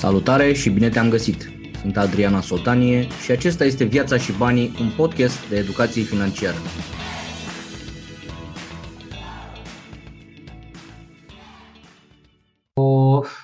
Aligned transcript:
Salutare 0.00 0.52
și 0.52 0.70
bine 0.70 0.88
te-am 0.88 1.08
găsit! 1.08 1.50
Sunt 1.80 1.96
Adriana 1.96 2.40
Soltanie 2.40 3.06
și 3.24 3.30
acesta 3.30 3.64
este 3.64 3.84
Viața 3.84 4.16
și 4.18 4.32
Banii, 4.32 4.72
un 4.80 4.90
podcast 4.96 5.48
de 5.48 5.56
educație 5.56 6.02
financiară. 6.02 6.56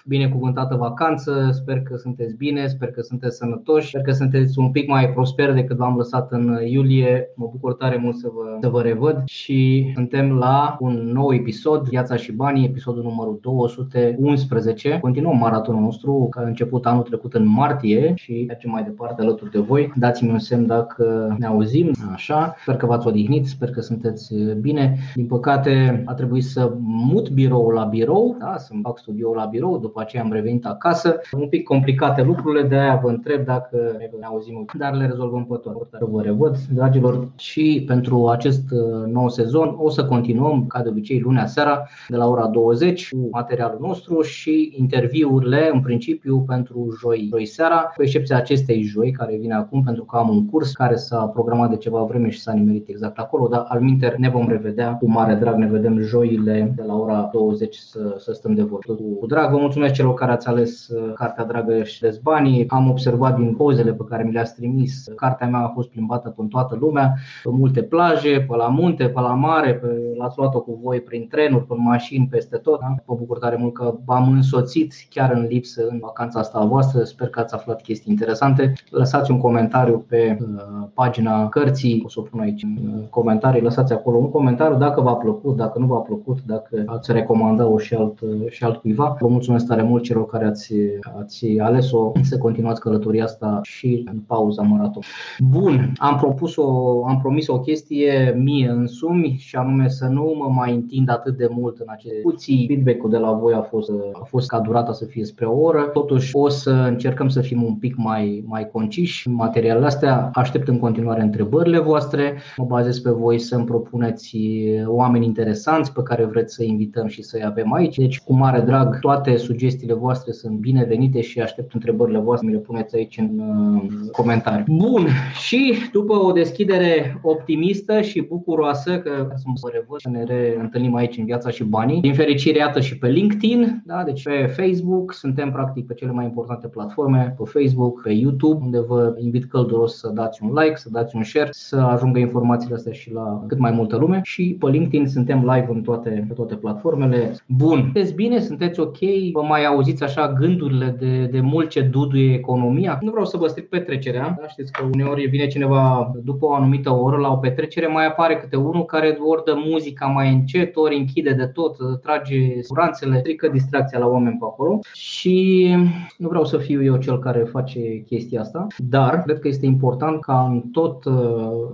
Binecuvântată 0.09 0.75
vacanță, 0.75 1.51
sper 1.53 1.81
că 1.81 1.97
sunteți 1.97 2.35
bine, 2.35 2.67
sper 2.67 2.91
că 2.91 3.01
sunteți 3.01 3.37
sănătoși, 3.37 3.89
sper 3.89 4.01
că 4.01 4.13
sunteți 4.13 4.59
un 4.59 4.71
pic 4.71 4.89
mai 4.89 5.11
prosper 5.11 5.53
decât 5.53 5.77
v-am 5.77 5.97
lăsat 5.97 6.33
în 6.33 6.59
iulie. 6.67 7.29
Mă 7.37 7.49
bucur 7.51 7.75
tare 7.75 7.97
mult 7.97 8.17
să 8.17 8.29
vă, 8.35 8.59
să 8.61 8.69
vă 8.69 8.81
revăd 8.83 9.23
și 9.25 9.91
suntem 9.95 10.33
la 10.33 10.77
un 10.81 11.11
nou 11.13 11.35
episod, 11.35 11.89
Viața 11.89 12.17
și 12.17 12.33
Banii, 12.33 12.65
episodul 12.65 13.03
numărul 13.03 13.39
211. 13.43 14.99
Continuăm 15.01 15.37
maratonul 15.37 15.81
nostru, 15.81 16.27
care 16.31 16.47
a 16.47 16.49
început 16.49 16.87
anul 16.87 17.03
trecut 17.03 17.35
în 17.35 17.47
martie 17.47 18.13
și 18.15 18.45
mergem 18.47 18.71
mai 18.71 18.83
departe 18.83 19.23
alături 19.23 19.51
de 19.51 19.59
voi. 19.59 19.93
Dați-mi 19.97 20.31
un 20.31 20.39
semn 20.39 20.67
dacă 20.67 21.37
ne 21.39 21.47
auzim, 21.47 21.91
așa. 22.13 22.55
Sper 22.63 22.77
că 22.77 22.87
v-ați 22.87 23.07
odihnit, 23.07 23.47
sper 23.47 23.71
că 23.71 23.81
sunteți 23.81 24.35
bine. 24.61 24.97
Din 25.15 25.27
păcate 25.27 26.03
a 26.07 26.15
trebuit 26.15 26.45
să 26.45 26.73
mut 26.81 27.31
biroul 27.31 27.73
la 27.73 27.85
birou, 27.85 28.37
da, 28.39 28.55
să-mi 28.57 28.81
fac 28.83 28.99
studioul 28.99 29.37
la 29.37 29.45
birou, 29.45 29.79
după 29.79 29.96
aceea 30.01 30.23
am 30.23 30.33
revenit 30.33 30.67
acasă. 30.67 31.21
Un 31.33 31.49
pic 31.49 31.65
complicate 31.65 32.23
lucrurile, 32.23 32.69
de 32.69 32.77
aia 32.77 33.01
vă 33.03 33.09
întreb 33.09 33.45
dacă 33.45 33.97
ne 34.19 34.27
auzim, 34.27 34.65
dar 34.79 34.95
le 34.95 35.07
rezolvăm 35.07 35.45
pe 35.45 35.57
toate. 35.63 35.99
Vă 36.01 36.23
revăd, 36.23 36.57
dragilor, 36.75 37.29
și 37.37 37.85
pentru 37.87 38.29
acest 38.29 38.71
uh, 38.71 39.07
nou 39.07 39.29
sezon 39.29 39.75
o 39.79 39.91
să 39.91 40.05
continuăm, 40.05 40.67
ca 40.67 40.83
de 40.83 40.89
obicei, 40.89 41.21
lunea 41.21 41.47
seara, 41.47 41.89
de 42.09 42.17
la 42.17 42.29
ora 42.29 42.47
20, 42.47 43.11
cu 43.11 43.29
materialul 43.31 43.79
nostru 43.81 44.23
și 44.23 44.75
interviurile, 44.77 45.71
în 45.73 45.81
principiu, 45.81 46.41
pentru 46.47 46.97
joi, 47.01 47.27
joi 47.31 47.47
seara, 47.47 47.93
cu 47.97 48.03
excepția 48.03 48.37
acestei 48.37 48.83
joi, 48.83 49.11
care 49.11 49.37
vine 49.37 49.55
acum, 49.55 49.83
pentru 49.83 50.05
că 50.05 50.17
am 50.17 50.29
un 50.29 50.47
curs 50.47 50.73
care 50.73 50.97
s-a 50.97 51.27
programat 51.27 51.71
de 51.71 51.77
ceva 51.77 52.03
vreme 52.03 52.29
și 52.29 52.41
s-a 52.41 52.53
nimerit 52.53 52.89
exact 52.89 53.19
acolo, 53.19 53.49
dar 53.49 53.65
al 53.69 53.81
minter 53.81 54.17
ne 54.17 54.29
vom 54.29 54.49
revedea 54.49 54.95
cu 54.95 55.11
mare 55.11 55.35
drag, 55.35 55.57
ne 55.57 55.67
vedem 55.67 55.99
joile 55.99 56.73
de 56.77 56.83
la 56.83 56.95
ora 56.95 57.31
20 57.33 57.77
să, 57.77 58.15
să 58.19 58.33
stăm 58.33 58.55
de 58.55 58.63
vorbă. 58.63 58.95
Cu 59.21 59.27
drag, 59.27 59.51
vă 59.51 59.59
mulțumesc 59.59 59.86
celor 59.91 60.15
care 60.15 60.33
ați 60.33 60.49
ales 60.49 60.89
uh, 60.89 61.13
Cartea 61.15 61.45
Dragă 61.45 61.83
și 61.83 62.01
des 62.01 62.19
banii. 62.19 62.69
Am 62.69 62.91
observat 62.91 63.37
din 63.37 63.55
pozele 63.55 63.93
pe 63.93 64.05
care 64.09 64.23
mi 64.23 64.33
le-ați 64.33 64.55
trimis, 64.55 65.05
cartea 65.17 65.47
mea 65.47 65.61
a 65.61 65.69
fost 65.75 65.89
plimbată 65.89 66.29
pe 66.29 66.43
toată 66.49 66.77
lumea, 66.81 67.15
pe 67.43 67.51
multe 67.53 67.83
plaje, 67.83 68.47
pe 68.49 68.57
la 68.57 68.69
munte, 68.69 69.09
pe 69.09 69.21
la 69.21 69.35
mare, 69.35 69.75
pe, 69.75 69.87
l-ați 70.19 70.39
luat-o 70.39 70.61
cu 70.61 70.81
voi 70.83 71.01
prin 71.01 71.27
trenuri, 71.29 71.67
pe 71.67 71.75
mașini, 71.77 72.29
peste 72.31 72.57
tot. 72.57 72.81
Da? 72.81 72.95
Mă 73.05 73.15
bucur 73.19 73.39
tare 73.39 73.57
mult 73.57 73.75
că 73.75 73.95
v-am 74.05 74.33
însoțit 74.33 74.95
chiar 75.11 75.33
în 75.33 75.47
lipsă 75.49 75.87
în 75.89 75.99
vacanța 75.99 76.39
asta 76.39 76.59
a 76.59 76.65
voastră. 76.65 77.03
Sper 77.03 77.29
că 77.29 77.41
ați 77.41 77.55
aflat 77.55 77.83
chestii 77.83 78.13
interesante. 78.13 78.73
Lăsați 78.91 79.31
un 79.31 79.39
comentariu 79.39 80.05
pe 80.09 80.39
uh, 80.41 80.87
pagina 80.95 81.49
cărții, 81.49 82.03
o 82.05 82.09
să 82.09 82.21
o 82.21 82.23
pun 82.23 82.41
aici 82.41 82.63
în 82.63 82.77
uh, 82.87 83.03
comentarii, 83.11 83.63
lăsați 83.63 83.93
acolo 83.93 84.17
un 84.17 84.31
comentariu 84.31 84.77
dacă 84.77 85.01
v-a 85.01 85.15
plăcut, 85.15 85.57
dacă 85.57 85.79
nu 85.79 85.87
v-a 85.87 85.99
plăcut, 85.99 86.39
dacă 86.47 86.83
ați 86.87 87.13
recomanda-o 87.13 87.79
și, 87.79 87.95
alt, 87.95 88.19
și 88.49 88.65
altcuiva. 88.65 89.17
Vă 89.21 89.29
mulțumesc 89.29 89.67
tare 89.67 89.76
mult 89.83 90.03
celor 90.03 90.27
care 90.27 90.45
ați, 90.45 90.75
ați 91.21 91.59
ales-o 91.59 92.13
să 92.23 92.39
continuați 92.39 92.81
călătoria 92.81 93.25
asta 93.25 93.61
și 93.63 94.09
în 94.13 94.19
pauza 94.27 94.63
maraton. 94.63 95.03
Bun, 95.51 95.93
am 95.97 96.17
propus 96.17 96.57
o, 96.57 97.05
am 97.07 97.19
promis 97.21 97.49
o 97.49 97.61
chestie 97.61 98.35
mie 98.39 98.69
însumi 98.69 99.37
și 99.39 99.57
anume 99.57 99.89
să 99.89 100.07
nu 100.07 100.35
mă 100.39 100.53
mai 100.55 100.75
întind 100.75 101.11
atât 101.11 101.37
de 101.37 101.49
mult 101.51 101.79
în 101.79 101.87
aceste 101.89 102.15
discuții. 102.15 102.65
Feedback-ul 102.67 103.11
de 103.11 103.17
la 103.17 103.33
voi 103.33 103.55
a 103.55 103.63
fost, 103.63 103.91
a 104.13 104.25
fost 104.25 104.49
ca 104.49 104.61
durata 104.61 104.93
să 104.93 105.05
fie 105.05 105.25
spre 105.25 105.47
o 105.47 105.61
oră. 105.61 105.83
Totuși 105.93 106.31
o 106.37 106.49
să 106.49 106.71
încercăm 106.71 107.29
să 107.29 107.41
fim 107.41 107.63
un 107.63 107.75
pic 107.75 107.97
mai, 107.97 108.45
mai 108.47 108.69
conciși 108.73 109.29
în 109.29 109.35
materialele 109.35 109.87
astea. 109.87 110.31
Aștept 110.33 110.69
în 110.69 110.79
continuare 110.79 111.23
întrebările 111.23 111.79
voastre. 111.79 112.35
Mă 112.57 112.65
bazez 112.65 112.99
pe 112.99 113.11
voi 113.11 113.39
să-mi 113.39 113.65
propuneți 113.65 114.39
oameni 114.87 115.25
interesanți 115.25 115.93
pe 115.93 116.03
care 116.03 116.25
vreți 116.25 116.55
să 116.55 116.65
invităm 116.65 117.07
și 117.07 117.23
să-i 117.23 117.45
avem 117.45 117.73
aici. 117.73 117.97
Deci, 117.97 118.21
cu 118.21 118.35
mare 118.35 118.61
drag, 118.61 118.99
toate 118.99 119.37
sugestiile 119.67 120.01
voastre 120.01 120.33
sunt 120.33 120.59
binevenite 120.59 121.21
și 121.21 121.41
aștept 121.41 121.75
întrebările 121.75 122.19
voastre, 122.19 122.47
mi 122.47 122.53
le 122.53 122.59
puneți 122.59 122.97
aici 122.97 123.19
în 123.19 123.39
uh, 123.39 124.11
comentarii. 124.13 124.65
Bun, 124.69 125.07
și 125.47 125.75
după 125.93 126.13
o 126.13 126.33
deschidere 126.33 127.21
optimistă 127.23 128.01
și 128.01 128.21
bucuroasă 128.21 128.99
că 128.99 129.29
să 129.35 129.45
mă 129.47 129.71
revăd, 129.73 130.01
să 130.01 130.09
ne 130.09 130.25
reîntâlnim 130.25 130.95
aici 130.95 131.17
în 131.17 131.25
viața 131.25 131.51
și 131.51 131.65
banii. 131.65 132.01
Din 132.01 132.15
fericire, 132.15 132.59
iată 132.59 132.81
și 132.81 132.99
pe 132.99 133.09
LinkedIn, 133.09 133.83
da? 133.87 134.03
deci 134.05 134.23
pe 134.23 134.55
Facebook, 134.57 135.13
suntem 135.13 135.51
practic 135.51 135.87
pe 135.87 135.95
cele 135.95 136.11
mai 136.11 136.25
importante 136.25 136.69
platforme, 136.69 137.35
pe 137.39 137.59
Facebook, 137.59 138.03
pe 138.03 138.13
YouTube, 138.13 138.65
unde 138.65 138.81
vă 138.81 139.15
invit 139.19 139.45
călduros 139.45 139.99
să 139.99 140.11
dați 140.15 140.43
un 140.43 140.53
like, 140.55 140.77
să 140.77 140.89
dați 140.93 141.17
un 141.17 141.23
share, 141.23 141.49
să 141.53 141.77
ajungă 141.77 142.19
informațiile 142.19 142.75
astea 142.75 142.93
și 142.93 143.13
la 143.13 143.45
cât 143.49 143.59
mai 143.59 143.71
multă 143.71 143.97
lume 143.97 144.21
și 144.23 144.57
pe 144.61 144.71
LinkedIn 144.71 145.07
suntem 145.07 145.39
live 145.39 145.69
în 145.69 145.83
toate, 145.83 146.25
pe 146.29 146.35
toate 146.35 146.55
platformele. 146.55 147.37
Bun, 147.47 147.81
sunteți 147.81 148.15
bine, 148.15 148.41
sunteți 148.41 148.81
ok, 148.81 148.99
vă 149.33 149.43
mai 149.43 149.56
auziți 149.65 150.03
așa 150.03 150.33
gândurile 150.33 150.97
de, 150.99 151.25
de 151.25 151.41
mult 151.41 151.69
ce 151.69 151.81
duduie 151.81 152.35
economia. 152.35 152.99
Nu 153.03 153.11
vreau 153.11 153.25
să 153.25 153.37
vă 153.37 153.47
stric 153.47 153.69
petrecerea, 153.69 154.37
da? 154.41 154.49
știți 154.49 154.73
că 154.73 154.85
uneori 154.95 155.27
vine 155.27 155.47
cineva 155.47 156.13
după 156.25 156.47
o 156.47 156.55
anumită 156.55 156.91
oră 156.91 157.17
la 157.17 157.33
o 157.33 157.37
petrecere, 157.37 157.87
mai 157.87 158.07
apare 158.07 158.37
câte 158.37 158.57
unul 158.57 158.85
care 158.85 159.19
ori 159.27 159.45
dă 159.45 159.55
muzica 159.65 160.07
mai 160.07 160.33
încet, 160.33 160.77
ori 160.77 160.97
închide 160.97 161.33
de 161.33 161.47
tot, 161.47 161.77
trage 162.01 162.63
suranțele, 162.63 163.19
strică 163.19 163.49
distracția 163.49 163.99
la 163.99 164.07
oameni 164.07 164.37
pe 164.39 164.45
acolo 164.45 164.79
și 164.93 165.69
nu 166.17 166.29
vreau 166.29 166.45
să 166.45 166.59
fiu 166.59 166.85
eu 166.85 166.97
cel 166.97 167.19
care 167.19 167.41
face 167.41 167.81
chestia 168.07 168.41
asta, 168.41 168.67
dar 168.77 169.23
cred 169.23 169.39
că 169.39 169.49
este 169.49 169.67
important 169.67 170.21
ca 170.21 170.49
în, 170.51 170.61
tot, 170.61 171.05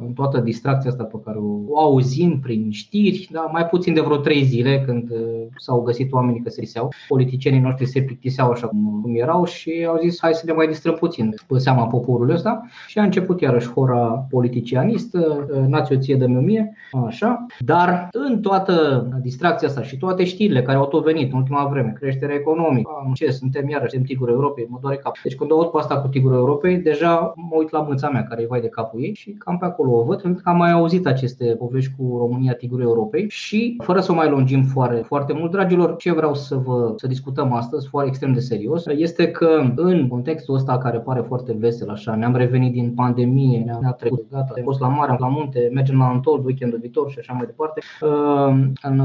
în 0.01 0.13
toată 0.15 0.41
distracția 0.41 0.91
asta 0.91 1.05
pe 1.05 1.21
care 1.25 1.39
o 1.69 1.79
auzim 1.79 2.41
prin 2.41 2.71
știri, 2.71 3.29
da? 3.33 3.49
mai 3.53 3.67
puțin 3.67 3.95
de 3.95 4.01
vreo 4.01 4.17
trei 4.17 4.45
zile 4.45 4.83
când 4.87 5.11
s-au 5.57 5.83
găsit 5.83 6.13
oamenii 6.13 6.41
că 6.41 6.51
se 6.51 6.61
riseau, 6.61 6.93
politicienii 7.09 7.61
noștri 7.61 7.72
se 7.85 8.03
plictiseau 8.03 8.51
așa 8.51 8.67
cum 8.67 9.03
erau 9.15 9.45
și 9.45 9.87
au 9.89 9.99
zis 10.03 10.19
hai 10.21 10.35
să 10.35 10.43
ne 10.47 10.53
mai 10.53 10.67
distrăm 10.67 10.95
puțin 10.95 11.35
pe 11.47 11.59
seama 11.59 11.87
poporului 11.87 12.35
ăsta 12.35 12.63
și 12.87 12.99
a 12.99 13.03
început 13.03 13.41
iarăși 13.41 13.73
hora 13.73 14.27
politicianistă, 14.31 15.47
nați 15.69 15.93
o 15.93 15.97
ție 15.97 16.17
de 16.17 16.27
mie, 16.27 16.77
așa. 17.07 17.47
Dar 17.59 18.09
în 18.13 18.41
toată 18.41 19.07
distracția 19.23 19.69
asta 19.69 19.83
și 19.83 19.99
toate 19.99 20.25
știrile 20.25 20.63
care 20.63 20.79
au 20.79 20.87
tot 20.87 21.05
venit 21.05 21.33
în 21.33 21.39
ultima 21.39 21.69
vreme, 21.71 21.93
creșterea 22.01 22.35
economică, 22.35 22.91
ce 23.15 23.31
suntem 23.31 23.69
iarăși, 23.69 23.91
suntem 23.91 24.09
tigurul 24.09 24.35
Europei, 24.35 24.67
mă 24.69 24.79
doare 24.81 24.97
cap. 24.97 25.19
Deci 25.23 25.35
când 25.35 25.51
aud 25.51 25.67
pe 25.67 25.79
asta 25.79 26.01
cu 26.01 26.09
tigurul 26.09 26.37
Europei, 26.37 26.77
deja 26.77 27.33
mă 27.37 27.57
uit 27.59 27.71
la 27.71 27.81
mâța 27.81 28.09
mea 28.09 28.25
care 28.25 28.43
e 28.43 28.47
vai 28.47 28.61
de 28.61 28.69
capul 28.69 29.03
ei 29.03 29.15
și 29.15 29.31
cam 29.31 29.59
pe 29.59 29.65
acolo 29.65 29.99
o 29.99 30.03
văd, 30.03 30.23
pentru 30.23 30.43
că 30.43 30.49
am 30.49 30.57
mai 30.57 30.71
auzit 30.71 31.07
aceste 31.07 31.45
povești 31.45 31.93
cu 31.97 32.17
România, 32.19 32.53
tigurul 32.53 32.85
Europei 32.85 33.27
și 33.29 33.77
fără 33.83 34.01
să 34.01 34.13
o 34.13 34.15
mai 34.15 34.29
lungim 34.29 34.63
foarte, 34.63 35.01
foarte 35.01 35.33
mult, 35.33 35.51
dragilor, 35.51 35.97
ce 35.97 36.13
vreau 36.13 36.35
să 36.35 36.57
vă 36.57 36.93
să 36.97 37.07
discutăm 37.07 37.52
astăzi, 37.55 37.89
foarte 37.89 38.09
extrem 38.09 38.33
de 38.33 38.41
serios, 38.41 38.87
este 38.87 39.31
că 39.31 39.73
în 39.75 40.09
contextul 40.09 40.55
ăsta 40.55 40.79
care 40.79 40.99
pare 40.99 41.21
foarte 41.21 41.57
vesel, 41.59 41.91
așa, 41.91 42.15
ne-am 42.15 42.35
revenit 42.35 42.73
din 42.73 42.93
pandemie, 42.95 43.59
ne-a 43.81 43.91
trecut, 43.91 44.25
gata, 44.31 44.53
am 44.57 44.63
fost 44.63 44.81
la 44.81 44.89
mare, 44.89 45.11
am 45.11 45.17
la 45.21 45.29
munte, 45.29 45.71
mergem 45.73 45.99
la 45.99 46.05
Antol 46.05 46.43
weekendul 46.45 46.79
viitor 46.79 47.11
și 47.11 47.19
așa 47.19 47.33
mai 47.33 47.47
departe. 47.47 47.81
În, 48.83 49.01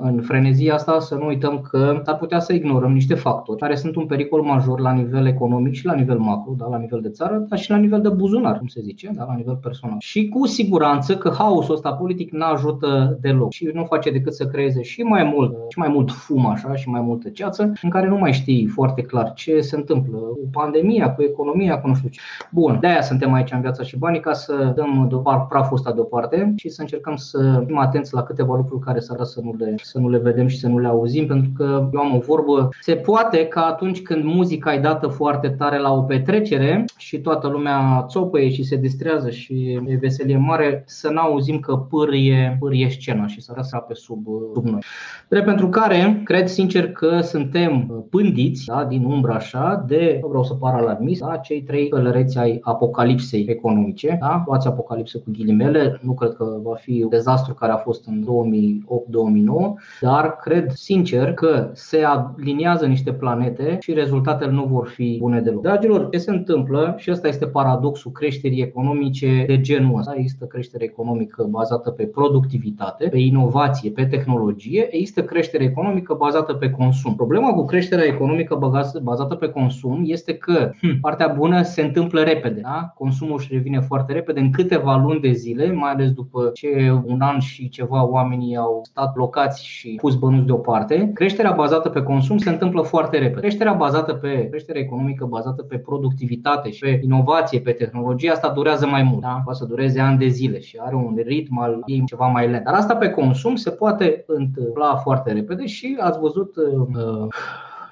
în 0.00 0.20
frenezia 0.22 0.74
asta 0.74 1.00
să 1.00 1.14
nu 1.14 1.26
uităm 1.26 1.60
că 1.60 2.02
ar 2.04 2.16
putea 2.16 2.38
să 2.38 2.52
ignorăm 2.52 2.92
niște 2.92 3.14
factori 3.14 3.60
care 3.60 3.74
sunt 3.74 3.96
un 3.96 4.06
pericol 4.06 4.42
major 4.42 4.80
la 4.80 4.92
nivel 4.92 5.26
economic 5.26 5.74
și 5.74 5.86
la 5.86 5.94
nivel 5.94 6.18
macro, 6.18 6.52
da, 6.56 6.66
la 6.66 6.78
nivel 6.78 7.00
de 7.00 7.08
țară, 7.08 7.44
dar 7.48 7.58
și 7.58 7.70
la 7.70 7.76
nivel 7.76 8.00
de 8.00 8.08
buzunar, 8.08 8.58
cum 8.58 8.66
se 8.66 8.80
zice, 8.80 9.10
da, 9.14 9.24
la 9.24 9.34
nivel 9.34 9.54
personal. 9.54 9.96
Și 9.98 10.28
cu 10.28 10.46
siguranță 10.46 11.16
că 11.16 11.32
haosul 11.38 11.74
ăsta 11.74 11.92
politic 11.92 12.32
nu 12.32 12.44
ajută 12.44 13.18
deloc 13.20 13.52
și 13.52 13.70
nu 13.74 13.84
face 13.84 14.10
decât 14.10 14.34
să 14.34 14.46
creeze 14.46 14.82
și 14.82 15.02
mai 15.02 15.32
mult, 15.34 15.54
și 15.68 15.78
mai 15.78 15.88
mult 15.88 16.10
fum 16.10 16.46
așa 16.46 16.74
și 16.74 16.88
mai 16.88 17.00
multă 17.00 17.28
ceață 17.28 17.72
în 17.86 17.92
care 17.92 18.08
nu 18.08 18.18
mai 18.18 18.32
știi 18.32 18.66
foarte 18.66 19.02
clar 19.02 19.32
ce 19.32 19.60
se 19.60 19.76
întâmplă 19.76 20.18
cu 20.18 20.48
pandemia, 20.52 21.10
cu 21.10 21.22
economia, 21.22 21.78
cu 21.78 21.88
nu 21.88 21.94
știu 21.94 22.08
ce. 22.08 22.20
Bun, 22.50 22.78
de 22.80 22.86
aia 22.86 23.02
suntem 23.02 23.32
aici 23.32 23.52
în 23.52 23.60
viața 23.60 23.82
și 23.82 23.98
banii 23.98 24.20
ca 24.20 24.32
să 24.32 24.72
dăm 24.76 25.06
doar 25.08 25.46
praful 25.46 25.76
ăsta 25.76 25.92
deoparte 25.92 26.52
și 26.56 26.68
să 26.68 26.80
încercăm 26.80 27.16
să 27.16 27.62
fim 27.66 27.78
atenți 27.78 28.14
la 28.14 28.22
câteva 28.22 28.56
lucruri 28.56 28.84
care 28.84 28.98
s-ar 28.98 29.22
să 29.22 29.40
nu, 29.42 29.54
le, 29.58 29.74
să 29.82 29.98
nu 29.98 30.08
le 30.08 30.18
vedem 30.18 30.46
și 30.46 30.58
să 30.58 30.68
nu 30.68 30.78
le 30.78 30.86
auzim, 30.86 31.26
pentru 31.26 31.50
că 31.56 31.88
eu 31.92 32.00
am 32.00 32.14
o 32.14 32.18
vorbă. 32.18 32.68
Se 32.80 32.94
poate 32.94 33.46
că 33.46 33.58
atunci 33.58 34.02
când 34.02 34.24
muzica 34.24 34.74
e 34.74 34.80
dată 34.80 35.06
foarte 35.06 35.48
tare 35.48 35.78
la 35.78 35.92
o 35.92 36.00
petrecere 36.00 36.84
și 36.96 37.20
toată 37.20 37.48
lumea 37.48 38.04
țopăie 38.08 38.48
și 38.48 38.62
se 38.62 38.76
distrează 38.76 39.30
și 39.30 39.80
e 39.86 39.96
veselie 40.00 40.36
mare, 40.36 40.82
să 40.86 41.10
nu 41.10 41.20
auzim 41.20 41.58
că 41.58 41.76
pârie, 41.76 42.56
pârie 42.60 42.88
scena 42.90 43.26
și 43.26 43.40
să 43.40 43.52
răsă 43.56 43.84
pe 43.88 43.94
sub, 43.94 44.26
sub 44.54 44.64
noi. 44.64 44.80
Drept 45.28 45.46
pentru 45.46 45.68
care 45.68 46.20
cred 46.24 46.46
sincer 46.48 46.92
că 46.92 47.20
sunt 47.20 47.54
suntem 47.76 47.96
uh, 47.96 48.04
pândiți 48.10 48.64
da, 48.64 48.84
din 48.84 49.04
umbră 49.04 49.32
așa 49.32 49.84
de, 49.86 50.18
nu 50.22 50.28
vreau 50.28 50.44
să 50.44 50.54
par 50.54 50.74
alarmist, 50.74 51.20
da, 51.20 51.36
cei 51.36 51.62
trei 51.62 51.88
călăreți 51.88 52.38
ai 52.38 52.58
apocalipsei 52.60 53.46
economice. 53.48 54.16
Da? 54.20 54.42
Luați 54.46 54.66
apocalipsă 54.66 55.18
cu 55.18 55.30
ghilimele, 55.32 55.98
nu 56.02 56.12
cred 56.12 56.32
că 56.32 56.60
va 56.62 56.74
fi 56.74 57.02
un 57.02 57.08
dezastru 57.08 57.54
care 57.54 57.72
a 57.72 57.76
fost 57.76 58.06
în 58.06 58.24
2008-2009, 58.24 60.00
dar 60.00 60.36
cred 60.36 60.70
sincer 60.70 61.32
că 61.32 61.70
se 61.72 62.02
aliniază 62.04 62.86
niște 62.86 63.12
planete 63.12 63.78
și 63.80 63.92
rezultatele 63.92 64.50
nu 64.50 64.64
vor 64.64 64.86
fi 64.86 65.16
bune 65.20 65.40
deloc. 65.40 65.62
Dragilor, 65.62 66.08
ce 66.10 66.18
se 66.18 66.30
întâmplă, 66.30 66.94
și 66.98 67.10
ăsta 67.10 67.28
este 67.28 67.46
paradoxul 67.46 68.10
creșterii 68.10 68.62
economice 68.62 69.44
de 69.46 69.60
genul 69.60 69.98
ăsta, 69.98 70.14
există 70.16 70.44
creștere 70.44 70.84
economică 70.84 71.46
bazată 71.50 71.90
pe 71.90 72.04
productivitate, 72.04 73.08
pe 73.08 73.18
inovație, 73.18 73.90
pe 73.90 74.04
tehnologie, 74.04 74.88
există 74.90 75.22
creștere 75.22 75.64
economică 75.64 76.14
bazată 76.14 76.52
pe 76.52 76.70
consum. 76.70 77.14
Problema 77.14 77.52
cu 77.52 77.64
creșterea 77.66 78.04
economică 78.04 78.58
bazată 79.02 79.34
pe 79.34 79.48
consum 79.48 80.02
este 80.06 80.34
că 80.34 80.70
hm, 80.80 81.00
partea 81.00 81.28
bună 81.28 81.62
se 81.62 81.82
întâmplă 81.82 82.20
repede. 82.22 82.60
Da? 82.60 82.92
Consumul 82.94 83.36
își 83.36 83.48
revine 83.52 83.80
foarte 83.80 84.12
repede 84.12 84.40
în 84.40 84.50
câteva 84.50 84.96
luni 84.96 85.20
de 85.20 85.32
zile, 85.32 85.72
mai 85.72 85.90
ales 85.90 86.10
după 86.10 86.50
ce 86.54 87.00
un 87.04 87.20
an 87.20 87.38
și 87.38 87.68
ceva 87.68 88.06
oamenii 88.06 88.56
au 88.56 88.80
stat 88.84 89.12
blocați 89.12 89.66
și 89.66 89.98
pus 90.00 90.14
bănuți 90.14 90.46
deoparte. 90.46 91.10
Creșterea 91.14 91.52
bazată 91.52 91.88
pe 91.88 92.02
consum 92.02 92.38
se 92.38 92.50
întâmplă 92.50 92.82
foarte 92.82 93.18
repede. 93.18 93.40
Creșterea 93.40 93.72
bazată 93.72 94.12
pe 94.12 94.48
creșterea 94.48 94.80
economică 94.80 95.24
bazată 95.24 95.62
pe 95.62 95.76
productivitate 95.76 96.70
și 96.70 96.80
pe 96.80 97.00
inovație, 97.02 97.60
pe 97.60 97.72
tehnologie, 97.72 98.30
asta 98.30 98.48
durează 98.48 98.86
mai 98.86 99.02
mult. 99.02 99.20
Da? 99.20 99.40
Poate 99.44 99.58
să 99.58 99.64
dureze 99.64 100.00
ani 100.00 100.18
de 100.18 100.26
zile 100.26 100.60
și 100.60 100.78
are 100.80 100.94
un 100.94 101.18
ritm 101.24 101.58
al 101.58 101.82
ei 101.86 102.02
ceva 102.06 102.26
mai 102.26 102.48
lent. 102.48 102.64
Dar 102.64 102.74
asta 102.74 102.96
pe 102.96 103.10
consum 103.10 103.56
se 103.56 103.70
poate 103.70 104.24
întâmpla 104.26 104.96
foarte 104.96 105.32
repede 105.32 105.66
și 105.66 105.96
ați 106.00 106.18
văzut 106.18 106.56
uh, 106.56 107.26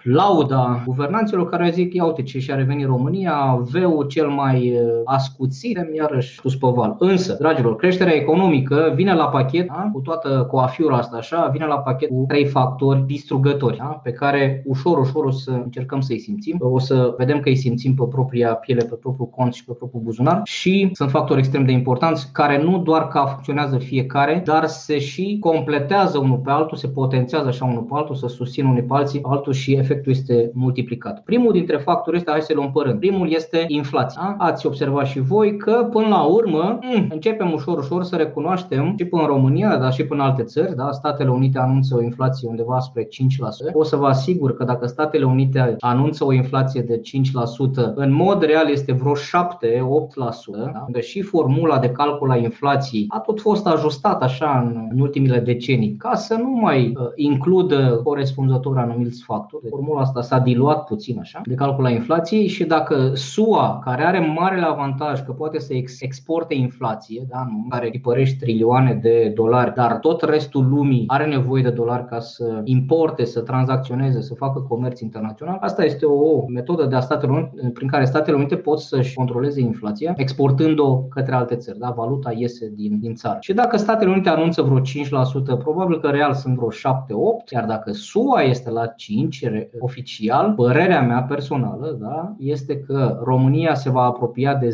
lauda 0.04 0.82
guvernanților 0.86 1.48
care 1.48 1.70
zic, 1.70 1.94
ia 1.94 2.04
uite 2.04 2.22
ce 2.22 2.38
și-a 2.38 2.54
revenit 2.54 2.86
România, 2.86 3.62
veu 3.70 4.02
cel 4.02 4.28
mai 4.28 4.70
uh, 4.70 5.00
ascuțit, 5.04 5.78
iarăși 5.96 6.40
pus 6.40 6.56
pe 6.56 6.66
val. 6.74 6.96
Însă, 6.98 7.36
dragilor, 7.40 7.76
creșterea 7.76 8.14
economică 8.14 8.92
vine 8.94 9.14
la 9.14 9.28
pachet, 9.28 9.66
da? 9.66 9.90
cu 9.92 10.00
toată 10.00 10.46
coafiura 10.50 10.96
asta 10.96 11.16
așa, 11.16 11.48
vine 11.52 11.66
la 11.66 11.78
pachet 11.78 12.08
cu 12.08 12.24
trei 12.28 12.44
factori 12.44 13.06
distrugători, 13.06 13.76
da? 13.76 14.00
pe 14.02 14.12
care 14.12 14.62
ușor, 14.66 14.98
ușor 14.98 15.24
o 15.24 15.30
să 15.30 15.50
încercăm 15.50 16.00
să-i 16.00 16.18
simțim. 16.18 16.56
O 16.60 16.78
să 16.78 17.14
vedem 17.18 17.40
că 17.40 17.48
îi 17.48 17.56
simțim 17.56 17.94
pe 17.94 18.04
propria 18.10 18.54
piele, 18.54 18.84
pe 18.84 18.94
propriul 18.94 19.28
cont 19.28 19.54
și 19.54 19.64
pe 19.64 19.72
propriul 19.72 20.02
buzunar 20.02 20.40
și 20.44 20.90
sunt 20.92 21.10
factori 21.10 21.38
extrem 21.38 21.64
de 21.64 21.72
importanți 21.72 22.32
care 22.32 22.62
nu 22.62 22.78
doar 22.78 23.08
că 23.08 23.24
funcționează 23.26 23.78
fiecare, 23.78 24.42
dar 24.44 24.66
se 24.66 24.98
și 24.98 25.36
completează 25.40 26.18
unul 26.18 26.38
pe 26.38 26.50
altul, 26.50 26.76
se 26.76 26.88
potențează 26.88 27.48
așa 27.48 27.64
unul 27.64 27.82
pe 27.82 27.94
altul, 27.94 28.14
să 28.14 28.26
susțin 28.28 28.64
unii 28.64 28.82
pe 28.82 28.94
alții, 28.94 29.20
altul 29.22 29.52
și 29.52 29.72
efect 29.72 29.93
efectul 29.94 30.12
este 30.12 30.50
multiplicat. 30.54 31.22
Primul 31.22 31.52
dintre 31.52 31.76
factori 31.76 32.16
este, 32.16 32.30
hai 32.30 32.40
să 32.40 32.52
luăm 32.54 32.72
părând. 32.72 32.98
Primul 32.98 33.32
este 33.32 33.64
inflația. 33.68 34.34
Ați 34.38 34.66
observat 34.66 35.06
și 35.06 35.20
voi 35.20 35.56
că 35.56 35.88
până 35.90 36.08
la 36.08 36.22
urmă 36.22 36.78
mm, 36.82 37.06
începem 37.10 37.52
ușor, 37.52 37.78
ușor 37.78 38.02
să 38.02 38.16
recunoaștem 38.16 38.94
și 38.98 39.04
până 39.04 39.22
în 39.22 39.28
România, 39.28 39.76
dar 39.76 39.92
și 39.92 40.04
până 40.04 40.22
în 40.22 40.28
alte 40.28 40.42
țări, 40.42 40.76
da? 40.76 40.90
Statele 40.92 41.30
Unite 41.30 41.58
anunță 41.58 41.96
o 41.96 42.02
inflație 42.02 42.48
undeva 42.48 42.78
spre 42.78 43.04
5%. 43.04 43.08
O 43.72 43.82
să 43.82 43.96
vă 43.96 44.06
asigur 44.06 44.56
că 44.56 44.64
dacă 44.64 44.86
Statele 44.86 45.24
Unite 45.24 45.76
anunță 45.78 46.24
o 46.24 46.32
inflație 46.32 46.80
de 46.80 47.00
5%, 47.00 47.00
în 47.94 48.12
mod 48.12 48.42
real 48.42 48.70
este 48.70 48.92
vreo 48.92 49.12
7-8%, 49.14 49.16
da? 50.72 50.84
unde 50.86 51.00
și 51.00 51.22
formula 51.22 51.78
de 51.78 51.90
calcul 51.90 52.30
a 52.30 52.36
inflației 52.36 53.04
a 53.08 53.18
tot 53.18 53.40
fost 53.40 53.66
ajustat 53.66 54.22
așa 54.22 54.64
în, 54.66 54.88
în 54.90 55.00
ultimile 55.00 55.38
decenii, 55.38 55.96
ca 55.98 56.14
să 56.14 56.34
nu 56.34 56.50
mai 56.50 56.92
uh, 56.96 57.06
includă 57.14 58.00
corespunzător 58.04 58.78
anumiți 58.78 59.22
factori 59.22 59.68
formula 59.84 60.02
asta 60.02 60.22
s-a 60.22 60.38
diluat 60.38 60.84
puțin 60.84 61.18
așa, 61.18 61.40
de 61.44 61.54
calcul 61.54 61.82
la 61.82 61.90
inflației 61.90 62.46
și 62.46 62.64
dacă 62.64 63.10
SUA, 63.14 63.78
care 63.84 64.04
are 64.04 64.34
marele 64.38 64.66
avantaj 64.66 65.22
că 65.24 65.32
poate 65.32 65.58
să 65.58 65.72
exporte 66.00 66.54
inflație, 66.54 67.26
da, 67.28 67.46
nu, 67.50 67.66
care 67.68 67.90
tipărești 67.90 68.38
trilioane 68.38 68.94
de 69.02 69.32
dolari, 69.34 69.74
dar 69.74 69.98
tot 69.98 70.22
restul 70.22 70.68
lumii 70.68 71.04
are 71.06 71.26
nevoie 71.26 71.62
de 71.62 71.70
dolari 71.70 72.06
ca 72.06 72.20
să 72.20 72.60
importe, 72.64 73.24
să 73.24 73.40
tranzacționeze, 73.40 74.20
să 74.20 74.34
facă 74.34 74.60
comerț 74.60 75.00
internațional, 75.00 75.58
asta 75.60 75.84
este 75.84 76.06
o 76.06 76.46
metodă 76.48 76.84
de 76.84 76.94
a 76.94 77.00
Statele 77.00 77.32
Unite, 77.32 77.70
prin 77.74 77.88
care 77.88 78.04
Statele 78.04 78.36
Unite 78.36 78.56
pot 78.56 78.80
să-și 78.80 79.14
controleze 79.14 79.60
inflația, 79.60 80.14
exportând-o 80.16 80.98
către 80.98 81.34
alte 81.34 81.56
țări. 81.56 81.78
Da? 81.78 81.90
Valuta 81.96 82.32
iese 82.36 82.72
din, 82.74 82.98
din 82.98 83.14
țară. 83.14 83.36
Și 83.40 83.52
dacă 83.52 83.76
Statele 83.76 84.10
Unite 84.10 84.28
anunță 84.28 84.62
vreo 84.62 84.80
5%, 84.80 85.58
probabil 85.58 86.00
că 86.00 86.08
real 86.08 86.34
sunt 86.34 86.56
vreo 86.56 86.70
7-8, 86.70 86.72
iar 87.52 87.64
dacă 87.64 87.92
SUA 87.92 88.42
este 88.42 88.70
la 88.70 88.86
5, 88.86 89.44
oficial, 89.78 90.52
părerea 90.52 91.02
mea 91.02 91.22
personală 91.22 91.98
da, 92.00 92.34
este 92.38 92.78
că 92.78 93.20
România 93.24 93.74
se 93.74 93.90
va 93.90 94.02
apropia 94.02 94.54
de 94.54 94.68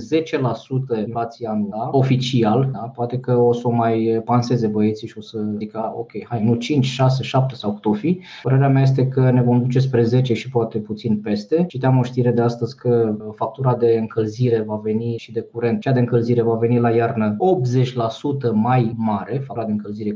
10% 0.97 1.07
inflația 1.07 1.51
anuală, 1.51 1.89
oficial. 1.93 2.69
Da, 2.73 2.79
poate 2.79 3.19
că 3.19 3.37
o 3.37 3.53
să 3.53 3.69
o 3.69 3.71
mai 3.71 4.23
panseze 4.25 4.67
băieții 4.67 5.09
și 5.09 5.19
o 5.19 5.21
să 5.21 5.39
zică, 5.59 5.93
ok, 5.97 6.11
hai, 6.29 6.45
nu 6.45 6.55
5, 6.55 6.85
6, 6.85 7.23
7 7.23 7.55
sau 7.55 7.73
cât 7.73 7.85
o 7.85 7.93
fi. 7.93 8.21
Părerea 8.43 8.69
mea 8.69 8.83
este 8.83 9.09
că 9.09 9.31
ne 9.31 9.43
vom 9.43 9.63
duce 9.63 9.79
spre 9.79 10.03
10 10.03 10.35
și 10.35 10.51
poate 10.51 10.79
puțin 10.79 11.21
peste. 11.21 11.65
Citeam 11.69 11.99
o 11.99 12.03
știre 12.03 12.31
de 12.31 12.43
astăzi 12.43 12.77
că 12.77 13.17
factura 13.35 13.75
de 13.75 13.97
încălzire 14.01 14.63
va 14.67 14.81
veni 14.83 15.15
și 15.17 15.33
de 15.33 15.41
curent, 15.41 15.81
cea 15.81 15.93
de 15.93 15.99
încălzire 15.99 16.43
va 16.43 16.55
veni 16.55 16.79
la 16.79 16.91
iarnă 16.91 17.37
80% 17.37 18.53
mai 18.53 18.95
mare, 18.97 19.33
factura 19.39 19.67
de 19.67 19.73
încălzire 19.73 20.11
80%, 20.11 20.15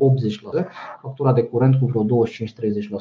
factura 1.03 1.33
de 1.33 1.43
curent 1.43 1.75
cu 1.75 1.87
vreo 1.87 2.05
25-30% 2.05 2.07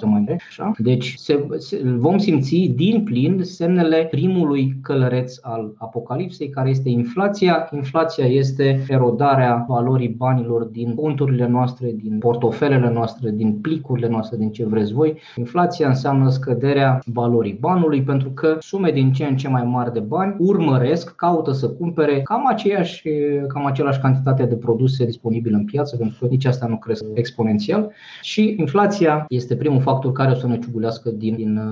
mai 0.02 0.20
mare. 0.20 0.40
Așa? 0.48 0.72
Deci 0.78 1.14
se, 1.18 1.48
vom 1.82 2.18
simți 2.18 2.56
din 2.76 3.04
plin 3.04 3.40
semnele 3.44 4.08
primului 4.12 4.76
călăreț 4.82 5.38
al 5.42 5.74
apocalipsei, 5.78 6.50
care 6.50 6.70
este 6.70 6.90
inflația. 6.90 7.70
Inflația 7.74 8.26
este 8.26 8.86
erodarea 8.88 9.66
valorii 9.68 10.08
banilor 10.08 10.64
din 10.64 10.96
conturile 10.96 11.48
noastre, 11.48 11.92
din 12.04 12.18
portofelele 12.18 12.90
noastre, 12.90 13.32
din 13.32 13.54
plicurile 13.54 14.08
noastre, 14.08 14.38
din 14.38 14.52
ce 14.52 14.66
vreți 14.66 14.94
voi. 14.94 15.18
Inflația 15.36 15.88
înseamnă 15.88 16.30
scăderea 16.30 17.00
valorii 17.06 17.58
banului 17.60 18.02
pentru 18.02 18.30
că 18.30 18.58
sume 18.60 18.92
din 18.92 19.12
ce 19.12 19.26
în 19.26 19.38
ce 19.38 19.48
mai 19.48 19.64
mari 19.64 19.94
de 19.94 20.00
bani 20.00 20.36
urmăresc, 20.40 21.16
caută 21.16 21.52
să 21.52 21.70
cumpere 21.70 22.22
cam 22.22 22.48
aceeași, 22.48 23.10
cam 23.48 23.66
același 23.66 24.00
cantitate 24.00 24.44
de 24.46 24.56
produse 24.56 25.06
disponibile 25.06 25.56
în 25.56 25.66
piață, 25.66 25.98
pentru 25.98 26.18
că 26.20 26.28
nici 26.30 26.46
asta 26.46 26.68
nu 26.68 26.78
cresc 26.78 27.06
exponențial 27.14 27.92
și 28.22 28.56
inflația 28.58 29.26
este 29.30 29.56
primul 29.56 29.82
factor 29.82 30.12
care 30.12 30.32
o 30.32 30.36
să 30.36 30.48
ne 30.48 30.60
ciugulească 30.60 31.10
din, 31.10 31.36
din 31.36 31.58
Uh, 31.58 31.63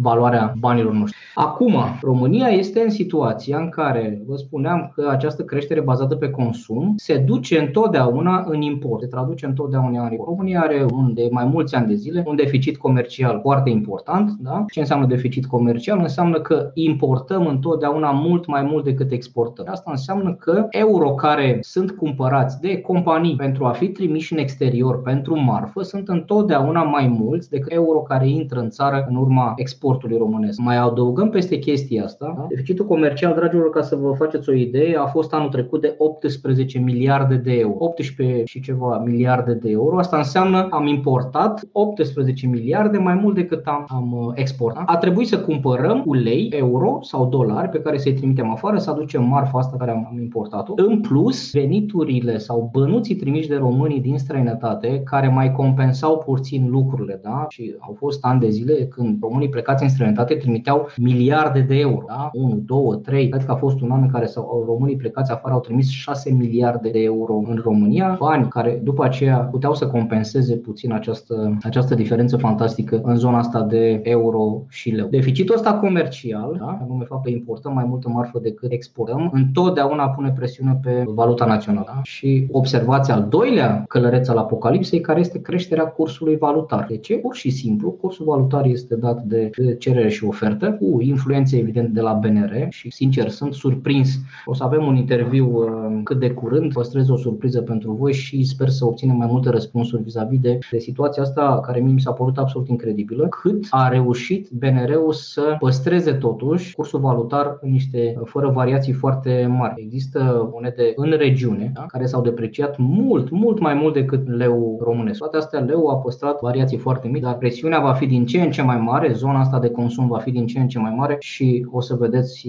valoarea 0.00 0.54
banilor 0.58 0.92
noștri. 0.92 1.18
Acum, 1.34 1.74
România 2.02 2.46
este 2.46 2.80
în 2.80 2.90
situația 2.90 3.58
în 3.58 3.68
care, 3.68 4.22
vă 4.26 4.36
spuneam 4.36 4.92
că 4.94 5.08
această 5.10 5.42
creștere 5.42 5.80
bazată 5.80 6.14
pe 6.14 6.30
consum 6.30 6.92
se 6.96 7.18
duce 7.18 7.58
întotdeauna 7.58 8.44
în 8.48 8.60
import, 8.60 9.02
se 9.02 9.08
traduce 9.08 9.46
întotdeauna 9.46 10.04
în 10.04 10.10
import. 10.10 10.28
România 10.28 10.60
are 10.60 10.86
un, 10.92 11.14
de 11.14 11.28
mai 11.30 11.44
mulți 11.44 11.74
ani 11.74 11.86
de 11.86 11.94
zile 11.94 12.24
un 12.26 12.36
deficit 12.36 12.76
comercial 12.76 13.38
foarte 13.42 13.70
important. 13.70 14.30
Da? 14.38 14.64
Ce 14.72 14.80
înseamnă 14.80 15.06
deficit 15.06 15.46
comercial? 15.46 15.98
Înseamnă 15.98 16.40
că 16.40 16.70
importăm 16.74 17.46
întotdeauna 17.46 18.10
mult 18.10 18.46
mai 18.46 18.62
mult 18.62 18.84
decât 18.84 19.10
exportăm. 19.10 19.66
Asta 19.68 19.90
înseamnă 19.90 20.34
că 20.34 20.66
euro 20.70 21.10
care 21.10 21.58
sunt 21.60 21.90
cumpărați 21.90 22.60
de 22.60 22.80
companii 22.80 23.36
pentru 23.36 23.64
a 23.64 23.70
fi 23.70 23.88
trimiși 23.88 24.32
în 24.32 24.38
exterior 24.38 25.02
pentru 25.02 25.40
marfă 25.40 25.82
sunt 25.82 26.08
întotdeauna 26.08 26.82
mai 26.82 27.06
mulți 27.18 27.50
decât 27.50 27.72
euro 27.72 27.98
care 27.98 28.28
intră 28.28 28.60
în 28.60 28.70
țară 28.70 29.06
în 29.08 29.16
urma 29.16 29.25
urma 29.26 29.52
exportului 29.56 30.16
românesc. 30.16 30.58
Mai 30.58 30.76
adăugăm 30.76 31.30
peste 31.30 31.58
chestia 31.58 32.04
asta, 32.04 32.34
da? 32.36 32.46
deficitul 32.48 32.86
comercial, 32.86 33.34
dragilor, 33.34 33.70
ca 33.70 33.82
să 33.82 33.96
vă 33.96 34.12
faceți 34.18 34.48
o 34.48 34.52
idee, 34.52 34.96
a 34.96 35.06
fost 35.06 35.32
anul 35.34 35.48
trecut 35.48 35.80
de 35.80 35.94
18 35.98 36.78
miliarde 36.78 37.34
de 37.34 37.52
euro. 37.52 37.76
18 37.78 38.42
și 38.44 38.60
ceva 38.60 39.02
miliarde 39.04 39.52
de 39.52 39.70
euro. 39.70 39.98
Asta 39.98 40.16
înseamnă 40.16 40.68
am 40.70 40.86
importat 40.86 41.68
18 41.72 42.46
miliarde 42.46 42.98
mai 42.98 43.14
mult 43.14 43.34
decât 43.34 43.66
am, 43.66 43.84
am 43.88 44.12
uh, 44.12 44.32
exportat. 44.34 44.82
A 44.86 44.96
trebuit 44.96 45.28
să 45.28 45.38
cumpărăm 45.38 46.02
ulei, 46.06 46.48
euro 46.56 46.98
sau 47.02 47.26
dolari 47.26 47.68
pe 47.68 47.80
care 47.80 47.98
să-i 47.98 48.12
trimitem 48.12 48.50
afară, 48.50 48.78
să 48.78 48.90
aducem 48.90 49.24
marfa 49.24 49.58
asta 49.58 49.76
care 49.76 49.90
am 49.90 50.18
importat-o. 50.20 50.72
În 50.76 51.00
plus, 51.00 51.52
veniturile 51.52 52.38
sau 52.38 52.70
bănuții 52.72 53.16
trimiși 53.16 53.48
de 53.48 53.56
românii 53.56 54.00
din 54.00 54.18
străinătate, 54.18 55.00
care 55.04 55.28
mai 55.28 55.52
compensau 55.52 56.18
puțin 56.26 56.68
lucrurile, 56.70 57.20
da? 57.22 57.46
și 57.48 57.76
au 57.78 57.94
fost 57.98 58.24
ani 58.24 58.40
de 58.40 58.48
zile 58.48 58.86
când 58.86 59.15
românii 59.20 59.48
plecați 59.48 59.82
în 59.82 59.88
străinătate 59.88 60.34
trimiteau 60.34 60.88
miliarde 60.96 61.60
de 61.60 61.78
euro. 61.78 62.04
Da? 62.08 62.30
1, 62.32 62.62
2, 62.66 63.00
3. 63.02 63.28
Cred 63.28 63.44
că 63.44 63.52
a 63.52 63.56
fost 63.56 63.80
un 63.80 63.90
an 63.90 64.02
în 64.02 64.10
care 64.10 64.26
sau 64.26 64.64
românii 64.66 64.96
plecați 64.96 65.32
afară 65.32 65.54
au 65.54 65.60
trimis 65.60 65.88
6 65.88 66.30
miliarde 66.32 66.90
de 66.90 67.02
euro 67.02 67.42
în 67.48 67.60
România, 67.62 68.16
bani 68.18 68.48
care 68.48 68.80
după 68.84 69.04
aceea 69.04 69.38
puteau 69.38 69.74
să 69.74 69.86
compenseze 69.86 70.54
puțin 70.56 70.92
această, 70.92 71.56
această 71.62 71.94
diferență 71.94 72.36
fantastică 72.36 73.00
în 73.04 73.16
zona 73.16 73.38
asta 73.38 73.62
de 73.62 74.00
euro 74.02 74.62
și 74.68 74.90
leu. 74.90 75.06
Deficitul 75.06 75.54
ăsta 75.54 75.74
comercial, 75.74 76.56
da? 76.58 76.78
anume 76.82 77.04
faptul 77.04 77.30
că 77.32 77.38
importăm 77.38 77.72
mai 77.72 77.84
multă 77.84 78.08
marfă 78.08 78.38
decât 78.38 78.72
exportăm, 78.72 79.30
întotdeauna 79.34 80.08
pune 80.08 80.32
presiune 80.36 80.80
pe 80.82 81.04
valuta 81.06 81.44
națională. 81.44 81.84
Da? 81.94 82.00
Și 82.02 82.46
observați 82.50 83.10
al 83.10 83.26
doilea 83.28 83.84
călăreț 83.88 84.28
al 84.28 84.38
apocalipsei, 84.38 85.00
care 85.00 85.20
este 85.20 85.40
creșterea 85.40 85.84
cursului 85.84 86.36
valutar. 86.36 86.86
De 86.88 86.96
ce? 86.96 87.14
Pur 87.14 87.34
și 87.34 87.50
simplu, 87.50 87.90
cursul 87.90 88.24
valutar 88.24 88.64
este 88.66 88.96
dat 88.96 89.05
legat 89.06 89.22
de 89.22 89.76
cerere 89.78 90.08
și 90.08 90.24
ofertă, 90.24 90.72
cu 90.80 91.00
influențe 91.00 91.58
evident 91.58 91.88
de 91.88 92.00
la 92.00 92.12
BNR 92.12 92.66
și 92.68 92.90
sincer 92.90 93.28
sunt 93.28 93.54
surprins. 93.54 94.18
O 94.44 94.54
să 94.54 94.64
avem 94.64 94.86
un 94.86 94.96
interviu 94.96 95.56
uh, 95.56 96.00
cât 96.04 96.18
de 96.18 96.30
curând, 96.30 96.72
păstrez 96.72 97.08
o 97.08 97.16
surpriză 97.16 97.60
pentru 97.60 97.92
voi 97.92 98.12
și 98.12 98.44
sper 98.44 98.68
să 98.68 98.84
obținem 98.84 99.16
mai 99.16 99.26
multe 99.30 99.50
răspunsuri 99.50 100.02
vis-a-vis 100.02 100.40
de, 100.40 100.58
de 100.70 100.78
situația 100.78 101.22
asta 101.22 101.60
care 101.62 101.80
mie 101.80 101.92
mi 101.92 102.00
s-a 102.00 102.12
părut 102.12 102.38
absolut 102.38 102.68
incredibilă, 102.68 103.28
cât 103.28 103.66
a 103.70 103.88
reușit 103.88 104.48
BNR-ul 104.50 105.12
să 105.12 105.56
păstreze 105.58 106.12
totuși 106.12 106.74
cursul 106.74 107.00
valutar 107.00 107.58
în 107.60 107.70
niște 107.70 108.18
fără 108.24 108.48
variații 108.48 108.92
foarte 108.92 109.54
mari. 109.58 109.82
Există 109.82 110.48
monede 110.52 110.92
în 110.96 111.10
regiune 111.10 111.70
da, 111.74 111.84
care 111.88 112.06
s-au 112.06 112.22
depreciat 112.22 112.74
mult, 112.78 113.30
mult 113.30 113.60
mai 113.60 113.74
mult 113.74 113.94
decât 113.94 114.28
leu 114.28 114.80
românesc. 114.82 115.18
Toate 115.18 115.36
astea 115.36 115.60
leu 115.60 115.88
a 115.88 115.96
păstrat 115.96 116.40
variații 116.40 116.78
foarte 116.78 117.08
mici, 117.08 117.22
dar 117.22 117.36
presiunea 117.36 117.80
va 117.80 117.92
fi 117.92 118.06
din 118.06 118.26
ce 118.26 118.40
în 118.40 118.50
ce 118.50 118.62
mai 118.62 118.76
mare, 118.76 118.95
zona 119.12 119.40
asta 119.40 119.58
de 119.58 119.70
consum 119.70 120.08
va 120.08 120.18
fi 120.18 120.30
din 120.30 120.46
ce 120.46 120.58
în 120.58 120.68
ce 120.68 120.78
mai 120.78 120.94
mare 120.96 121.16
și 121.18 121.66
o 121.70 121.80
să 121.80 121.94
vedeți 121.94 122.48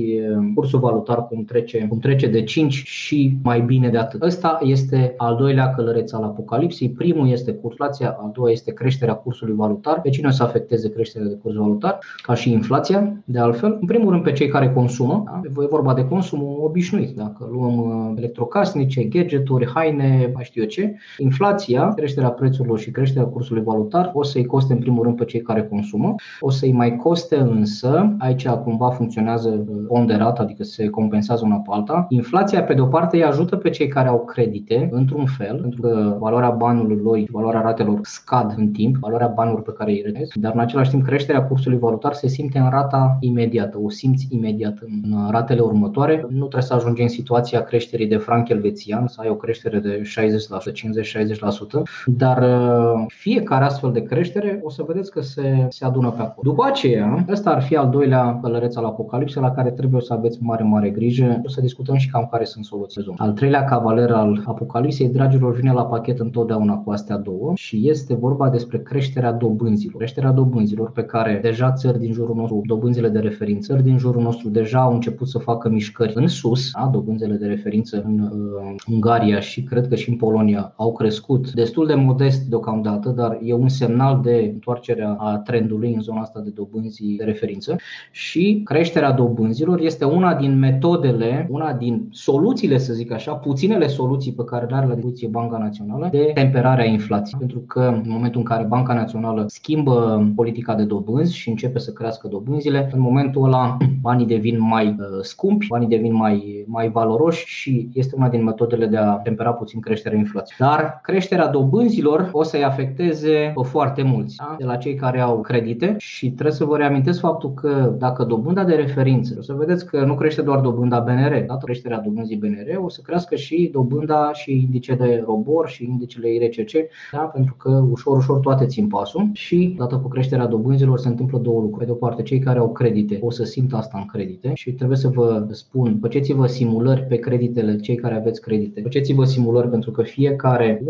cursul 0.55 0.79
valutar 0.79 1.27
cum 1.27 1.43
trece, 1.43 1.87
cum 1.87 1.99
trece 1.99 2.27
de 2.27 2.43
5 2.43 2.73
și 2.73 3.37
mai 3.43 3.61
bine 3.61 3.89
de 3.89 3.97
atât. 3.97 4.21
Ăsta 4.21 4.59
este 4.61 5.13
al 5.17 5.35
doilea 5.35 5.69
călăreț 5.69 6.11
al 6.11 6.23
apocalipsei. 6.23 6.89
Primul 6.89 7.29
este 7.29 7.53
curflația, 7.53 8.17
al 8.19 8.31
doua 8.33 8.51
este 8.51 8.73
creșterea 8.73 9.13
cursului 9.13 9.55
valutar. 9.55 10.01
Pe 10.01 10.09
cine 10.09 10.27
o 10.27 10.31
să 10.31 10.43
afecteze 10.43 10.89
creșterea 10.89 11.27
de 11.27 11.33
curs 11.33 11.55
valutar? 11.55 11.99
Ca 12.21 12.33
și 12.33 12.51
inflația, 12.51 13.13
de 13.25 13.39
altfel. 13.39 13.77
În 13.79 13.87
primul 13.87 14.11
rând 14.11 14.23
pe 14.23 14.31
cei 14.31 14.47
care 14.47 14.71
consumă. 14.71 15.23
Da? 15.25 15.41
E 15.63 15.67
vorba 15.69 15.93
de 15.93 16.05
consumul 16.05 16.59
obișnuit. 16.63 17.15
Dacă 17.15 17.49
luăm 17.51 17.77
uh, 17.77 18.17
electrocasnice, 18.17 19.03
gadgeturi, 19.03 19.67
haine, 19.73 20.31
mai 20.33 20.43
știu 20.43 20.61
eu 20.61 20.67
ce. 20.67 20.95
Inflația, 21.17 21.93
creșterea 21.95 22.29
prețurilor 22.29 22.79
și 22.79 22.91
creșterea 22.91 23.27
cursului 23.27 23.63
valutar 23.63 24.11
o 24.13 24.23
să-i 24.23 24.45
coste 24.45 24.73
în 24.73 24.79
primul 24.79 25.03
rând 25.03 25.15
pe 25.15 25.25
cei 25.25 25.41
care 25.41 25.63
consumă. 25.63 26.15
O 26.39 26.49
să-i 26.49 26.71
mai 26.71 26.95
coste 26.95 27.35
însă, 27.37 28.15
aici 28.19 28.47
cumva 28.47 28.89
funcționează 28.89 29.49
uh, 29.49 29.75
ponderat, 29.87 30.39
adică 30.39 30.63
se 30.63 30.89
compensează 30.89 31.45
una 31.45 31.55
pe 31.55 31.69
alta. 31.71 32.05
Inflația 32.09 32.63
pe 32.63 32.73
de 32.73 32.81
o 32.81 32.85
parte 32.85 33.15
îi 33.15 33.23
ajută 33.23 33.55
pe 33.55 33.69
cei 33.69 33.87
care 33.87 34.07
au 34.07 34.25
credite, 34.25 34.89
într-un 34.91 35.25
fel, 35.25 35.59
pentru 35.61 35.81
că 35.81 36.15
valoarea 36.19 36.49
banului 36.49 36.99
lor, 37.03 37.19
valoarea 37.31 37.61
ratelor 37.61 37.99
scad 38.01 38.53
în 38.57 38.71
timp, 38.71 38.95
valoarea 38.95 39.27
banilor 39.27 39.61
pe 39.61 39.71
care 39.71 39.91
îi 39.91 40.01
retrez, 40.05 40.29
dar 40.33 40.53
în 40.53 40.59
același 40.59 40.89
timp 40.89 41.05
creșterea 41.05 41.43
cursului 41.43 41.79
valutar 41.79 42.13
se 42.13 42.27
simte 42.27 42.59
în 42.59 42.69
rata 42.69 43.17
imediată, 43.19 43.79
o 43.83 43.89
simți 43.89 44.27
imediat 44.29 44.77
în 44.81 45.27
ratele 45.29 45.59
următoare. 45.59 46.25
Nu 46.29 46.37
trebuie 46.37 46.61
să 46.61 46.73
ajungi 46.73 47.01
în 47.01 47.07
situația 47.07 47.63
creșterii 47.63 48.07
de 48.07 48.17
franc 48.17 48.49
elvețian, 48.49 49.07
să 49.07 49.21
ai 49.21 49.29
o 49.29 49.35
creștere 49.35 49.79
de 49.79 50.01
60%, 50.01 50.71
50-60%, 50.71 51.81
dar 52.05 52.37
uh, 52.41 53.05
fiecare 53.07 53.63
astfel 53.63 53.91
de 53.91 54.03
creștere 54.03 54.59
o 54.63 54.69
să 54.69 54.83
vedeți 54.87 55.11
că 55.11 55.21
se, 55.21 55.65
se 55.69 55.85
adună 55.85 56.09
pe 56.11 56.21
acolo. 56.27 56.49
După 56.51 56.63
aceea, 56.65 57.25
ăsta 57.29 57.49
ar 57.49 57.61
fi 57.61 57.75
al 57.75 57.89
doilea 57.89 58.39
călăreț 58.41 58.75
al 58.75 58.85
apocalipsei 58.85 59.41
la 59.41 59.51
care 59.51 59.69
trebuie 59.69 60.01
să 60.01 60.13
aveți 60.13 60.37
mare, 60.41 60.63
mare 60.63 60.89
grijă. 60.89 61.41
O 61.45 61.49
să 61.49 61.61
discutăm 61.61 61.95
și 61.95 62.09
cam 62.09 62.27
care 62.31 62.43
sunt 62.43 62.65
soluțiile. 62.65 63.13
Al 63.17 63.31
treilea 63.31 63.63
cavaler 63.63 64.11
al 64.11 64.43
apocalipsei, 64.45 65.09
dragilor, 65.09 65.53
vine 65.53 65.71
la 65.71 65.85
pachet 65.85 66.19
întotdeauna 66.19 66.75
cu 66.75 66.91
astea 66.91 67.17
două 67.17 67.51
și 67.55 67.89
este 67.89 68.15
vorba 68.15 68.49
despre 68.49 68.79
creșterea 68.79 69.31
dobânzilor. 69.31 69.95
Creșterea 69.97 70.31
dobânzilor 70.31 70.91
pe 70.91 71.03
care 71.03 71.39
deja 71.41 71.71
țări 71.71 71.99
din 71.99 72.11
jurul 72.11 72.35
nostru, 72.35 72.61
dobânzile 72.65 73.09
de 73.09 73.19
referință, 73.19 73.73
țări 73.73 73.83
din 73.83 73.97
jurul 73.97 74.21
nostru 74.21 74.49
deja 74.49 74.79
au 74.79 74.93
început 74.93 75.27
să 75.27 75.37
facă 75.37 75.69
mișcări 75.69 76.11
în 76.15 76.27
sus, 76.27 76.71
da? 76.71 76.89
dobânzile 76.93 77.35
de 77.35 77.45
referință 77.45 78.03
în 78.05 78.19
uh, 78.19 78.75
Ungaria 78.91 79.39
și 79.39 79.63
cred 79.63 79.87
că 79.87 79.95
și 79.95 80.09
în 80.09 80.15
Polonia 80.15 80.73
au 80.75 80.93
crescut 80.93 81.51
destul 81.51 81.87
de 81.87 81.93
modest 81.93 82.41
deocamdată, 82.41 83.09
dar 83.09 83.39
e 83.43 83.53
un 83.53 83.69
semnal 83.69 84.19
de 84.23 84.49
întoarcerea 84.53 85.15
a 85.19 85.37
trendului 85.37 85.93
în 85.93 86.01
zona 86.01 86.16
asta 86.19 86.39
de 86.39 86.49
dobânzi 86.49 87.15
de 87.17 87.23
referință 87.23 87.75
și 88.11 88.61
creșterea 88.65 89.11
dobânzilor 89.11 89.79
este 89.79 90.05
una 90.05 90.35
din 90.35 90.59
metodele, 90.59 91.47
una 91.49 91.73
din 91.73 92.07
soluțiile, 92.11 92.77
să 92.77 92.93
zic 92.93 93.11
așa, 93.11 93.33
puținele 93.33 93.87
soluții 93.87 94.33
pe 94.33 94.43
care 94.43 94.65
le 94.65 94.75
are 94.75 94.87
la 94.87 94.93
dispoziție 94.93 95.27
Banca 95.27 95.57
Națională 95.57 96.07
de 96.11 96.31
temperare 96.33 96.81
a 96.81 96.85
inflației. 96.85 97.39
Pentru 97.39 97.59
că 97.59 97.79
în 97.79 98.09
momentul 98.09 98.39
în 98.39 98.45
care 98.45 98.63
Banca 98.63 98.93
Națională 98.93 99.45
schimbă 99.47 100.27
politica 100.35 100.75
de 100.75 100.83
dobânzi 100.83 101.35
și 101.35 101.49
începe 101.49 101.79
să 101.79 101.91
crească 101.91 102.27
dobânzile, 102.27 102.89
în 102.93 102.99
momentul 102.99 103.43
ăla 103.43 103.77
banii 104.01 104.25
devin 104.25 104.61
mai 104.61 104.87
uh, 104.87 105.05
scumpi, 105.21 105.67
banii 105.67 105.87
devin 105.87 106.13
mai, 106.13 106.63
mai 106.67 106.89
valoroși 106.89 107.45
și 107.47 107.89
este 107.93 108.15
una 108.15 108.29
din 108.29 108.43
metodele 108.43 108.85
de 108.85 108.97
a 108.97 109.11
tempera 109.11 109.53
puțin 109.53 109.79
creșterea 109.79 110.17
inflației. 110.17 110.57
Dar 110.59 110.99
creșterea 111.03 111.47
dobânzilor 111.47 112.29
o 112.31 112.43
să-i 112.43 112.63
afecteze 112.63 113.51
pe 113.55 113.63
foarte 113.63 114.01
mulți, 114.01 114.35
da? 114.35 114.55
de 114.57 114.65
la 114.65 114.75
cei 114.75 114.95
care 114.95 115.19
au 115.19 115.41
credite 115.41 115.95
și 116.07 116.31
trebuie 116.31 116.55
să 116.55 116.65
vă 116.65 116.77
reamintesc 116.77 117.19
faptul 117.19 117.53
că 117.53 117.95
dacă 117.97 118.23
dobânda 118.23 118.63
de 118.63 118.73
referință, 118.73 119.35
o 119.37 119.41
să 119.41 119.53
vedeți 119.53 119.85
că 119.85 120.05
nu 120.05 120.15
crește 120.15 120.41
doar 120.41 120.59
dobânda 120.59 120.99
BNR, 120.99 121.43
dată 121.47 121.59
creșterea 121.63 121.99
dobânzii 121.99 122.37
BNR, 122.37 122.77
o 122.83 122.89
să 122.89 123.01
crească 123.03 123.35
și 123.35 123.69
dobânda 123.73 124.33
și 124.33 124.51
indice 124.51 124.95
de 124.95 125.23
robor 125.25 125.67
și 125.67 125.83
indicele 125.83 126.33
IRCC, 126.33 126.71
da? 127.11 127.19
pentru 127.19 127.55
că 127.57 127.85
ușor, 127.91 128.17
ușor 128.17 128.39
toate 128.39 128.65
țin 128.65 128.87
pasul 128.87 129.29
și 129.33 129.75
dată 129.77 129.95
cu 129.95 130.07
creșterea 130.07 130.45
dobânzilor 130.45 130.99
se 130.99 131.07
întâmplă 131.07 131.37
două 131.37 131.61
lucruri. 131.61 131.79
Pe 131.79 131.85
de 131.85 131.91
o 131.91 131.95
parte, 131.95 132.21
cei 132.21 132.39
care 132.39 132.59
au 132.59 132.71
credite 132.71 133.19
o 133.21 133.31
să 133.31 133.43
simtă 133.43 133.75
asta 133.75 133.97
în 133.97 134.05
credite 134.05 134.51
și 134.53 134.71
trebuie 134.71 134.97
să 134.97 135.07
vă 135.07 135.47
spun, 135.51 135.97
faceți-vă 136.01 136.47
simulări 136.47 137.01
pe 137.01 137.15
creditele 137.15 137.75
cei 137.75 137.95
care 137.95 138.15
aveți 138.15 138.41
credite. 138.41 138.81
Faceți-vă 138.81 139.23
simulări 139.23 139.69
pentru 139.69 139.91
că 139.91 140.01
fiecare 140.01 140.83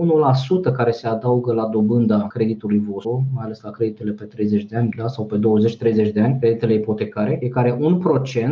1% 0.69 0.73
care 0.73 0.91
se 0.91 1.07
adaugă 1.07 1.53
la 1.53 1.65
dobânda 1.65 2.27
creditului 2.27 2.83
vostru, 2.89 3.23
mai 3.33 3.45
ales 3.45 3.61
la 3.61 3.69
creditele 3.69 4.11
pe 4.11 4.23
30 4.23 4.63
de 4.63 4.75
ani 4.75 4.89
da? 4.97 5.07
sau 5.07 5.25
pe 5.25 5.39
20-30 6.09 6.11
de 6.13 6.21
ani, 6.21 6.37
creditele 6.39 6.73
ipotecare, 6.73 7.35
fiecare 7.39 7.77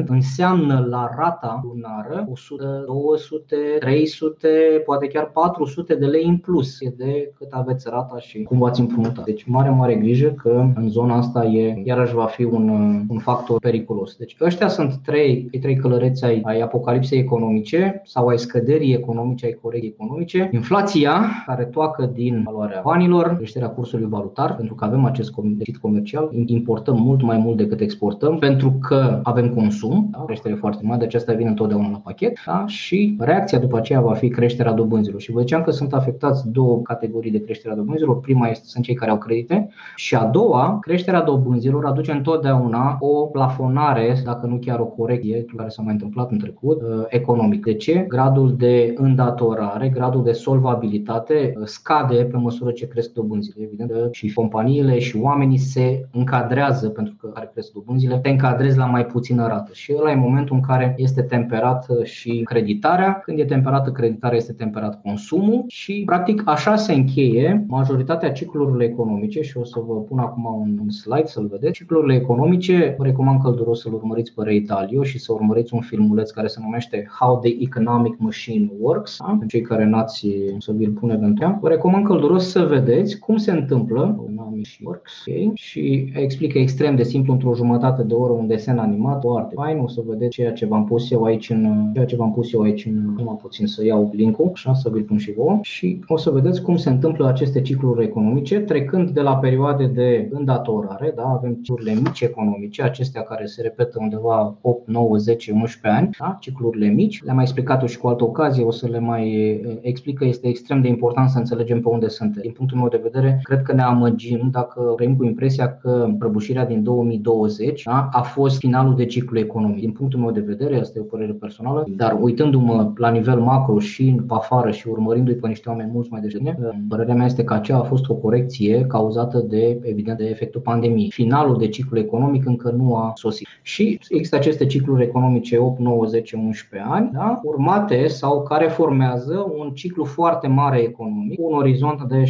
1% 0.03 0.05
înseamnă 0.05 0.85
la 0.89 1.09
rata 1.17 1.61
lunară 1.63 2.27
100, 2.31 2.83
200, 2.87 3.55
300, 3.79 4.47
poate 4.85 5.07
chiar 5.07 5.31
400 5.31 5.95
de 5.95 6.05
lei 6.05 6.25
în 6.25 6.37
plus 6.37 6.77
de 6.97 7.31
cât 7.37 7.47
aveți 7.51 7.87
rata 7.89 8.19
și 8.19 8.43
cum 8.43 8.57
v-ați 8.57 8.79
împrumutat. 8.79 9.25
Deci 9.25 9.43
mare, 9.43 9.69
mare 9.69 9.95
grijă 9.95 10.29
că 10.29 10.65
în 10.75 10.89
zona 10.89 11.17
asta 11.17 11.45
e, 11.45 11.81
iarăși 11.83 12.13
va 12.13 12.25
fi 12.25 12.43
un, 12.43 12.69
un 13.09 13.19
factor 13.19 13.59
periculos. 13.59 14.15
Deci 14.15 14.37
ăștia 14.41 14.67
sunt 14.67 14.95
trei, 14.95 15.49
trei 15.61 15.75
călăreți 15.75 16.25
ai, 16.25 16.41
ai 16.45 16.59
apocalipsei 16.59 17.19
economice 17.19 18.01
sau 18.05 18.27
ai 18.27 18.39
scăderii 18.39 18.93
economice, 18.93 19.45
ai 19.45 19.57
corecții 19.61 19.89
economice. 19.89 20.49
Inflația, 20.51 21.21
care 21.45 21.63
toacă 21.63 22.11
din 22.13 22.41
valoarea 22.45 22.81
banilor, 22.83 23.35
creșterea 23.35 23.69
cursului 23.69 24.07
valutar, 24.09 24.55
pentru 24.55 24.75
că 24.75 24.85
avem 24.85 25.05
acest 25.05 25.33
deficit 25.35 25.77
comercial, 25.77 26.29
importăm 26.45 27.01
mult 27.01 27.21
mai 27.21 27.37
mult 27.37 27.57
decât 27.57 27.79
exportăm, 27.79 28.37
pentru 28.37 28.71
că 28.81 29.19
avem 29.23 29.49
consum, 29.49 30.07
da? 30.11 30.23
creștere 30.25 30.53
foarte 30.53 30.83
mare, 30.83 30.99
de 30.99 31.05
aceasta 31.05 31.33
vine 31.33 31.49
întotdeauna 31.49 31.89
la 31.89 32.01
pachet 32.03 32.37
da? 32.45 32.63
și 32.67 33.15
reacția 33.19 33.59
după 33.59 33.77
aceea 33.77 34.01
va 34.01 34.13
fi 34.13 34.29
creșterea 34.29 34.73
dobânzilor. 34.73 35.21
Și 35.21 35.31
vă 35.31 35.39
ziceam 35.39 35.63
că 35.63 35.71
sunt 35.71 35.93
afectați 35.93 36.51
două 36.51 36.81
categorii 36.81 37.31
de 37.31 37.41
creștere 37.41 37.73
a 37.73 37.77
dobânzilor. 37.77 38.19
Prima 38.19 38.47
este 38.47 38.65
sunt 38.67 38.83
cei 38.83 38.95
care 38.95 39.11
au 39.11 39.17
credite 39.17 39.69
și 39.95 40.15
a 40.15 40.25
doua, 40.25 40.77
creșterea 40.81 41.21
dobânzilor 41.21 41.85
aduce 41.85 42.11
întotdeauna 42.11 42.97
o 42.99 43.25
plafonare, 43.25 44.21
dacă 44.23 44.45
nu 44.45 44.57
chiar 44.57 44.79
o 44.79 44.85
corecție, 44.85 45.45
care 45.55 45.69
s-a 45.69 45.81
mai 45.81 45.93
întâmplat 45.93 46.31
în 46.31 46.37
trecut, 46.37 46.81
uh, 46.81 47.05
economic. 47.07 47.65
De 47.65 47.73
ce? 47.73 48.05
Gradul 48.07 48.55
de 48.57 48.93
îndatorare, 48.97 49.89
gradul 49.89 50.23
de 50.23 50.31
solvabilitate 50.31 51.53
uh, 51.57 51.65
scade 51.65 52.15
pe 52.15 52.37
măsură 52.37 52.71
ce 52.71 52.87
cresc 52.87 53.13
dobânzile, 53.13 53.63
evident, 53.63 53.91
și 54.11 54.33
companiile 54.33 54.99
și 54.99 55.17
oamenii 55.17 55.57
se 55.57 56.07
încadrează 56.25 56.89
pentru 56.89 57.15
că 57.19 57.27
care 57.27 57.49
cresc 57.53 57.71
dobânzile, 57.71 58.17
te 58.17 58.29
încadrezi 58.29 58.77
la 58.77 58.85
mai 58.85 59.05
puțină 59.05 59.47
rată. 59.47 59.71
Și 59.73 59.93
ăla 59.97 60.11
e 60.11 60.15
momentul 60.15 60.55
în 60.55 60.61
care 60.61 60.95
este 60.97 61.21
temperat 61.21 61.85
uh, 61.89 62.03
și 62.03 62.41
creditarea. 62.43 63.19
Când 63.19 63.39
e 63.39 63.45
temperată 63.45 63.91
creditarea, 63.91 64.37
este 64.37 64.53
temperat 64.53 65.01
consumul 65.01 65.63
și 65.67 66.03
practic 66.05 66.41
așa 66.45 66.75
se 66.75 66.93
încheie 66.93 67.65
majoritatea 67.67 68.31
ciclurilor 68.31 68.81
economice 68.81 69.41
și 69.41 69.57
o 69.57 69.63
să 69.63 69.79
vă 69.87 69.93
pun 69.93 70.19
acum 70.19 70.45
un 70.81 70.89
slide 70.89 71.25
să-l 71.25 71.47
vedeți. 71.47 71.73
Ciclurile 71.73 72.13
economice, 72.13 72.95
vă 72.97 73.03
recomand 73.03 73.41
călduros 73.41 73.81
să-l 73.81 73.93
urmăriți 73.93 74.33
pe 74.33 74.43
Ray 74.43 74.59
Dalio 74.59 75.03
și 75.03 75.19
să 75.19 75.33
urmăriți 75.33 75.73
un 75.73 75.81
filmuleț 75.81 76.31
care 76.31 76.47
se 76.47 76.59
numește 76.61 77.07
How 77.19 77.39
the 77.39 77.55
Economic 77.59 78.15
Machine 78.17 78.71
Works. 78.79 79.17
Da? 79.19 79.39
Cei 79.47 79.61
care 79.61 79.85
n-ați 79.85 80.27
să 80.57 80.71
vi-l 80.71 80.91
pune 80.91 81.15
pentru 81.15 81.57
Vă 81.61 81.69
recomand 81.69 82.05
călduros 82.05 82.49
să 82.49 82.65
vedeți 82.65 83.19
cum 83.19 83.37
se 83.37 83.51
întâmplă 83.51 84.25
Economic 84.31 84.67
Works 84.83 85.23
okay? 85.27 85.51
și 85.53 86.11
explică 86.21 86.57
extrem 86.57 86.95
de 86.95 87.03
simplu 87.03 87.33
într-o 87.33 87.55
jumătate 87.55 88.03
de 88.03 88.13
oră 88.13 88.33
un 88.33 88.47
desen 88.47 88.77
animat 88.77 89.21
foarte 89.21 89.53
fain. 89.55 89.79
O 89.79 89.87
să 89.87 90.01
vedeți 90.07 90.31
ceea 90.31 90.51
ce 90.51 90.65
v-am 90.65 90.85
pus 90.85 91.11
eu 91.11 91.23
aici 91.23 91.49
în 91.49 91.91
ceea 91.93 92.05
ce 92.05 92.15
v-am 92.15 92.33
pus 92.33 92.53
eu 92.53 92.61
aici 92.61 92.85
în 92.85 93.13
numai 93.17 93.37
puțin 93.41 93.67
să 93.67 93.85
iau 93.85 94.11
link-ul, 94.13 94.49
așa 94.53 94.73
să 94.73 94.89
vi-l 94.89 95.03
pun 95.03 95.17
și 95.17 95.33
vouă 95.33 95.59
și 95.61 95.99
o 96.07 96.17
să 96.17 96.29
vedeți 96.29 96.61
cum 96.61 96.77
se 96.77 96.89
întâmplă 96.89 97.27
aceste 97.27 97.61
cicluri 97.61 98.03
economice, 98.03 98.59
trecând 98.59 99.09
de 99.09 99.21
la 99.21 99.37
perioade 99.37 99.85
de 99.85 100.29
îndatorare, 100.31 101.13
da? 101.15 101.23
avem 101.23 101.53
ciclurile 101.53 101.99
mici 102.03 102.21
economice, 102.21 102.83
acestea 102.83 103.21
care 103.21 103.45
se 103.45 103.61
repetă 103.61 103.97
undeva 104.01 104.57
8, 104.61 104.87
9, 104.87 105.17
10, 105.17 105.51
11 105.51 106.01
ani, 106.01 106.09
da? 106.19 106.37
ciclurile 106.39 106.87
mici. 106.87 107.23
Le-am 107.23 107.35
mai 107.35 107.43
explicat-o 107.43 107.85
și 107.85 107.97
cu 107.97 108.07
altă 108.07 108.23
ocazie, 108.23 108.63
o 108.63 108.71
să 108.71 108.87
le 108.87 108.99
mai 108.99 109.59
explic 109.81 110.17
că 110.17 110.25
este 110.25 110.47
extrem 110.47 110.81
de 110.81 110.87
important 110.87 111.29
să 111.29 111.37
înțelegem 111.37 111.81
pe 111.81 111.87
unde 111.89 112.07
suntem. 112.07 112.41
Din 112.41 112.51
punctul 112.51 112.77
meu 112.77 112.87
de 112.87 112.99
vedere, 113.03 113.39
cred 113.43 113.61
că 113.61 113.73
ne 113.73 113.81
amăgim 113.81 114.49
dacă 114.51 114.93
vrem 114.97 115.15
cu 115.15 115.25
impresia 115.25 115.77
că 115.77 115.85
că 115.85 116.04
prăbușirea 116.13 116.65
din 116.65 116.83
2020 116.83 117.83
da, 117.83 118.09
a 118.11 118.21
fost 118.21 118.57
finalul 118.57 118.95
de 118.95 119.05
ciclu 119.05 119.39
economic. 119.39 119.79
Din 119.79 119.91
punctul 119.91 120.19
meu 120.19 120.31
de 120.31 120.39
vedere, 120.39 120.79
asta 120.79 120.99
e 120.99 121.01
o 121.01 121.05
părere 121.05 121.31
personală, 121.31 121.85
dar 121.87 122.17
uitându-mă 122.21 122.91
la 122.97 123.09
nivel 123.09 123.39
macro 123.39 123.79
și 123.79 124.07
în 124.07 124.23
afară 124.27 124.71
și 124.71 124.87
urmărindu-i 124.87 125.35
pe 125.35 125.47
niște 125.47 125.69
oameni 125.69 125.91
mulți 125.93 126.11
mai 126.11 126.21
devreme, 126.21 126.57
părerea 126.89 127.15
mea 127.15 127.25
este 127.25 127.43
că 127.43 127.53
aceea 127.53 127.77
a 127.77 127.83
fost 127.83 128.09
o 128.09 128.13
corecție 128.13 128.85
cauzată 128.87 129.39
de, 129.39 129.79
evident, 129.81 130.17
de 130.17 130.25
efectul 130.25 130.61
pandemiei. 130.61 131.11
Finalul 131.11 131.57
de 131.57 131.67
ciclu 131.67 131.99
economic 131.99 132.45
încă 132.45 132.71
nu 132.71 132.95
a 132.95 133.11
sosit. 133.15 133.47
Și 133.61 133.99
există 134.09 134.35
aceste 134.35 134.65
cicluri 134.65 135.03
economice 135.03 135.57
8, 135.57 135.79
9, 135.79 136.05
10, 136.05 136.35
11 136.35 136.89
ani, 136.89 137.09
da, 137.13 137.39
urmate 137.43 138.07
sau 138.07 138.43
care 138.43 138.67
formează 138.67 139.53
un 139.57 139.69
ciclu 139.73 140.03
foarte 140.03 140.47
mare 140.47 140.79
economic, 140.79 141.39
un 141.41 141.53
orizont 141.53 142.03
de 142.03 142.23
70-80 142.23 142.25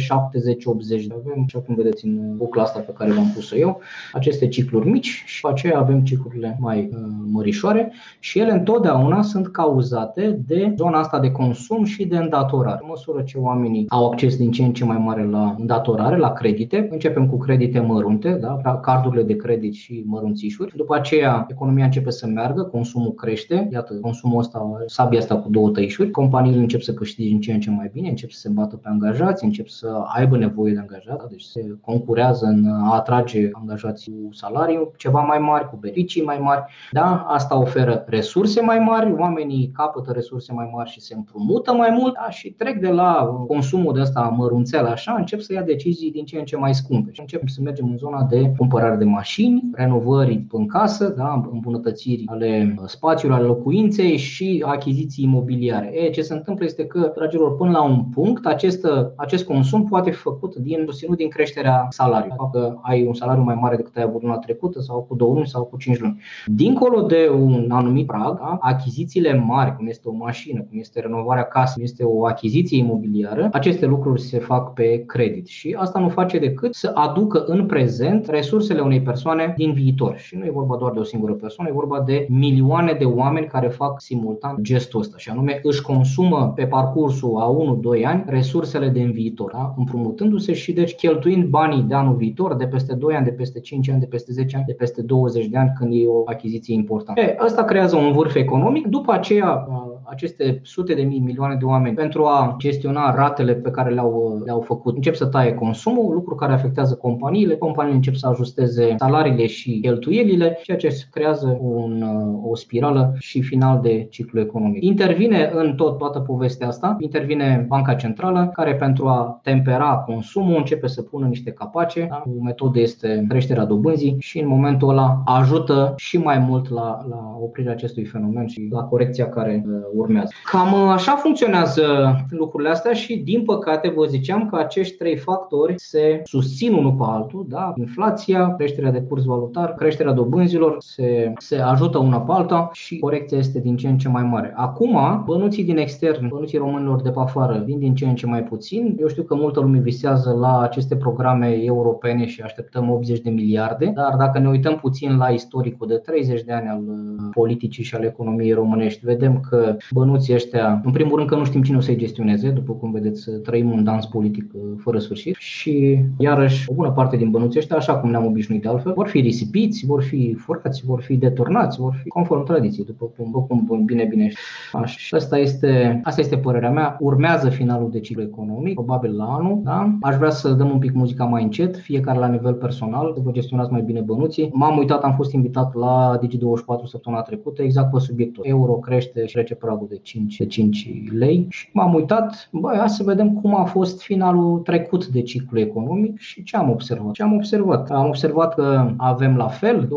de 0.88 1.14
avem, 1.18 1.42
așa 1.46 1.58
cum 1.58 1.74
vedeți 1.74 2.06
în 2.06 2.36
bucla 2.36 2.62
asta 2.62 2.78
pe 2.78 2.92
care 2.92 3.12
v-am 3.12 3.30
pus-o 3.34 3.56
eu, 3.56 3.65
aceste 4.12 4.48
cicluri 4.48 4.90
mici 4.90 5.22
și 5.26 5.40
pe 5.40 5.48
aceea 5.48 5.78
avem 5.78 6.00
ciclurile 6.00 6.56
mai 6.60 6.88
uh, 6.92 6.98
mărișoare 7.32 7.92
și 8.18 8.38
ele 8.38 8.52
întotdeauna 8.52 9.22
sunt 9.22 9.48
cauzate 9.48 10.40
de 10.46 10.74
zona 10.76 10.98
asta 10.98 11.20
de 11.20 11.30
consum 11.30 11.84
și 11.84 12.04
de 12.04 12.16
îndatorare. 12.16 12.78
În 12.82 12.88
măsură 12.88 13.22
ce 13.22 13.38
oamenii 13.38 13.84
au 13.88 14.06
acces 14.06 14.36
din 14.36 14.50
ce 14.50 14.62
în 14.62 14.72
ce 14.72 14.84
mai 14.84 14.98
mare 14.98 15.24
la 15.24 15.54
îndatorare, 15.58 16.16
la 16.16 16.32
credite, 16.32 16.88
începem 16.90 17.28
cu 17.28 17.36
credite 17.36 17.80
mărunte, 17.80 18.32
da? 18.32 18.78
cardurile 18.82 19.22
de 19.22 19.36
credit 19.36 19.74
și 19.74 20.02
mărunțișuri. 20.06 20.76
După 20.76 20.94
aceea, 20.94 21.46
economia 21.50 21.84
începe 21.84 22.10
să 22.10 22.26
meargă, 22.26 22.62
consumul 22.62 23.12
crește, 23.12 23.68
iată, 23.72 23.94
consumul 23.94 24.38
ăsta, 24.38 24.82
sabia 24.86 25.18
asta 25.18 25.36
cu 25.36 25.50
două 25.50 25.70
tăișuri, 25.70 26.10
companiile 26.10 26.60
încep 26.60 26.80
să 26.80 26.94
câștige 26.94 27.28
din 27.28 27.40
ce 27.40 27.52
în 27.52 27.60
ce 27.60 27.70
mai 27.70 27.90
bine, 27.92 28.08
încep 28.08 28.30
să 28.30 28.40
se 28.40 28.48
bată 28.48 28.76
pe 28.76 28.88
angajați, 28.88 29.44
încep 29.44 29.68
să 29.68 30.02
aibă 30.16 30.36
nevoie 30.36 30.72
de 30.72 30.78
angajați, 30.78 31.18
da? 31.18 31.26
deci 31.30 31.42
se 31.42 31.76
concurează 31.80 32.46
în 32.46 32.66
a 32.66 32.94
atrage 32.94 33.48
angajații 33.60 34.12
cu 34.12 34.32
salariu 34.32 34.92
ceva 34.96 35.20
mai 35.20 35.38
mari, 35.38 35.68
cu 35.68 35.76
beneficii 35.76 36.24
mai 36.24 36.38
mari. 36.38 36.62
Da? 36.92 37.26
Asta 37.28 37.58
oferă 37.58 38.04
resurse 38.06 38.60
mai 38.60 38.78
mari, 38.78 39.12
oamenii 39.18 39.70
capătă 39.74 40.12
resurse 40.12 40.52
mai 40.52 40.70
mari 40.74 40.90
și 40.90 41.00
se 41.00 41.14
împrumută 41.14 41.72
mai 41.74 41.90
mult 41.98 42.14
da? 42.14 42.30
și 42.30 42.50
trec 42.50 42.80
de 42.80 42.88
la 42.88 43.12
consumul 43.48 43.94
de 43.94 44.00
ăsta 44.00 44.34
mărunțel 44.36 44.86
așa, 44.86 45.14
încep 45.18 45.40
să 45.40 45.52
ia 45.52 45.62
decizii 45.62 46.10
din 46.10 46.24
ce 46.24 46.38
în 46.38 46.44
ce 46.44 46.56
mai 46.56 46.74
scumpe 46.74 47.12
și 47.12 47.20
începem 47.20 47.46
să 47.46 47.60
mergem 47.62 47.88
în 47.90 47.96
zona 47.96 48.22
de 48.22 48.52
cumpărare 48.58 48.96
de 48.96 49.04
mașini, 49.04 49.70
renovări 49.72 50.46
în 50.50 50.66
casă, 50.66 51.08
da? 51.08 51.48
îmbunătățiri 51.52 52.24
ale 52.26 52.74
spațiului, 52.86 53.36
ale 53.36 53.46
locuinței 53.46 54.16
și 54.16 54.64
achiziții 54.66 55.24
imobiliare. 55.24 55.90
E, 55.94 56.10
ce 56.10 56.22
se 56.22 56.34
întâmplă 56.34 56.64
este 56.64 56.86
că, 56.86 57.12
dragilor, 57.14 57.56
până 57.56 57.70
la 57.70 57.82
un 57.82 58.04
punct, 58.04 58.46
acest, 58.46 58.86
acest 59.16 59.44
consum 59.44 59.84
poate 59.84 60.10
fi 60.10 60.18
făcut 60.18 60.56
din 60.56 60.84
susținut 60.86 61.16
din 61.16 61.28
creșterea 61.28 61.86
salariului. 61.90 62.36
Dacă 62.38 62.78
ai 62.82 63.06
un 63.06 63.14
salariu 63.14 63.42
mai 63.46 63.58
mare 63.60 63.76
decât 63.76 63.96
ai 63.96 64.02
avut 64.02 64.22
luna 64.22 64.38
trecută 64.38 64.80
sau 64.80 65.02
cu 65.08 65.14
două 65.14 65.34
luni 65.34 65.46
sau 65.46 65.64
cu 65.64 65.76
cinci 65.76 65.98
luni. 65.98 66.20
Dincolo 66.46 67.00
de 67.00 67.30
un 67.40 67.66
anumit 67.70 68.06
prag, 68.06 68.38
da? 68.38 68.58
achizițiile 68.60 69.34
mari, 69.34 69.76
cum 69.76 69.86
este 69.86 70.08
o 70.08 70.12
mașină, 70.12 70.60
cum 70.60 70.78
este 70.78 71.00
renovarea 71.00 71.42
casei, 71.42 71.74
cum 71.74 71.82
este 71.82 72.04
o 72.04 72.26
achiziție 72.26 72.78
imobiliară, 72.78 73.48
aceste 73.52 73.86
lucruri 73.86 74.20
se 74.20 74.38
fac 74.38 74.72
pe 74.72 75.04
credit 75.06 75.46
și 75.46 75.76
asta 75.78 75.98
nu 75.98 76.08
face 76.08 76.38
decât 76.38 76.74
să 76.74 76.90
aducă 76.94 77.44
în 77.46 77.66
prezent 77.66 78.28
resursele 78.28 78.80
unei 78.80 79.02
persoane 79.02 79.54
din 79.56 79.72
viitor. 79.72 80.16
Și 80.16 80.36
nu 80.36 80.44
e 80.44 80.50
vorba 80.50 80.76
doar 80.76 80.92
de 80.92 80.98
o 80.98 81.02
singură 81.02 81.32
persoană, 81.32 81.70
e 81.70 81.74
vorba 81.74 82.00
de 82.00 82.26
milioane 82.28 82.92
de 82.92 83.04
oameni 83.04 83.46
care 83.46 83.68
fac 83.68 84.00
simultan 84.00 84.56
gestul 84.62 85.00
ăsta 85.00 85.16
și 85.18 85.30
anume 85.30 85.60
își 85.62 85.82
consumă 85.82 86.52
pe 86.54 86.66
parcursul 86.66 87.36
a 87.38 87.56
1-2 87.98 88.04
ani 88.04 88.24
resursele 88.26 88.88
din 88.88 89.10
viitor, 89.10 89.52
da? 89.52 89.74
împrumutându-se 89.76 90.52
și 90.52 90.72
deci 90.72 90.94
cheltuind 90.94 91.44
banii 91.44 91.82
de 91.82 91.94
anul 91.94 92.16
viitor, 92.16 92.54
de 92.54 92.66
peste 92.66 92.94
2 92.94 93.14
ani, 93.14 93.24
de 93.26 93.32
peste 93.32 93.60
5 93.60 93.90
ani, 93.90 94.00
de 94.00 94.06
peste 94.06 94.32
10 94.32 94.56
ani, 94.56 94.64
de 94.66 94.72
peste 94.72 95.02
20 95.02 95.46
de 95.46 95.56
ani 95.58 95.72
când 95.78 95.92
e 95.94 96.06
o 96.06 96.22
achiziție 96.24 96.74
importantă. 96.74 97.20
E, 97.20 97.36
asta 97.38 97.64
creează 97.64 97.96
un 97.96 98.12
vârf 98.12 98.34
economic, 98.34 98.86
după 98.86 99.12
aceea 99.12 99.66
aceste 100.08 100.60
sute 100.62 100.94
de 100.94 101.02
mii, 101.02 101.18
milioane 101.18 101.54
de 101.54 101.64
oameni 101.64 101.94
pentru 101.94 102.24
a 102.24 102.54
gestiona 102.58 103.14
ratele 103.14 103.54
pe 103.54 103.70
care 103.70 103.90
le-au, 103.90 104.42
le-au 104.44 104.60
făcut. 104.60 104.94
Încep 104.94 105.14
să 105.14 105.26
taie 105.26 105.54
consumul, 105.54 106.14
lucru 106.14 106.34
care 106.34 106.52
afectează 106.52 106.94
companiile, 106.94 107.56
companiile 107.56 107.96
încep 107.96 108.14
să 108.14 108.26
ajusteze 108.26 108.94
salariile 108.98 109.46
și 109.46 109.78
cheltuielile, 109.80 110.58
ceea 110.62 110.76
ce 110.76 110.88
creează 111.10 111.58
un, 111.60 112.04
o 112.42 112.54
spirală 112.54 113.14
și 113.18 113.42
final 113.42 113.80
de 113.80 114.06
ciclu 114.10 114.40
economic. 114.40 114.84
Intervine 114.84 115.50
în 115.54 115.74
tot 115.74 115.98
toată 115.98 116.18
povestea 116.20 116.66
asta, 116.66 116.96
intervine 116.98 117.64
Banca 117.68 117.94
Centrală, 117.94 118.50
care 118.52 118.74
pentru 118.74 119.06
a 119.06 119.40
tempera 119.42 119.96
consumul 119.96 120.56
începe 120.56 120.86
să 120.86 121.02
pună 121.02 121.26
niște 121.26 121.50
capace. 121.50 122.06
Da? 122.10 122.22
O 122.38 122.42
metodă 122.42 122.80
este 122.80 123.24
creșterea 123.28 123.64
dobânzii 123.64 124.16
și 124.18 124.40
în 124.40 124.48
momentul 124.48 124.88
ăla 124.88 125.22
ajută 125.24 125.92
și 125.96 126.18
mai 126.18 126.38
mult 126.38 126.70
la, 126.70 127.04
la 127.08 127.36
oprirea 127.40 127.72
acestui 127.72 128.04
fenomen 128.04 128.46
și 128.46 128.68
la 128.70 128.82
corecția 128.82 129.28
care 129.28 129.64
urmează. 129.96 130.32
Cam 130.50 130.72
uh, 130.72 130.90
așa 130.92 131.12
funcționează 131.12 132.16
lucrurile 132.30 132.70
astea 132.70 132.92
și 132.92 133.16
din 133.16 133.42
păcate 133.42 133.92
vă 133.96 134.04
ziceam 134.04 134.48
că 134.48 134.56
acești 134.56 134.96
trei 134.96 135.16
factori 135.16 135.74
se 135.76 136.22
susțin 136.24 136.72
unul 136.72 136.92
pe 136.92 137.04
altul, 137.06 137.46
da? 137.48 137.72
inflația, 137.76 138.54
creșterea 138.56 138.90
de 138.90 139.02
curs 139.08 139.24
valutar, 139.24 139.74
creșterea 139.74 140.12
dobânzilor 140.12 140.76
se, 140.78 141.32
se 141.38 141.58
ajută 141.58 141.98
una 141.98 142.20
pe 142.20 142.32
alta 142.32 142.70
și 142.72 142.98
corecția 142.98 143.38
este 143.38 143.60
din 143.60 143.76
ce 143.76 143.88
în 143.88 143.98
ce 143.98 144.08
mai 144.08 144.22
mare. 144.22 144.52
Acum, 144.56 145.22
bănuții 145.26 145.64
din 145.64 145.76
extern, 145.78 146.28
bănuții 146.28 146.58
românilor 146.58 147.02
de 147.02 147.10
pe 147.10 147.20
afară 147.20 147.62
vin 147.64 147.78
din 147.78 147.94
ce 147.94 148.06
în 148.06 148.14
ce 148.14 148.26
mai 148.26 148.42
puțin. 148.42 148.96
Eu 149.00 149.08
știu 149.08 149.22
că 149.22 149.34
multă 149.34 149.60
lume 149.60 149.78
visează 149.78 150.36
la 150.40 150.60
aceste 150.60 150.96
programe 150.96 151.48
europene 151.62 152.26
și 152.26 152.42
așteptăm 152.42 152.90
80 152.90 153.20
de 153.20 153.30
miliarde, 153.30 153.92
dar 153.94 154.14
dacă 154.18 154.38
ne 154.38 154.48
uităm 154.48 154.76
puțin 154.76 155.16
la 155.16 155.28
istoricul 155.28 155.86
de 155.86 155.94
30 155.94 156.42
de 156.42 156.52
ani 156.52 156.68
al 156.68 156.82
uh, 156.88 157.28
politicii 157.32 157.84
și 157.84 157.94
al 157.94 158.04
economiei 158.04 158.52
românești, 158.52 159.04
vedem 159.04 159.40
că 159.48 159.76
bănuții 159.94 160.34
ăștia, 160.34 160.80
în 160.84 160.92
primul 160.92 161.16
rând 161.16 161.28
că 161.28 161.36
nu 161.36 161.44
știm 161.44 161.62
cine 161.62 161.76
o 161.76 161.80
să-i 161.80 161.96
gestioneze, 161.96 162.50
după 162.50 162.72
cum 162.72 162.90
vedeți, 162.90 163.30
trăim 163.30 163.70
un 163.70 163.84
dans 163.84 164.06
politic 164.06 164.52
uh, 164.54 164.60
fără 164.78 164.98
sfârșit 164.98 165.36
și 165.38 165.98
iarăși 166.18 166.70
o 166.70 166.74
bună 166.74 166.90
parte 166.90 167.16
din 167.16 167.30
bănuții 167.30 167.58
ăștia, 167.58 167.76
așa 167.76 167.96
cum 167.96 168.10
ne-am 168.10 168.26
obișnuit 168.26 168.62
de 168.62 168.68
altfel, 168.68 168.92
vor 168.92 169.08
fi 169.08 169.20
risipiți, 169.20 169.86
vor 169.86 170.02
fi 170.02 170.34
furați, 170.34 170.84
vor 170.84 171.00
fi 171.00 171.16
deturnați, 171.16 171.78
vor 171.80 171.98
fi 172.02 172.08
conform 172.08 172.44
tradiției, 172.44 172.86
după 172.86 173.12
cum, 173.16 173.24
după 173.24 173.40
cum 173.40 173.84
bine 173.84 174.04
bine 174.04 174.32
Așa. 174.72 174.86
Și 174.86 175.14
asta 175.14 175.38
este, 175.38 176.00
asta 176.04 176.20
este 176.20 176.36
părerea 176.36 176.70
mea. 176.70 176.96
Urmează 177.00 177.48
finalul 177.48 177.90
de 177.90 178.00
ciclu 178.00 178.22
economic, 178.22 178.74
probabil 178.74 179.16
la 179.16 179.24
anul. 179.24 179.60
Da? 179.64 179.96
Aș 180.00 180.16
vrea 180.16 180.30
să 180.30 180.52
dăm 180.52 180.70
un 180.70 180.78
pic 180.78 180.92
muzica 180.92 181.24
mai 181.24 181.42
încet, 181.42 181.76
fiecare 181.76 182.18
la 182.18 182.28
nivel 182.28 182.54
personal, 182.54 183.12
să 183.14 183.20
vă 183.24 183.30
gestionați 183.30 183.72
mai 183.72 183.82
bine 183.82 184.00
bănuții. 184.00 184.50
M-am 184.52 184.78
uitat, 184.78 185.02
am 185.02 185.14
fost 185.14 185.32
invitat 185.32 185.74
la 185.74 186.18
Digi24 186.18 186.84
săptămâna 186.84 187.22
trecută, 187.22 187.62
exact 187.62 187.92
pe 187.92 187.98
subiectul. 187.98 188.44
Euro 188.46 188.72
crește 188.72 189.26
și 189.26 189.32
trece 189.34 189.54
pragul 189.54 189.75
de 189.84 189.98
5, 190.02 190.36
de 190.36 190.46
5 190.46 190.88
lei 191.18 191.46
și 191.48 191.68
m-am 191.72 191.94
uitat, 191.94 192.48
băi, 192.52 192.76
hai 192.76 192.88
să 192.88 193.02
vedem 193.02 193.32
cum 193.32 193.56
a 193.56 193.64
fost 193.64 194.02
finalul 194.02 194.58
trecut 194.58 195.06
de 195.06 195.22
ciclu 195.22 195.58
economic 195.58 196.18
și 196.18 196.42
ce 196.42 196.56
am 196.56 196.70
observat. 196.70 197.12
Ce 197.12 197.22
am 197.22 197.32
observat? 197.32 197.90
Am 197.90 198.06
observat 198.06 198.54
că 198.54 198.90
avem 198.96 199.36
la 199.36 199.48
fel 199.48 199.84
2007-2008 199.86 199.88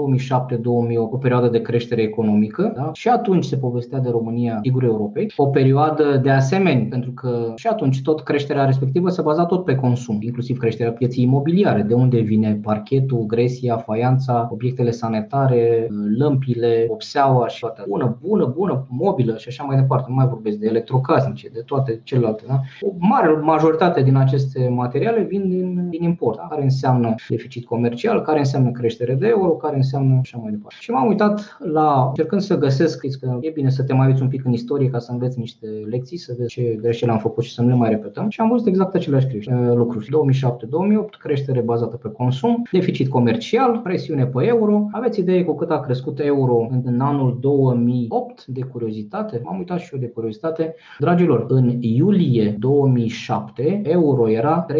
o 1.11 1.17
perioadă 1.17 1.47
de 1.47 1.61
creștere 1.61 2.01
economică 2.01 2.73
da? 2.75 2.89
și 2.93 3.07
atunci 3.07 3.45
se 3.45 3.57
povestea 3.57 3.99
de 3.99 4.09
România, 4.09 4.59
sigur 4.63 4.83
Europei, 4.83 5.33
o 5.35 5.45
perioadă 5.45 6.19
de 6.23 6.29
asemenea, 6.29 6.87
pentru 6.89 7.11
că 7.11 7.53
și 7.55 7.67
atunci 7.67 8.01
tot 8.01 8.21
creșterea 8.21 8.65
respectivă 8.65 9.09
se 9.09 9.21
baza 9.21 9.45
tot 9.45 9.65
pe 9.65 9.75
consum, 9.75 10.17
inclusiv 10.21 10.57
creșterea 10.57 10.91
pieței 10.91 11.23
imobiliare, 11.23 11.81
de 11.81 11.93
unde 11.93 12.19
vine 12.19 12.59
parchetul, 12.63 13.25
gresia, 13.25 13.77
faianța, 13.77 14.49
obiectele 14.51 14.91
sanitare, 14.91 15.87
lămpile, 16.17 16.87
opseaua 16.89 17.47
și 17.47 17.59
toate. 17.59 17.83
Bună, 17.87 18.17
bună, 18.21 18.53
bună, 18.57 18.87
mobilă 18.89 19.37
și 19.37 19.47
așa 19.47 19.63
mai 19.69 19.81
departe. 19.81 20.05
Nu 20.09 20.15
mai 20.15 20.27
vorbesc 20.27 20.57
de 20.57 20.67
electrocasnice, 20.67 21.49
de 21.53 21.63
toate 21.65 22.01
celelalte. 22.03 22.43
Da? 22.47 22.59
O 22.81 22.89
mare 22.97 23.27
majoritate 23.27 24.01
din 24.01 24.15
aceste 24.15 24.67
materiale 24.67 25.21
vin 25.21 25.49
din, 25.49 25.89
din 25.89 26.03
import, 26.03 26.37
da? 26.37 26.47
care 26.49 26.63
înseamnă 26.63 27.15
deficit 27.29 27.65
comercial, 27.65 28.21
care 28.21 28.39
înseamnă 28.39 28.71
creștere 28.71 29.13
de 29.13 29.27
euro, 29.27 29.49
care 29.49 29.75
înseamnă 29.75 30.17
așa 30.21 30.37
mai 30.37 30.51
departe. 30.51 30.77
Și 30.79 30.91
m-am 30.91 31.07
uitat 31.07 31.57
la, 31.59 32.05
încercând 32.07 32.41
să 32.41 32.57
găsesc, 32.57 32.99
că 33.19 33.37
e 33.41 33.49
bine 33.49 33.69
să 33.69 33.83
te 33.83 33.93
mai 33.93 34.07
uiți 34.07 34.21
un 34.21 34.27
pic 34.27 34.45
în 34.45 34.51
istorie 34.51 34.89
ca 34.89 34.99
să 34.99 35.11
înveți 35.11 35.39
niște 35.39 35.67
lecții, 35.89 36.17
să 36.17 36.33
vezi 36.37 36.49
ce 36.49 36.77
greșeli 36.81 37.11
am 37.11 37.17
făcut 37.17 37.43
și 37.43 37.53
să 37.53 37.61
nu 37.61 37.67
le 37.67 37.75
mai 37.75 37.89
repetăm. 37.89 38.29
Și 38.29 38.41
am 38.41 38.49
văzut 38.49 38.67
exact 38.67 38.95
aceleași 38.95 39.27
creșteri, 39.27 39.75
lucruri. 39.75 40.05
2007-2008, 40.05 41.19
creștere 41.19 41.61
bazată 41.61 41.95
pe 41.95 42.09
consum, 42.09 42.63
deficit 42.71 43.09
comercial, 43.09 43.77
presiune 43.77 44.25
pe 44.25 44.45
euro. 44.45 44.87
Aveți 44.91 45.19
idee 45.19 45.43
cu 45.43 45.55
cât 45.55 45.71
a 45.71 45.79
crescut 45.79 46.19
euro 46.19 46.67
în, 46.69 46.81
în 46.85 46.99
anul 46.99 47.37
2008 47.39 48.45
de 48.45 48.61
curiozitate? 48.61 49.41
M-am 49.43 49.58
uitat 49.59 49.79
și 49.79 49.89
eu 49.93 49.99
de 49.99 50.07
curiozitate. 50.07 50.75
Dragilor, 50.99 51.45
în 51.47 51.77
iulie 51.79 52.55
2007, 52.59 53.81
euro 53.83 54.29
era 54.29 54.65
3,2 54.73 54.75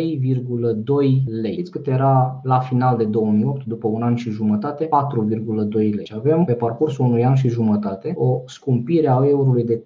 lei. 1.42 1.52
Știți 1.52 1.72
cât 1.72 1.88
era 1.88 2.40
la 2.44 2.60
final 2.60 2.98
de 2.98 3.04
2008, 3.04 3.66
după 3.66 3.88
un 3.88 4.02
an 4.02 4.16
și 4.16 4.30
jumătate? 4.30 4.88
4,2 4.88 4.90
lei. 5.72 6.06
Și 6.06 6.14
avem 6.16 6.44
pe 6.44 6.54
parcursul 6.54 7.06
unui 7.06 7.26
an 7.26 7.36
și 7.36 7.50
jumătate 7.50 8.14
o 8.18 8.42
scumpire 8.46 9.08
a 9.08 9.22
eurului 9.28 9.64
de 9.64 9.84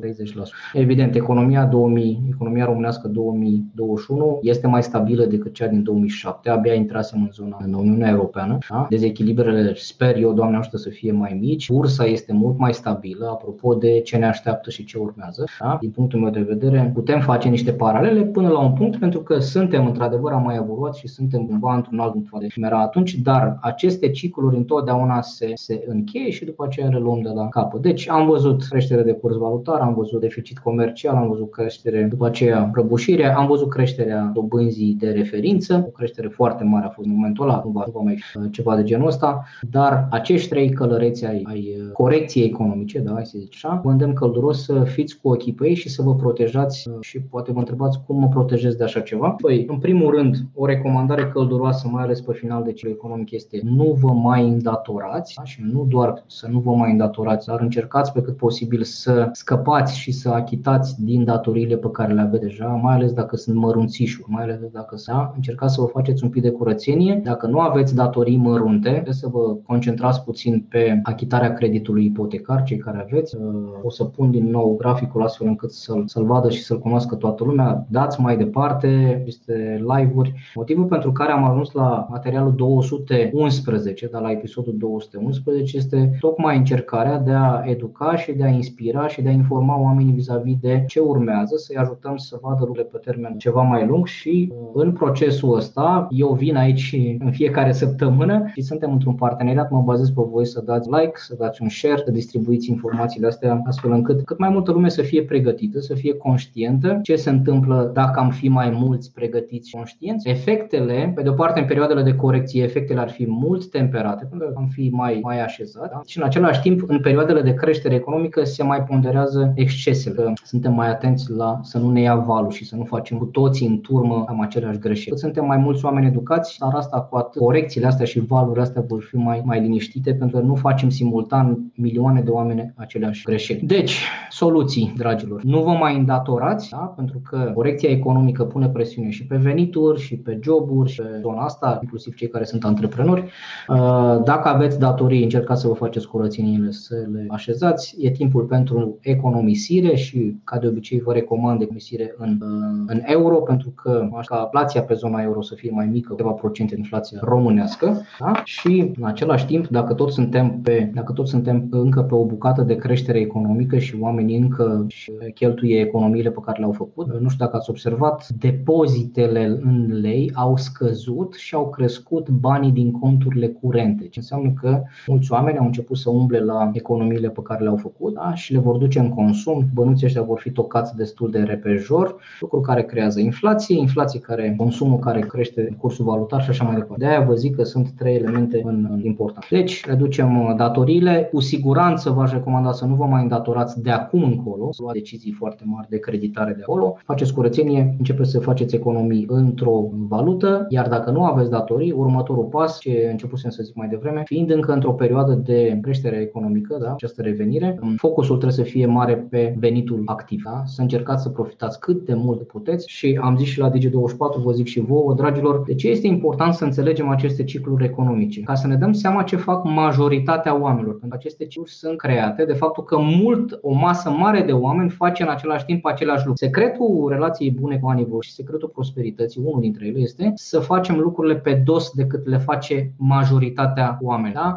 30%. 0.00 0.50
Evident, 0.72 1.14
economia 1.14 1.64
2000, 1.64 2.22
economia 2.28 2.64
românească 2.64 3.08
2021 3.08 4.38
este 4.42 4.66
mai 4.66 4.82
stabilă 4.82 5.24
decât 5.24 5.54
cea 5.54 5.66
din 5.66 5.82
2007. 5.82 6.50
Abia 6.50 6.74
intrasem 6.74 7.22
în 7.22 7.30
zona 7.32 7.56
în 7.64 7.72
Uniunea 7.72 8.10
Europeană. 8.10 8.58
Da? 8.70 8.86
Dezechilibrele 8.90 9.74
sper 9.74 10.16
eu, 10.16 10.32
Doamne 10.32 10.56
ajută, 10.56 10.76
să 10.76 10.88
fie 10.88 11.12
mai 11.12 11.38
mici. 11.40 11.70
Bursa 11.70 12.04
este 12.04 12.32
mult 12.32 12.58
mai 12.58 12.74
stabilă, 12.74 13.28
apropo 13.30 13.74
de 13.74 14.00
ce 14.04 14.16
ne 14.16 14.26
așteaptă 14.26 14.70
și 14.70 14.84
ce 14.84 14.98
urmează. 14.98 15.44
Da? 15.60 15.76
Din 15.80 15.90
punctul 15.90 16.20
meu 16.20 16.30
de 16.30 16.40
vedere, 16.40 16.90
putem 16.94 17.20
face 17.20 17.48
niște 17.48 17.72
paralele 17.72 18.22
până 18.22 18.48
la 18.48 18.58
un 18.58 18.72
punct, 18.72 18.98
pentru 18.98 19.20
că 19.20 19.38
suntem, 19.38 19.86
într-adevăr, 19.86 20.32
am 20.32 20.42
mai 20.42 20.56
evoluat 20.56 20.94
și 20.94 21.08
suntem 21.08 21.46
cumva 21.46 21.74
într-un 21.74 21.98
alt 21.98 22.12
punct 22.12 22.38
de 22.38 22.46
era 22.56 22.80
atunci, 22.80 23.14
dar 23.14 23.58
aceste 23.60 24.10
cicluri 24.10 24.56
întotdeauna 24.56 25.20
se, 25.20 25.50
se 25.54 25.84
încheie 25.86 26.30
și 26.30 26.44
după 26.44 26.64
aceea 26.64 26.88
le 26.88 26.98
luăm 26.98 27.20
de 27.22 27.28
la 27.28 27.48
capăt. 27.48 27.82
Deci 27.82 28.08
am 28.08 28.26
văzut 28.26 28.62
creștere 28.64 29.02
de 29.02 29.12
curs 29.12 29.36
valutar, 29.36 29.80
am 29.80 29.94
văzut 29.94 30.20
deficit 30.20 30.58
comercial, 30.58 31.14
am 31.14 31.28
văzut 31.28 31.50
creștere, 31.50 32.02
după 32.02 32.26
aceea 32.26 32.68
prăbușire, 32.72 33.34
am 33.34 33.46
văzut 33.46 33.70
creșterea 33.70 34.30
dobânzii 34.34 34.96
de 34.98 35.10
referință, 35.10 35.84
o 35.86 35.90
creștere 35.90 36.28
foarte 36.28 36.64
mare 36.64 36.86
a 36.86 36.88
fost 36.88 37.06
în 37.06 37.14
momentul 37.14 37.48
ăla, 37.48 37.62
nu 37.64 37.70
va, 37.70 37.82
nu 37.86 37.92
va 37.92 38.00
mai 38.00 38.16
fi 38.16 38.50
ceva 38.50 38.76
de 38.76 38.82
genul 38.82 39.06
ăsta, 39.06 39.44
dar 39.70 40.06
acești 40.10 40.48
trei 40.48 40.70
călăreți 40.70 41.26
ai, 41.26 41.42
ai 41.44 41.76
corecției 41.92 42.46
economice, 42.46 42.98
da, 42.98 43.12
hai 43.12 43.26
să 43.26 43.38
zic 43.38 43.50
așa, 43.52 43.80
vă 43.84 43.90
îndemn 43.90 44.12
călduros 44.12 44.64
să 44.64 44.82
fiți 44.84 45.20
cu 45.20 45.28
ochii 45.28 45.52
pe 45.52 45.68
ei 45.68 45.74
și 45.74 45.88
să 45.88 46.02
vă 46.02 46.14
protejați 46.14 46.88
și 47.00 47.20
poate 47.20 47.52
vă 47.52 47.58
întrebați 47.58 48.00
cum 48.06 48.18
mă 48.18 48.28
protejez 48.28 48.74
de 48.74 48.84
așa 48.84 49.00
ceva. 49.00 49.28
Păi, 49.28 49.66
în 49.68 49.78
primul 49.78 50.14
rând, 50.14 50.36
o 50.54 50.66
recomandare 50.66 51.28
călduroasă, 51.28 51.88
mai 51.88 52.02
ales 52.02 52.20
pe 52.20 52.32
final 52.32 52.62
de 52.62 52.72
ciclu 52.72 52.90
economic, 52.90 53.30
este 53.30 53.60
nu 53.64 53.96
vă 54.00 54.12
mai 54.12 54.48
îndatorați 54.48 55.34
da? 55.36 55.44
și 55.44 55.60
nu 55.72 55.86
doar 55.88 56.24
să 56.26 56.48
nu 56.50 56.58
vă 56.58 56.70
mai 56.70 56.90
îndatorați, 56.90 57.46
dar 57.46 57.60
încercați 57.60 58.12
pe 58.12 58.20
cât 58.22 58.36
posibil 58.36 58.82
să 58.82 59.28
scăpați 59.32 59.98
și 59.98 60.12
să 60.12 60.28
achitați 60.28 61.04
din 61.04 61.24
datoriile 61.24 61.76
pe 61.76 61.90
care 61.90 62.12
le 62.12 62.20
aveți 62.20 62.42
deja, 62.42 62.66
mai 62.66 62.94
ales 62.94 63.12
dacă 63.12 63.36
sunt 63.36 63.56
mărunțișuri, 63.56 64.30
mai 64.30 64.42
ales 64.42 64.58
dacă 64.72 64.96
da? 65.06 65.32
încercați 65.34 65.74
să 65.74 65.80
vă 65.80 65.86
faceți 65.86 66.24
un 66.24 66.30
pic 66.30 66.42
de 66.42 66.50
curățenie. 66.50 67.20
Dacă 67.24 67.46
nu 67.46 67.58
aveți 67.58 67.94
datorii 67.94 68.36
mărunte, 68.36 68.90
trebuie 68.90 69.14
să 69.14 69.28
vă 69.28 69.54
concentrați 69.66 70.24
puțin 70.24 70.66
pe 70.68 71.00
achitarea 71.02 71.52
creditului 71.52 72.04
ipotecar, 72.04 72.62
cei 72.62 72.76
care 72.76 73.06
aveți. 73.10 73.36
O 73.82 73.90
să 73.90 74.04
pun 74.04 74.30
din 74.30 74.50
nou 74.50 74.76
graficul 74.76 75.22
astfel 75.22 75.46
încât 75.46 75.70
să-l, 75.70 76.02
să-l 76.06 76.24
vadă 76.24 76.50
și 76.50 76.62
să-l 76.62 76.78
cunoască 76.78 77.14
toată 77.14 77.44
lumea. 77.44 77.86
Dați 77.90 78.20
mai 78.20 78.36
departe 78.36 79.18
aceste 79.20 79.84
live-uri. 79.94 80.34
Motivul 80.54 80.84
pentru 80.84 81.12
care 81.12 81.32
am 81.32 81.44
ajuns 81.44 81.72
la 81.72 82.06
materialul 82.10 82.54
211, 82.54 84.06
dar 84.06 84.22
la 84.22 84.30
episodul 84.30 84.74
211, 84.76 85.76
este 85.76 86.16
tocmai 86.20 86.56
încercarea 86.56 87.18
de 87.18 87.30
a 87.30 87.62
educa 87.64 88.16
și 88.16 88.32
de 88.32 88.44
a 88.44 88.48
inspira 88.48 89.08
și 89.08 89.22
de 89.22 89.28
a 89.28 89.32
informa 89.32 89.80
oamenii 89.80 90.12
vis-a-vis 90.12 90.56
de 90.60 90.84
ce 90.86 91.00
urmează, 91.00 91.56
să-i 91.56 91.76
ajutăm 91.76 92.16
să 92.16 92.38
vadă 92.42 92.58
lucrurile 92.58 92.88
pe 92.92 92.98
termen 92.98 93.38
ceva 93.38 93.62
mai 93.62 93.86
lung 93.86 94.06
și 94.06 94.52
în 94.74 94.92
procesul 94.92 95.56
ăsta 95.56 96.06
eu 96.10 96.32
vin 96.32 96.56
aici 96.56 96.96
în 97.18 97.30
fiecare 97.30 97.72
săptămână 97.72 98.42
și 98.52 98.62
suntem 98.62 98.92
într-un 98.92 99.14
parteneriat, 99.14 99.70
mă 99.70 99.80
bazez 99.80 100.10
pe 100.10 100.22
voi 100.30 100.46
să 100.46 100.62
dați 100.64 100.90
like, 100.90 101.12
să 101.14 101.34
dați 101.38 101.62
un 101.62 101.68
share, 101.68 102.02
să 102.04 102.10
distribuiți 102.10 102.70
informațiile 102.70 103.26
astea 103.26 103.62
astfel 103.66 103.92
încât 103.92 104.24
cât 104.24 104.38
mai 104.38 104.48
multă 104.48 104.72
lume 104.72 104.88
să 104.88 105.02
fie 105.02 105.22
pregătită, 105.22 105.80
să 105.80 105.94
fie 105.94 106.14
conștientă 106.14 106.98
ce 107.02 107.16
se 107.16 107.30
întâmplă 107.30 107.90
dacă 107.94 108.20
am 108.20 108.30
fi 108.30 108.48
mai 108.48 108.70
mulți 108.70 109.12
pregătiți 109.12 109.68
și 109.68 109.74
conștienți. 109.74 110.28
Efectele, 110.28 111.12
pe 111.14 111.22
de 111.22 111.28
o 111.28 111.32
parte 111.32 111.60
în 111.60 111.66
perioadele 111.66 112.02
de 112.02 112.14
corecție, 112.14 112.62
efectele 112.62 113.00
ar 113.00 113.10
fi 113.10 113.26
mult 113.28 113.70
temperate, 113.70 114.26
pentru 114.30 114.48
că 114.48 114.54
am 114.56 114.66
fi 114.66 114.88
mai, 114.92 115.18
mai 115.22 115.42
așezat 115.42 115.90
da? 115.90 116.00
și 116.06 116.18
în 116.18 116.24
același 116.24 116.60
timp 116.60 116.82
în 116.86 117.00
perioadele 117.00 117.42
de 117.42 117.54
creștere 117.54 117.94
economică 117.94 118.44
se 118.44 118.62
mai 118.62 118.82
ponderează 118.82 119.52
excesele. 119.54 120.32
Suntem 120.44 120.74
mai 120.74 120.88
atenți 120.88 121.30
la 121.30 121.60
să 121.62 121.78
nu 121.78 121.90
ne 121.90 122.00
ia 122.00 122.14
valul 122.14 122.50
și 122.50 122.64
să 122.64 122.76
nu 122.76 122.84
facem 122.84 123.18
cu 123.18 123.24
toții 123.24 123.66
în 123.66 123.80
turmă 123.80 124.24
am 124.28 124.40
aceleași 124.40 124.78
greșeli. 124.78 125.10
Cât 125.10 125.18
suntem 125.18 125.46
mai 125.46 125.56
mulți 125.56 125.84
oameni 125.84 126.06
educați, 126.06 126.58
dar 126.58 126.74
asta 126.74 127.00
cu 127.00 127.16
atât 127.16 127.40
corecțiile 127.40 127.86
astea 127.86 128.04
și 128.04 128.20
valurile 128.20 128.62
astea 128.62 128.84
vor 128.88 129.02
fi 129.02 129.16
mai, 129.16 129.42
mai 129.44 129.60
liniștite 129.60 130.14
pentru 130.14 130.38
că 130.38 130.44
nu 130.44 130.54
facem 130.54 130.88
simultan 130.88 131.72
milioane 131.74 132.20
de 132.20 132.30
oameni 132.30 132.72
aceleași 132.76 133.24
greșeli. 133.24 133.53
Deci, 133.62 134.02
soluții, 134.30 134.92
dragilor. 134.96 135.42
Nu 135.42 135.62
vă 135.62 135.70
mai 135.70 135.96
îndatorați, 135.96 136.70
da? 136.70 136.76
pentru 136.76 137.20
că 137.30 137.50
corecția 137.54 137.88
economică 137.88 138.44
pune 138.44 138.68
presiune 138.68 139.10
și 139.10 139.26
pe 139.26 139.36
venituri, 139.36 140.00
și 140.00 140.16
pe 140.16 140.38
joburi, 140.42 140.90
și 140.90 141.02
pe 141.02 141.18
zona 141.20 141.44
asta, 141.44 141.78
inclusiv 141.82 142.14
cei 142.14 142.28
care 142.28 142.44
sunt 142.44 142.64
antreprenori. 142.64 143.20
Uh, 143.68 144.20
dacă 144.24 144.48
aveți 144.48 144.78
datorii, 144.78 145.22
încercați 145.22 145.60
să 145.60 145.68
vă 145.68 145.74
faceți 145.74 146.08
curățeniile, 146.08 146.70
să 146.70 146.94
le 147.12 147.26
așezați. 147.28 147.96
E 147.98 148.10
timpul 148.10 148.42
pentru 148.42 148.98
economisire 149.00 149.94
și, 149.94 150.36
ca 150.44 150.58
de 150.58 150.66
obicei, 150.66 151.00
vă 151.00 151.12
recomand 151.12 151.60
economisire 151.60 152.14
în, 152.18 152.38
uh, 152.42 152.84
în 152.86 153.00
euro, 153.04 153.36
pentru 153.36 153.70
că 153.70 154.08
ca 154.26 154.42
inflația 154.42 154.82
pe 154.82 154.94
zona 154.94 155.22
euro 155.22 155.42
să 155.42 155.54
fie 155.54 155.70
mai 155.74 155.86
mică, 155.86 156.08
câteva 156.10 156.30
procente 156.30 156.74
inflația 156.76 157.18
românească. 157.22 158.00
Da? 158.20 158.42
Și, 158.44 158.92
în 158.96 159.04
același 159.04 159.46
timp, 159.46 159.66
dacă 159.66 159.94
tot 159.94 160.12
suntem 160.12 160.60
pe, 160.62 160.90
dacă 160.94 161.12
tot 161.12 161.28
suntem 161.28 161.66
încă 161.70 162.02
pe 162.02 162.14
o 162.14 162.24
bucată 162.24 162.62
de 162.62 162.76
creștere 162.76 163.18
economică 163.18 163.43
și 163.78 163.96
oamenii 164.00 164.36
încă 164.36 164.86
cheltuie 165.34 165.80
economiile 165.80 166.30
pe 166.30 166.40
care 166.44 166.58
le-au 166.58 166.72
făcut, 166.72 167.06
nu 167.20 167.28
știu 167.28 167.44
dacă 167.44 167.56
ați 167.56 167.70
observat, 167.70 168.28
depozitele 168.28 169.58
în 169.62 170.00
lei 170.00 170.30
au 170.34 170.56
scăzut 170.56 171.34
și 171.34 171.54
au 171.54 171.70
crescut 171.70 172.28
banii 172.28 172.70
din 172.70 172.90
conturile 172.90 173.46
curente. 173.46 174.08
Ce 174.08 174.18
înseamnă 174.18 174.52
că 174.60 174.82
mulți 175.06 175.32
oameni 175.32 175.58
au 175.58 175.64
început 175.64 175.96
să 175.96 176.10
umble 176.10 176.40
la 176.40 176.70
economiile 176.72 177.28
pe 177.28 177.40
care 177.42 177.62
le-au 177.62 177.76
făcut 177.76 178.14
da? 178.14 178.34
și 178.34 178.52
le 178.52 178.58
vor 178.58 178.76
duce 178.76 178.98
în 178.98 179.08
consum. 179.08 179.64
Bănuții 179.74 180.06
ăștia 180.06 180.22
vor 180.22 180.38
fi 180.38 180.50
tocați 180.50 180.96
destul 180.96 181.30
de 181.30 181.38
repejor, 181.38 182.16
lucru 182.40 182.60
care 182.60 182.82
creează 182.82 183.20
inflație, 183.20 183.78
inflație 183.78 184.20
care, 184.20 184.54
consumul 184.56 184.98
care 184.98 185.20
crește 185.20 185.76
cursul 185.78 186.04
valutar 186.04 186.42
și 186.42 186.50
așa 186.50 186.64
mai 186.64 186.74
departe. 186.74 187.04
De 187.04 187.10
aia 187.10 187.20
vă 187.20 187.34
zic 187.34 187.56
că 187.56 187.62
sunt 187.62 187.90
trei 187.90 188.14
elemente 188.14 188.60
în, 188.64 188.88
în 188.90 189.00
importante. 189.04 189.46
Deci, 189.50 189.86
reducem 189.86 190.40
uh, 190.40 190.54
datoriile. 190.56 191.28
Cu 191.32 191.40
siguranță 191.40 192.10
v-aș 192.10 192.32
recomanda 192.32 192.72
să 192.72 192.84
nu 192.84 192.94
vă 192.94 193.04
mai 193.04 193.22
îndatorați 193.34 193.82
de 193.82 193.90
acum 193.90 194.22
încolo, 194.22 194.72
să 194.72 194.82
luați 194.82 194.98
decizii 194.98 195.32
foarte 195.32 195.62
mari 195.66 195.88
de 195.88 195.98
creditare 195.98 196.52
de 196.52 196.62
acolo. 196.62 196.96
Faceți 197.04 197.34
curățenie, 197.34 197.94
începeți 197.98 198.30
să 198.30 198.40
faceți 198.40 198.74
economii 198.74 199.26
într-o 199.28 199.88
valută, 200.08 200.66
iar 200.68 200.88
dacă 200.88 201.10
nu 201.10 201.24
aveți 201.24 201.50
datorii, 201.50 201.92
următorul 201.92 202.44
pas, 202.44 202.78
ce 202.78 203.08
începusem 203.10 203.50
să 203.50 203.62
zic 203.62 203.74
mai 203.74 203.88
devreme, 203.88 204.22
fiind 204.24 204.50
încă 204.50 204.72
într-o 204.72 204.92
perioadă 204.92 205.32
de 205.32 205.78
creștere 205.82 206.16
economică, 206.16 206.78
da, 206.80 206.92
această 206.92 207.22
revenire, 207.22 207.78
focusul 207.96 208.36
trebuie 208.36 208.64
să 208.64 208.70
fie 208.70 208.86
mare 208.86 209.26
pe 209.30 209.54
venitul 209.58 210.02
activ. 210.04 210.42
Da? 210.44 210.62
Să 210.66 210.82
încercați 210.82 211.22
să 211.22 211.28
profitați 211.28 211.80
cât 211.80 212.04
de 212.04 212.14
mult 212.14 212.42
puteți 212.42 212.90
și 212.90 213.18
am 213.22 213.36
zis 213.36 213.48
și 213.48 213.58
la 213.58 213.70
Digi24, 213.70 214.42
vă 214.42 214.52
zic 214.52 214.66
și 214.66 214.80
vouă, 214.80 215.14
dragilor, 215.14 215.62
de 215.66 215.74
ce 215.74 215.88
este 215.88 216.06
important 216.06 216.54
să 216.54 216.64
înțelegem 216.64 217.08
aceste 217.08 217.44
cicluri 217.44 217.84
economice? 217.84 218.40
Ca 218.40 218.54
să 218.54 218.66
ne 218.66 218.76
dăm 218.76 218.92
seama 218.92 219.22
ce 219.22 219.36
fac 219.36 219.64
majoritatea 219.64 220.60
oamenilor. 220.60 220.98
Pentru 220.98 221.08
că 221.08 221.14
aceste 221.14 221.46
cicluri 221.46 221.70
sunt 221.70 221.96
create 221.96 222.44
de 222.44 222.52
faptul 222.52 222.84
că 222.84 222.98
mult, 223.24 223.58
o 223.62 223.72
masă 223.72 224.10
mare 224.10 224.40
de 224.40 224.52
oameni 224.52 224.90
face 224.90 225.22
în 225.22 225.28
același 225.28 225.64
timp 225.64 225.84
același 225.84 226.26
lucru. 226.26 226.44
Secretul 226.44 227.06
relației 227.08 227.50
bune 227.50 227.78
cu 227.78 227.88
anii 227.88 228.06
și 228.20 228.32
secretul 228.32 228.68
prosperității, 228.68 229.42
unul 229.44 229.60
dintre 229.60 229.86
ele 229.86 229.98
este 229.98 230.32
să 230.34 230.58
facem 230.58 230.98
lucrurile 230.98 231.36
pe 231.36 231.62
dos 231.64 231.90
decât 231.90 232.28
le 232.28 232.36
face 232.36 232.92
majoritatea 232.96 233.98
oamenilor. 234.00 234.42
Da? 234.42 234.56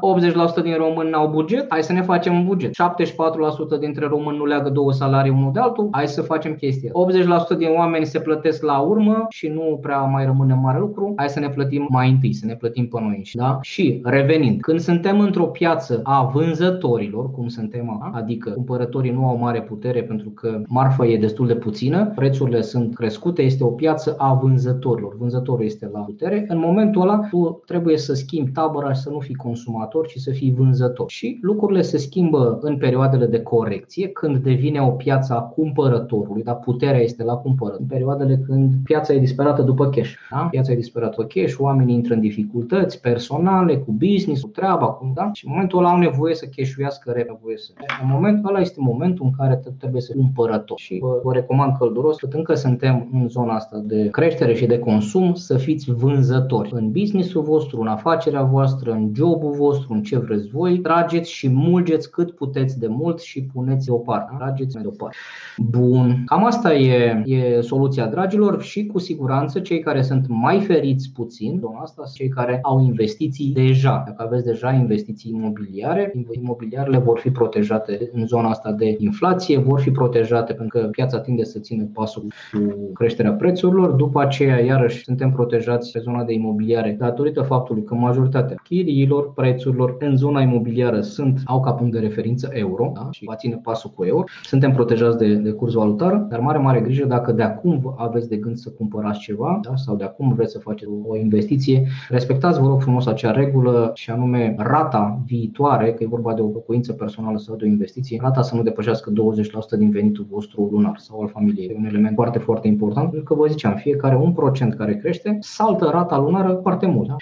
80% 0.60 0.63
din 0.63 0.75
români 0.77 1.13
au 1.13 1.27
buget, 1.27 1.65
hai 1.69 1.84
să 1.84 1.93
ne 1.93 2.01
facem 2.01 2.36
un 2.36 2.45
buget. 2.45 2.71
74% 3.77 3.80
dintre 3.80 4.08
români 4.08 4.38
nu 4.38 4.45
leagă 4.45 4.69
două 4.69 4.91
salarii 4.91 5.32
unul 5.32 5.51
de 5.53 5.60
altul, 5.60 5.88
hai 5.91 6.08
să 6.08 6.21
facem 6.21 6.53
chestia. 6.53 6.91
80% 7.56 7.58
din 7.58 7.69
oameni 7.77 8.06
se 8.06 8.19
plătesc 8.19 8.63
la 8.63 8.80
urmă 8.80 9.25
și 9.30 9.47
nu 9.47 9.80
prea 9.82 9.99
mai 9.99 10.25
rămâne 10.25 10.53
mare 10.53 10.80
lucru, 10.80 11.13
hai 11.15 11.30
să 11.30 11.39
ne 11.39 11.49
plătim 11.49 11.88
mai 11.89 12.10
întâi, 12.10 12.34
să 12.34 12.45
ne 12.45 12.56
plătim 12.56 12.88
pe 12.88 12.99
noi. 13.01 13.30
Da? 13.34 13.60
Și 13.62 14.01
revenind, 14.03 14.62
când 14.62 14.80
suntem 14.80 15.19
într-o 15.19 15.45
piață 15.45 15.99
a 16.03 16.30
vânzătorilor, 16.34 17.32
cum 17.32 17.47
suntem, 17.47 18.12
adică 18.13 18.53
cumpărătorii 18.58 19.12
nu 19.12 19.28
au 19.28 19.38
mare 19.38 19.62
putere 19.62 20.04
pentru 20.04 20.30
că 20.30 20.62
marfa 20.67 21.06
e 21.06 21.17
destul 21.17 21.48
de 21.48 21.56
puțină, 21.56 22.12
prețurile 22.15 22.62
sunt 22.62 22.96
crescute, 22.96 23.41
este 23.41 23.63
o 23.63 23.67
piață 23.67 24.15
a 24.17 24.34
vânzătorilor. 24.34 25.15
Vânzătorul 25.17 25.65
este 25.65 25.89
la 25.93 26.00
putere. 26.00 26.46
În 26.48 26.60
momentul 26.60 27.02
ăla 27.02 27.20
tu 27.30 27.62
trebuie 27.65 27.98
să 27.98 28.13
schimbi 28.13 28.52
tabăra 28.52 28.93
și 28.93 29.02
să 29.02 29.10
nu 29.10 29.20
fii 29.20 29.36
consumator, 29.36 30.08
ci 30.08 30.17
să 30.17 30.32
fii 30.32 30.54
vânzător. 30.58 31.10
Și 31.10 31.39
lucrurile 31.41 31.82
se 31.82 31.98
schimbă 31.98 32.60
în 32.62 32.78
perioadele 32.78 33.26
de 33.26 33.41
corecție, 33.41 34.08
când 34.08 34.38
devine 34.38 34.82
o 34.82 34.89
piață 34.89 35.34
a 35.34 35.41
cumpărătorului, 35.41 36.43
dar 36.43 36.56
puterea 36.56 37.00
este 37.00 37.24
la 37.24 37.34
cumpărător. 37.34 37.80
În 37.80 37.88
perioadele 37.88 38.41
când 38.46 38.74
piața 38.84 39.13
e 39.13 39.20
disperată 39.20 39.62
după 39.62 39.89
cash. 39.89 40.13
Da? 40.32 40.48
Piața 40.52 40.72
e 40.72 40.76
disperată 40.76 41.15
după 41.17 41.28
cash, 41.39 41.56
oamenii 41.60 41.96
intră 41.96 42.13
în 42.13 42.20
dificultăți 42.20 43.02
personale, 43.02 43.78
cu 43.78 43.91
business, 43.91 44.41
cu 44.41 44.48
treaba, 44.48 44.86
cu, 44.86 45.12
da? 45.15 45.30
și 45.34 45.46
în 45.46 45.52
momentul 45.52 45.80
ăla 45.80 45.89
au 45.89 45.98
nevoie 45.98 46.36
să 46.36 46.46
cashuiască 46.56 47.12
repede. 47.12 47.26
Să... 47.56 47.72
În 48.02 48.10
momentul 48.12 48.47
ăla 48.48 48.60
este 48.60 48.80
momentul 48.80 49.26
în 49.26 49.32
care 49.38 49.62
trebuie 49.80 50.02
să 50.02 50.14
cumpărător. 50.14 50.78
Și 50.80 50.98
vă, 51.02 51.20
vă 51.24 51.34
recomand 51.34 51.78
călduros 51.78 52.18
că 52.18 52.28
încă 52.32 52.54
suntem 52.54 53.10
în 53.14 53.28
zona 53.28 53.54
asta 53.54 53.82
de 53.86 54.08
creștere 54.10 54.54
și 54.54 54.66
de 54.66 54.80
consum 54.80 55.34
să 55.34 55.58
fiți 55.58 55.92
vânzători 55.92 56.70
în 56.74 56.92
businessul 56.92 57.42
vostru, 57.42 57.82
în 57.82 57.88
afacerea 57.88 58.44
voastră, 58.44 58.92
în 58.92 59.12
jobul 59.16 59.52
vostru, 59.52 59.94
în 59.94 60.04
ce 60.04 60.18
vreți 60.18 60.48
voi. 60.48 60.80
Trageți 60.80 61.32
și 61.32 61.50
mulgeți 61.50 62.12
cât 62.12 62.32
puteți 62.32 62.80
de 62.80 62.88
mult 62.88 63.20
și 63.20 63.44
puneți 63.54 63.86
deoparte. 63.86 64.36
Trageți 64.38 64.82
deoparte. 64.82 65.16
Bun. 65.58 66.24
Cam 66.26 66.46
asta 66.46 66.76
e, 66.76 67.24
e 67.26 67.62
soluția, 67.62 68.08
dragilor, 68.08 68.62
și 68.62 68.86
cu 68.86 69.00
siguranță 69.00 69.60
cei 69.60 69.80
care 69.80 70.02
sunt 70.02 70.26
mai 70.28 70.60
feriți 70.60 71.12
puțin, 71.14 71.58
zona 71.60 71.80
asta, 71.80 72.02
sunt 72.04 72.16
cei 72.16 72.30
care 72.30 72.60
au 72.62 72.80
investiții 72.80 73.52
deja. 73.54 74.04
Dacă 74.06 74.24
aveți 74.24 74.46
deja 74.46 74.72
investiții 74.72 75.32
imobiliare, 75.32 76.14
imobiliarele 76.32 76.98
vor 76.98 77.20
fi 77.20 77.30
protejate 77.30 78.10
în 78.14 78.27
zona 78.28 78.50
asta 78.50 78.72
de 78.72 78.96
inflație, 78.98 79.58
vor 79.58 79.80
fi 79.80 79.92
protejate 79.92 80.54
pentru 80.54 80.80
că 80.80 80.88
piața 80.88 81.20
tinde 81.20 81.44
să 81.44 81.60
țină 81.60 81.90
pasul 81.94 82.26
cu 82.52 82.92
creșterea 82.94 83.34
prețurilor. 83.34 83.92
După 83.92 84.22
aceea, 84.22 84.60
iarăși, 84.60 85.04
suntem 85.04 85.32
protejați 85.32 85.92
pe 85.92 86.00
zona 86.00 86.24
de 86.24 86.34
imobiliare 86.34 86.96
datorită 87.00 87.42
faptului 87.42 87.84
că 87.84 87.96
majoritatea 87.96 88.56
chiriilor, 88.63 89.34
prețurilor 89.34 89.96
în 90.00 90.16
zona 90.16 90.42
imobiliară 90.42 91.02
sunt, 91.02 91.42
au 91.46 91.60
ca 91.60 91.72
punct 91.72 91.94
de 91.94 92.00
referință 92.00 92.50
euro 92.52 92.92
da? 92.96 93.08
și 93.12 93.26
va 93.26 93.36
ține 93.36 93.60
pasul 93.63 93.92
cu 93.96 94.06
euro. 94.06 94.24
Suntem 94.44 94.72
protejați 94.72 95.18
de, 95.18 95.34
de 95.34 95.52
curs 95.52 95.74
valutar, 95.74 96.16
dar 96.16 96.40
mare, 96.40 96.58
mare 96.58 96.80
grijă 96.80 97.06
dacă 97.06 97.32
de 97.32 97.44
acum 97.44 97.96
aveți 97.98 98.30
de 98.30 98.36
gând 98.38 98.58
să 98.58 98.70
cumpărați 98.70 99.20
ceva 99.20 99.60
da? 99.63 99.76
sau 99.76 99.96
de 99.96 100.04
acum 100.04 100.34
vreți 100.34 100.52
să 100.52 100.60
faceți 100.60 100.92
o 101.08 101.18
investiție, 101.18 101.88
respectați, 102.10 102.60
vă 102.60 102.68
rog 102.68 102.82
frumos, 102.82 103.06
acea 103.06 103.32
regulă 103.32 103.92
și 103.94 104.10
anume 104.10 104.56
rata 104.58 105.22
viitoare, 105.26 105.94
că 105.94 106.04
e 106.04 106.08
vorba 106.08 106.34
de 106.34 106.42
o 106.42 106.50
locuință 106.54 106.94
personală 106.94 107.38
sau 107.38 107.56
de 107.56 107.63
o 107.63 107.68
investiție, 107.68 108.16
rata 108.21 108.41
să 108.41 108.56
nu 108.56 108.63
depășească 108.63 109.12
20% 109.12 109.13
din 109.77 109.89
venitul 109.89 110.25
vostru 110.30 110.69
lunar 110.71 110.97
sau 110.97 111.21
al 111.21 111.27
familiei. 111.27 111.67
E 111.67 111.75
un 111.77 111.86
element 111.86 112.15
foarte, 112.15 112.39
foarte 112.39 112.67
important, 112.67 113.10
pentru 113.10 113.34
că 113.34 113.41
vă 113.41 113.47
ziceam, 113.47 113.75
fiecare 113.75 114.34
1% 114.73 114.77
care 114.77 114.97
crește, 114.97 115.38
saltă 115.41 115.89
rata 115.93 116.17
lunară 116.17 116.60
foarte 116.62 116.86
mult. 116.86 117.08
Da? 117.08 117.15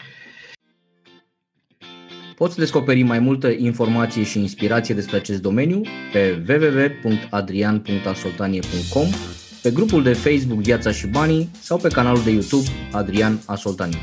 Poți 2.36 2.58
descoperi 2.58 3.03
mai 3.03 3.19
multă 3.19 3.49
informație 3.49 4.23
și 4.23 4.39
inspirație 4.39 4.95
despre 4.95 5.17
acest 5.17 5.41
domeniu 5.41 5.81
pe 6.12 6.43
www.adrian.asoltanie.com, 6.49 9.08
pe 9.62 9.71
grupul 9.71 10.03
de 10.03 10.13
Facebook 10.13 10.60
Viața 10.60 10.91
și 10.91 11.08
Banii 11.08 11.49
sau 11.62 11.77
pe 11.77 11.88
canalul 11.88 12.23
de 12.23 12.31
YouTube 12.31 12.65
Adrian 12.91 13.39
Asoltanie. 13.45 13.97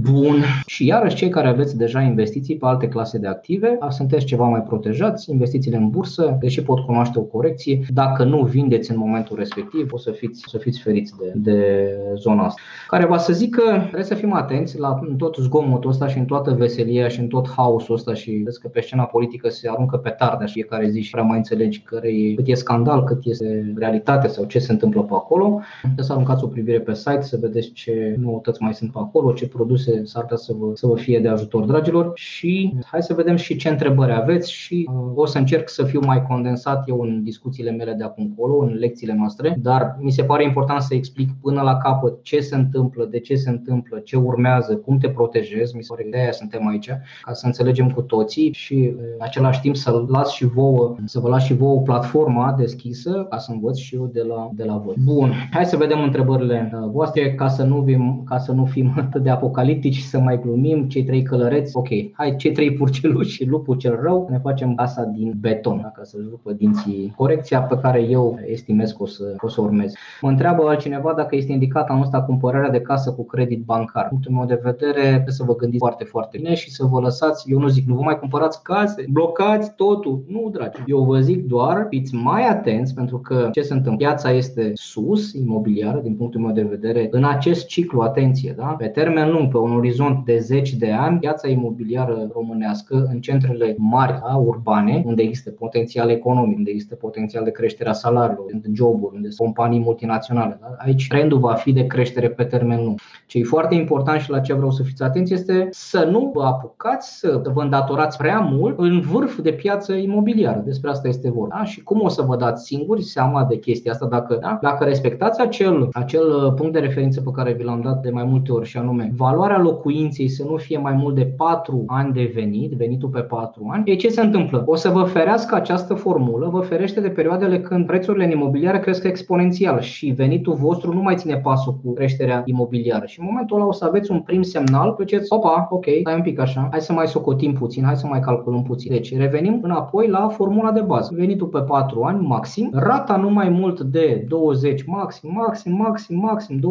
Bun. 0.00 0.42
Și 0.66 0.86
iarăși 0.86 1.14
cei 1.14 1.28
care 1.28 1.48
aveți 1.48 1.76
deja 1.76 2.00
investiții 2.00 2.56
pe 2.56 2.66
alte 2.66 2.88
clase 2.88 3.18
de 3.18 3.26
active, 3.26 3.78
sunteți 3.88 4.24
ceva 4.24 4.48
mai 4.48 4.62
protejați, 4.62 5.30
investițiile 5.30 5.76
în 5.76 5.90
bursă, 5.90 6.36
deși 6.40 6.62
pot 6.62 6.78
cunoaște 6.78 7.18
o 7.18 7.22
corecție, 7.22 7.80
dacă 7.88 8.24
nu 8.24 8.42
vindeți 8.42 8.90
în 8.90 8.98
momentul 8.98 9.36
respectiv, 9.36 9.92
o 9.92 9.98
să 9.98 10.10
fiți, 10.10 10.44
să 10.46 10.58
fiți 10.58 10.80
feriți 10.80 11.14
de, 11.18 11.32
de 11.34 11.88
zona 12.16 12.44
asta. 12.44 12.60
Care 12.88 13.06
va 13.06 13.18
să 13.18 13.32
zic 13.32 13.54
că 13.54 13.62
trebuie 13.78 14.04
să 14.04 14.14
fim 14.14 14.32
atenți 14.32 14.78
la 14.78 15.00
tot 15.16 15.36
zgomotul 15.36 15.90
ăsta 15.90 16.08
și 16.08 16.18
în 16.18 16.24
toată 16.24 16.50
veselia 16.50 17.08
și 17.08 17.20
în 17.20 17.26
tot 17.26 17.50
haosul 17.50 17.94
ăsta 17.94 18.14
și 18.14 18.30
vezi 18.30 18.60
că 18.60 18.68
pe 18.68 18.80
scena 18.80 19.04
politică 19.04 19.48
se 19.48 19.68
aruncă 19.68 19.96
pe 19.96 20.10
tardea 20.10 20.46
și 20.46 20.52
fiecare 20.52 20.88
zi 20.88 21.00
și 21.00 21.10
prea 21.10 21.22
mai 21.22 21.36
înțelegi 21.36 21.80
care 21.80 22.08
e, 22.08 22.34
cât 22.34 22.46
e 22.46 22.54
scandal, 22.54 23.04
cât 23.04 23.24
este 23.24 23.72
realitate 23.76 24.28
sau 24.28 24.44
ce 24.44 24.58
se 24.58 24.72
întâmplă 24.72 25.02
pe 25.02 25.14
acolo. 25.14 25.60
Trebuie 25.82 26.04
să 26.04 26.12
aruncați 26.12 26.44
o 26.44 26.46
privire 26.46 26.80
pe 26.80 26.94
site 26.94 27.22
să 27.22 27.38
vedeți 27.40 27.72
ce 27.72 28.16
noutăți 28.18 28.62
mai 28.62 28.74
sunt 28.74 28.92
pe 28.92 28.98
acolo, 28.98 29.32
ce 29.32 29.48
produse 29.48 29.83
produse 29.84 30.04
s-ar 30.04 30.22
putea 30.22 30.36
să 30.36 30.52
vă, 30.58 30.70
să 30.74 30.86
vă 30.86 30.96
fie 30.96 31.20
de 31.20 31.28
ajutor, 31.28 31.64
dragilor. 31.64 32.12
Și 32.14 32.74
hai 32.86 33.02
să 33.02 33.14
vedem 33.14 33.36
și 33.36 33.56
ce 33.56 33.68
întrebări 33.68 34.12
aveți 34.12 34.52
și 34.52 34.88
uh, 34.90 35.12
o 35.14 35.26
să 35.26 35.38
încerc 35.38 35.68
să 35.68 35.84
fiu 35.84 36.00
mai 36.04 36.22
condensat 36.22 36.88
eu 36.88 37.00
în 37.00 37.22
discuțiile 37.22 37.70
mele 37.70 37.92
de 37.92 38.04
acum 38.04 38.24
încolo, 38.24 38.58
în 38.58 38.74
lecțiile 38.74 39.14
noastre, 39.14 39.56
dar 39.62 39.96
mi 40.00 40.10
se 40.10 40.24
pare 40.24 40.44
important 40.44 40.82
să 40.82 40.94
explic 40.94 41.30
până 41.40 41.62
la 41.62 41.76
capăt 41.76 42.22
ce 42.22 42.40
se 42.40 42.54
întâmplă, 42.54 43.04
de 43.04 43.18
ce 43.18 43.34
se 43.34 43.50
întâmplă, 43.50 43.98
ce 43.98 44.16
urmează, 44.16 44.76
cum 44.76 44.98
te 44.98 45.08
protejezi. 45.08 45.76
Mi 45.76 45.82
se 45.82 45.88
pare 45.92 46.02
că 46.02 46.08
de 46.10 46.22
aia 46.22 46.32
suntem 46.32 46.66
aici, 46.66 46.90
ca 47.22 47.32
să 47.32 47.46
înțelegem 47.46 47.90
cu 47.90 48.00
toții 48.02 48.52
și 48.52 48.74
uh, 48.74 49.02
în 49.18 49.20
același 49.20 49.60
timp 49.60 49.76
să 49.76 50.04
las 50.08 50.30
și 50.30 50.44
vouă, 50.44 50.94
să 51.04 51.20
vă 51.20 51.28
las 51.28 51.44
și 51.44 51.54
vouă 51.54 51.80
platforma 51.80 52.54
deschisă 52.58 53.26
ca 53.30 53.38
să 53.38 53.52
învăț 53.52 53.76
și 53.76 53.94
eu 53.94 54.10
de 54.12 54.22
la, 54.22 54.50
de 54.52 54.64
la 54.64 54.76
voi. 54.76 54.94
Bun, 55.04 55.32
hai 55.50 55.64
să 55.64 55.76
vedem 55.76 56.02
întrebările 56.02 56.72
uh, 56.74 56.88
voastre 56.90 57.34
ca 57.34 57.48
să 57.48 57.62
nu, 57.62 57.82
fim, 57.86 58.22
ca 58.24 58.38
să 58.38 58.52
nu 58.52 58.64
fim 58.64 58.92
atât 59.06 59.22
de 59.22 59.30
apocaliptici 59.30 59.63
apocaliptici 59.64 60.00
să 60.00 60.18
mai 60.18 60.40
glumim, 60.40 60.88
cei 60.88 61.04
trei 61.04 61.22
călăreți, 61.22 61.76
ok, 61.76 61.88
hai, 62.12 62.36
cei 62.36 62.52
trei 62.52 62.72
purceluși 62.72 63.30
și 63.30 63.44
lupul 63.44 63.76
cel 63.76 63.98
rău, 64.02 64.28
ne 64.30 64.38
facem 64.38 64.74
casa 64.74 65.02
din 65.02 65.34
beton, 65.40 65.92
ca 65.96 66.02
să-și 66.02 66.26
rupă 66.30 66.52
dinții. 66.52 67.12
Corecția 67.16 67.62
pe 67.62 67.78
care 67.78 68.00
eu 68.00 68.38
estimez 68.46 68.90
că 68.90 69.02
o 69.02 69.06
să, 69.06 69.34
o 69.40 69.48
să 69.48 69.60
urmez. 69.60 69.92
Mă 70.20 70.28
întreabă 70.28 70.68
altcineva 70.68 71.12
dacă 71.16 71.36
este 71.36 71.52
indicat 71.52 71.88
anul 71.88 72.02
ăsta 72.02 72.22
cumpărarea 72.22 72.70
de 72.70 72.80
casă 72.80 73.12
cu 73.12 73.24
credit 73.24 73.64
bancar. 73.64 74.02
În 74.02 74.08
punctul 74.08 74.32
meu 74.32 74.46
de 74.46 74.60
vedere, 74.62 75.00
trebuie 75.00 75.34
să 75.34 75.44
vă 75.44 75.56
gândiți 75.56 75.84
foarte, 75.84 76.04
foarte 76.04 76.36
bine 76.36 76.54
și 76.54 76.70
să 76.70 76.84
vă 76.84 77.00
lăsați, 77.00 77.50
eu 77.52 77.58
nu 77.58 77.68
zic, 77.68 77.86
nu 77.86 77.94
vă 77.94 78.02
mai 78.02 78.18
cumpărați 78.18 78.62
case, 78.62 79.04
blocați 79.10 79.74
totul. 79.74 80.24
Nu, 80.28 80.50
dragi. 80.52 80.82
Eu 80.86 81.04
vă 81.04 81.18
zic 81.20 81.46
doar, 81.46 81.86
fiți 81.88 82.14
mai 82.14 82.48
atenți 82.48 82.94
pentru 82.94 83.18
că 83.18 83.48
ce 83.52 83.62
se 83.62 83.72
întâmplă? 83.72 84.06
Piața 84.06 84.30
este 84.30 84.70
sus, 84.74 85.32
imobiliară, 85.32 85.98
din 85.98 86.14
punctul 86.14 86.40
meu 86.40 86.52
de 86.52 86.62
vedere, 86.62 87.08
în 87.10 87.24
acest 87.24 87.66
ciclu, 87.66 88.00
atenție, 88.00 88.54
da? 88.56 88.64
pe 88.64 88.86
termen 88.86 89.30
lung, 89.30 89.48
pe 89.54 89.60
un 89.60 89.76
orizont 89.76 90.24
de 90.24 90.38
zeci 90.38 90.72
de 90.72 90.90
ani, 90.90 91.18
piața 91.18 91.48
imobiliară 91.48 92.30
românească 92.32 93.06
în 93.12 93.20
centrele 93.20 93.74
mari 93.78 94.12
da, 94.12 94.36
urbane, 94.36 95.02
unde 95.06 95.22
există 95.22 95.50
potențial 95.50 96.10
economic, 96.10 96.56
unde 96.56 96.70
există 96.70 96.94
potențial 96.94 97.44
de 97.44 97.50
creștere 97.50 97.88
a 97.88 97.92
salariilor, 97.92 98.46
unde 98.52 98.68
joburi, 98.72 99.14
unde 99.14 99.30
sunt 99.30 99.54
companii 99.54 99.80
multinaționale. 99.80 100.58
Da? 100.60 100.74
Aici 100.78 101.06
trendul 101.08 101.38
va 101.38 101.54
fi 101.54 101.72
de 101.72 101.86
creștere 101.86 102.30
pe 102.30 102.44
termen 102.44 102.84
lung. 102.84 103.00
Ce 103.26 103.38
e 103.38 103.42
foarte 103.42 103.74
important 103.74 104.20
și 104.20 104.30
la 104.30 104.40
ce 104.40 104.52
vreau 104.54 104.70
să 104.70 104.82
fiți 104.82 105.02
atenți 105.02 105.32
este 105.32 105.68
să 105.70 106.08
nu 106.10 106.30
vă 106.34 106.42
apucați 106.42 107.18
să 107.18 107.42
vă 107.52 107.62
îndatorați 107.62 108.16
prea 108.16 108.40
mult 108.40 108.78
în 108.78 109.00
vârf 109.00 109.40
de 109.40 109.52
piață 109.52 109.92
imobiliară. 109.92 110.62
Despre 110.64 110.90
asta 110.90 111.08
este 111.08 111.30
vorba. 111.30 111.54
Da? 111.58 111.64
Și 111.64 111.82
cum 111.82 112.00
o 112.00 112.08
să 112.08 112.22
vă 112.22 112.36
dați 112.36 112.64
singuri 112.64 113.02
seama 113.02 113.44
de 113.44 113.58
chestia 113.58 113.92
asta 113.92 114.06
dacă, 114.06 114.38
da? 114.40 114.58
dacă 114.62 114.84
respectați 114.84 115.40
acel, 115.40 115.88
acel 115.92 116.52
punct 116.56 116.72
de 116.72 116.78
referință 116.78 117.20
pe 117.20 117.30
care 117.30 117.52
vi 117.52 117.64
l-am 117.64 117.80
dat 117.80 118.02
de 118.02 118.10
mai 118.10 118.24
multe 118.24 118.52
ori 118.52 118.66
și 118.66 118.76
anume 118.76 119.12
valoarea 119.16 119.43
valoarea 119.44 119.70
locuinței 119.72 120.28
să 120.28 120.44
nu 120.44 120.56
fie 120.56 120.78
mai 120.78 120.92
mult 120.92 121.14
de 121.14 121.24
4 121.36 121.84
ani 121.86 122.12
de 122.12 122.30
venit, 122.34 122.72
venitul 122.72 123.08
pe 123.08 123.20
4 123.20 123.68
ani, 123.70 123.90
e 123.90 123.94
ce 123.94 124.08
se 124.08 124.20
întâmplă? 124.20 124.62
O 124.66 124.74
să 124.74 124.88
vă 124.88 125.02
ferească 125.02 125.54
această 125.54 125.94
formulă, 125.94 126.48
vă 126.48 126.60
ferește 126.60 127.00
de 127.00 127.08
perioadele 127.08 127.60
când 127.60 127.86
prețurile 127.86 128.24
în 128.24 128.30
imobiliare 128.30 128.78
cresc 128.78 129.04
exponențial 129.04 129.80
și 129.80 130.10
venitul 130.10 130.54
vostru 130.54 130.92
nu 130.92 131.02
mai 131.02 131.16
ține 131.16 131.36
pasul 131.36 131.80
cu 131.84 131.92
creșterea 131.92 132.42
imobiliară. 132.44 133.06
Și 133.06 133.20
în 133.20 133.26
momentul 133.28 133.56
ăla 133.56 133.66
o 133.66 133.72
să 133.72 133.84
aveți 133.84 134.10
un 134.10 134.20
prim 134.20 134.42
semnal, 134.42 134.96
ziceți, 134.98 135.32
opa, 135.32 135.66
ok, 135.70 135.86
stai 136.00 136.14
un 136.14 136.22
pic 136.22 136.38
așa, 136.38 136.68
hai 136.70 136.80
să 136.80 136.92
mai 136.92 137.06
socotim 137.06 137.52
puțin, 137.52 137.84
hai 137.84 137.96
să 137.96 138.06
mai 138.06 138.20
calculăm 138.20 138.62
puțin. 138.62 138.92
Deci 138.92 139.16
revenim 139.16 139.60
înapoi 139.62 140.08
la 140.08 140.28
formula 140.28 140.70
de 140.70 140.80
bază. 140.80 141.12
Venitul 141.16 141.46
pe 141.46 141.60
4 141.60 142.02
ani 142.02 142.26
maxim, 142.26 142.70
rata 142.72 143.16
nu 143.16 143.30
mai 143.30 143.48
mult 143.48 143.80
de 143.80 144.24
20 144.28 144.84
maxim, 144.84 145.32
maxim, 145.32 145.76
maxim, 145.76 146.18
maxim 146.18 146.58
25% 146.58 146.62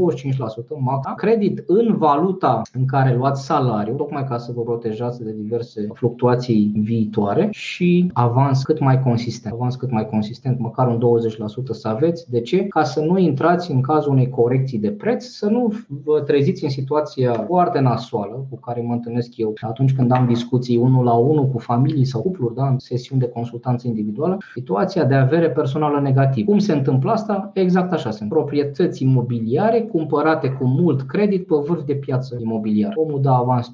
maxim, 0.79 1.13
credit 1.15 1.63
în 1.67 1.95
valuta 1.97 2.61
în 2.73 2.85
care 2.85 3.15
luați 3.15 3.45
salariu, 3.45 3.93
tocmai 3.93 4.23
ca 4.23 4.37
să 4.37 4.51
vă 4.55 4.61
protejați 4.61 5.23
de 5.23 5.33
diverse 5.33 5.87
fluctuații 5.93 6.71
viitoare 6.75 7.47
și 7.51 8.09
avans 8.13 8.63
cât 8.63 8.79
mai 8.79 9.01
consistent. 9.01 9.53
Avans 9.53 9.75
cât 9.75 9.91
mai 9.91 10.09
consistent, 10.09 10.59
măcar 10.59 10.87
un 10.87 10.99
20% 10.99 11.63
să 11.71 11.87
aveți. 11.87 12.31
De 12.31 12.41
ce? 12.41 12.63
Ca 12.63 12.83
să 12.83 13.01
nu 13.01 13.17
intrați 13.17 13.71
în 13.71 13.81
cazul 13.81 14.11
unei 14.11 14.29
corecții 14.29 14.79
de 14.79 14.91
preț, 14.91 15.25
să 15.25 15.49
nu 15.49 15.73
vă 16.03 16.21
treziți 16.21 16.63
în 16.63 16.69
situația 16.69 17.33
foarte 17.33 17.79
nasoală 17.79 18.45
cu 18.49 18.59
care 18.59 18.81
mă 18.81 18.93
întâlnesc 18.93 19.37
eu 19.37 19.53
atunci 19.61 19.93
când 19.95 20.11
am 20.11 20.25
discuții 20.27 20.77
unul 20.77 21.03
la 21.03 21.13
unul 21.13 21.47
cu 21.47 21.57
familii 21.57 22.05
sau 22.05 22.21
cupluri, 22.21 22.55
da, 22.55 22.67
în 22.67 22.79
sesiuni 22.79 23.21
de 23.21 23.27
consultanță 23.27 23.87
individuală, 23.87 24.37
situația 24.53 25.03
de 25.03 25.15
avere 25.15 25.49
personală 25.49 25.99
negativă. 25.99 26.49
Cum 26.49 26.59
se 26.59 26.73
întâmplă 26.73 27.11
asta? 27.11 27.51
Exact 27.53 27.91
așa 27.91 28.11
sunt. 28.11 28.29
Proprietăți 28.29 29.03
imobiliare 29.03 29.81
cumpărate 29.81 30.49
cu 30.49 30.65
mult 30.65 31.01
credit 31.01 31.45
pe 31.45 31.55
vârf 31.67 31.83
de 31.85 31.93
piață 31.93 32.37
imobiliară 32.41 32.52
imobiliar. 32.53 32.93
Omul 32.95 33.21
dă 33.21 33.29
avans 33.29 33.71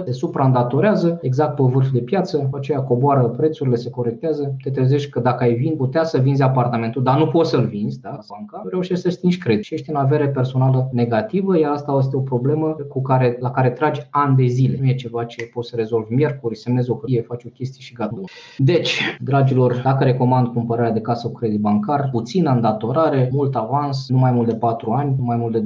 5-10%, 0.00 0.04
se 0.04 0.12
supraîndatorează 0.12 1.18
exact 1.22 1.54
pe 1.54 1.62
vârf 1.62 1.90
de 1.90 1.98
piață, 1.98 2.36
după 2.36 2.56
aceea 2.56 2.80
coboară 2.80 3.22
prețurile, 3.22 3.76
se 3.76 3.90
corectează, 3.90 4.54
te 4.62 4.70
trezești 4.70 5.10
că 5.10 5.20
dacă 5.20 5.44
ai 5.44 5.54
vin, 5.54 5.76
putea 5.76 6.04
să 6.04 6.18
vinzi 6.18 6.42
apartamentul, 6.42 7.02
dar 7.02 7.18
nu 7.18 7.26
poți 7.26 7.50
să-l 7.50 7.66
vinzi, 7.66 8.00
da, 8.00 8.18
banca, 8.30 8.62
reușești 8.70 9.02
să 9.02 9.10
stingi 9.10 9.38
credit 9.38 9.64
și 9.64 9.74
ești 9.74 9.90
în 9.90 9.96
avere 9.96 10.28
personală 10.28 10.88
negativă, 10.92 11.58
iar 11.58 11.72
asta 11.72 11.96
este 11.98 12.16
o 12.16 12.20
problemă 12.20 12.76
cu 12.88 13.02
care, 13.02 13.36
la 13.40 13.50
care 13.50 13.70
tragi 13.70 14.00
ani 14.10 14.36
de 14.36 14.46
zile. 14.46 14.78
Nu 14.80 14.88
e 14.88 14.94
ceva 14.94 15.24
ce 15.24 15.50
poți 15.54 15.68
să 15.68 15.76
rezolvi 15.76 16.14
miercuri, 16.14 16.56
semnezi 16.56 16.90
o 16.90 16.94
hârtie, 16.94 17.22
faci 17.22 17.44
o 17.44 17.48
chestie 17.48 17.80
și 17.80 17.94
gata. 17.94 18.20
Deci, 18.58 19.00
dragilor, 19.20 19.80
dacă 19.84 20.04
recomand 20.04 20.46
cumpărarea 20.46 20.92
de 20.92 21.00
casă 21.00 21.28
cu 21.28 21.32
credit 21.32 21.60
bancar, 21.60 22.08
puțină 22.12 22.50
îndatorare, 22.50 23.28
mult 23.32 23.56
avans, 23.56 24.08
nu 24.08 24.18
mai 24.18 24.32
mult 24.32 24.48
de 24.48 24.54
4 24.54 24.90
ani, 24.90 25.14
nu 25.18 25.24
mai 25.24 25.36
mult 25.36 25.52
de 25.52 25.62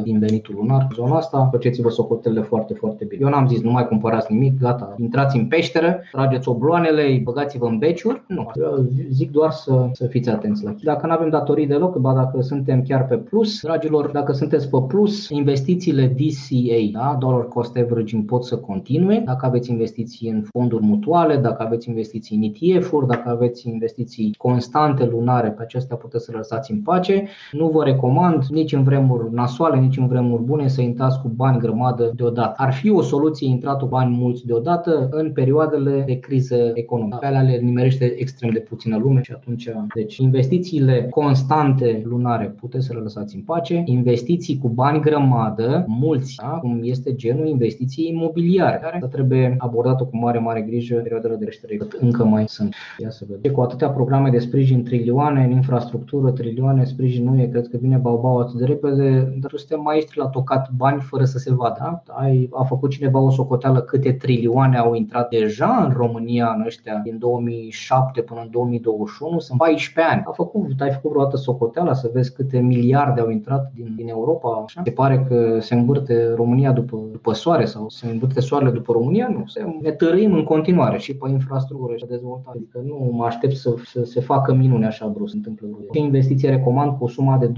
20-25% 0.00 0.02
din 0.02 0.18
venitul 0.18 0.54
lunar, 0.54 0.74
mari 0.74 0.83
în 0.88 0.94
zona 0.94 1.16
asta, 1.16 1.48
faceți-vă 1.50 1.90
socotelele 1.90 2.42
foarte, 2.42 2.74
foarte 2.74 3.04
bine. 3.04 3.22
Eu 3.24 3.30
n-am 3.30 3.46
zis, 3.46 3.62
nu 3.62 3.70
mai 3.70 3.88
cumpărați 3.88 4.32
nimic, 4.32 4.58
gata, 4.60 4.94
intrați 4.98 5.36
în 5.36 5.46
peșteră, 5.46 6.00
trageți 6.12 6.48
obloanele, 6.48 7.20
băgați-vă 7.24 7.66
în 7.66 7.78
beciuri. 7.78 8.22
Nu, 8.26 8.50
eu 8.54 8.86
zic 9.10 9.30
doar 9.30 9.50
să, 9.50 9.88
să 9.92 10.06
fiți 10.06 10.30
atenți 10.30 10.64
la 10.64 10.70
chestii. 10.70 10.88
Dacă 10.88 11.06
nu 11.06 11.12
avem 11.12 11.28
datorii 11.28 11.66
deloc, 11.66 11.96
ba 11.96 12.12
dacă 12.12 12.40
suntem 12.40 12.82
chiar 12.82 13.06
pe 13.06 13.16
plus, 13.16 13.60
dragilor, 13.62 14.06
dacă 14.06 14.32
sunteți 14.32 14.70
pe 14.70 14.78
plus, 14.88 15.28
investițiile 15.28 16.06
DCA, 16.06 16.98
da? 16.98 17.16
Dollar 17.18 17.48
Cost 17.48 17.76
Averaging, 17.76 18.24
pot 18.24 18.44
să 18.44 18.56
continue. 18.56 19.22
Dacă 19.24 19.46
aveți 19.46 19.70
investiții 19.70 20.28
în 20.30 20.42
fonduri 20.42 20.84
mutuale, 20.84 21.36
dacă 21.36 21.62
aveți 21.62 21.88
investiții 21.88 22.36
în 22.36 22.42
ETF-uri, 22.42 23.06
dacă 23.06 23.28
aveți 23.30 23.68
investiții 23.68 24.34
constante 24.38 25.04
lunare, 25.04 25.48
pe 25.48 25.62
acestea 25.62 25.96
puteți 25.96 26.24
să 26.24 26.30
le 26.30 26.36
lăsați 26.36 26.70
în 26.70 26.80
pace. 26.80 27.28
Nu 27.52 27.68
vă 27.68 27.84
recomand 27.84 28.44
nici 28.44 28.72
în 28.72 28.82
vremuri 28.82 29.34
nasoale, 29.34 29.80
nici 29.80 29.96
în 29.96 30.06
vremuri 30.06 30.42
bune 30.42 30.68
să 30.74 30.82
intrați 30.82 31.20
cu 31.20 31.28
bani 31.28 31.58
grămadă 31.58 32.12
deodată. 32.16 32.54
Ar 32.56 32.72
fi 32.72 32.90
o 32.90 33.02
soluție 33.02 33.48
intratul 33.48 33.88
cu 33.88 33.94
bani 33.94 34.16
mulți 34.16 34.46
deodată 34.46 35.08
în 35.10 35.32
perioadele 35.32 36.02
de 36.06 36.18
criză 36.18 36.70
economică. 36.74 37.16
Pe 37.20 37.26
alea 37.26 37.42
le 37.42 37.56
nimerește 37.56 38.04
extrem 38.04 38.50
de 38.50 38.58
puțină 38.58 38.96
lume 38.96 39.20
și 39.22 39.32
atunci, 39.32 39.68
deci 39.94 40.16
investițiile 40.16 41.06
constante 41.10 42.02
lunare 42.04 42.54
puteți 42.60 42.86
să 42.86 42.92
le 42.92 43.00
lăsați 43.00 43.34
în 43.34 43.42
pace. 43.42 43.82
Investiții 43.84 44.58
cu 44.58 44.68
bani 44.68 45.00
grămadă, 45.00 45.84
mulți, 45.88 46.34
da? 46.42 46.48
cum 46.48 46.80
este 46.82 47.14
genul 47.14 47.46
investiții 47.46 48.08
imobiliare, 48.08 48.78
care 48.82 49.06
trebuie 49.10 49.54
abordată 49.58 50.04
cu 50.04 50.16
mare, 50.16 50.38
mare 50.38 50.60
grijă 50.60 50.94
perioadele 50.94 51.36
de 51.36 51.44
creștere, 51.44 51.76
cât 51.76 51.92
încă 51.92 52.24
mai 52.24 52.44
sunt. 52.48 52.74
Ia 52.98 53.10
să 53.10 53.24
vedem. 53.28 53.52
Cu 53.52 53.60
atâtea 53.60 53.88
programe 53.88 54.30
de 54.30 54.38
sprijin 54.38 54.84
trilioane 54.84 55.44
în 55.44 55.50
infrastructură, 55.50 56.30
trilioane, 56.30 56.84
sprijin 56.84 57.24
nu 57.24 57.40
e, 57.40 57.46
cred 57.46 57.68
că 57.68 57.76
vine 57.76 57.96
bau 57.96 58.38
atât 58.38 58.58
de 58.58 58.64
repede, 58.64 59.34
dar 59.40 59.50
suntem 59.54 59.80
maestri 59.80 60.18
la 60.18 60.26
tocat 60.26 60.63
bani 60.76 61.00
fără 61.00 61.24
să 61.24 61.38
se 61.38 61.54
vadă. 61.54 61.72
Da? 61.78 62.14
Ai, 62.14 62.48
a 62.52 62.62
făcut 62.62 62.90
cineva 62.90 63.20
o 63.20 63.30
socoteală 63.30 63.80
câte 63.80 64.12
trilioane 64.12 64.76
au 64.76 64.94
intrat 64.94 65.28
deja 65.28 65.84
în 65.84 65.92
România 65.96 66.54
în 66.56 66.62
ăștia 66.66 67.00
din 67.04 67.18
2007 67.18 68.20
până 68.20 68.40
în 68.40 68.48
2021, 68.50 69.38
sunt 69.38 69.58
14 69.58 70.14
ani. 70.14 70.22
A 70.26 70.30
făcut, 70.30 70.80
ai 70.80 70.92
făcut 70.92 71.10
vreodată 71.10 71.36
socoteala 71.36 71.92
să 71.92 72.10
vezi 72.12 72.34
câte 72.34 72.58
miliarde 72.58 73.20
au 73.20 73.30
intrat 73.30 73.70
din, 73.74 73.92
din 73.96 74.08
Europa? 74.08 74.62
Așa? 74.64 74.80
Se 74.84 74.90
pare 74.90 75.26
că 75.28 75.58
se 75.60 75.74
învârte 75.74 76.32
România 76.34 76.72
după, 76.72 76.98
după 77.12 77.32
soare 77.32 77.64
sau 77.64 77.88
se 77.88 78.06
învârte 78.06 78.40
soarele 78.40 78.70
după 78.70 78.92
România? 78.92 79.28
Nu, 79.28 79.46
se, 79.46 79.64
ne 79.82 79.90
tărâim 79.90 80.32
în 80.32 80.44
continuare 80.44 80.98
și 80.98 81.16
pe 81.16 81.30
infrastructură 81.30 81.96
și 81.96 82.06
dezvoltare. 82.06 82.58
Adică 82.58 82.82
nu 82.86 83.10
mă 83.12 83.24
aștept 83.24 83.56
să, 83.56 83.74
să 83.84 84.04
se 84.04 84.20
facă 84.20 84.54
minune 84.54 84.86
așa 84.86 85.06
brusc, 85.06 85.30
se 85.30 85.36
întâmplă. 85.36 85.68
Ce 85.92 85.98
investiție 85.98 86.50
recomand 86.50 86.98
cu 86.98 87.04
o 87.04 87.08
sumă 87.08 87.38
de 87.40 87.48
20.000 87.48 87.52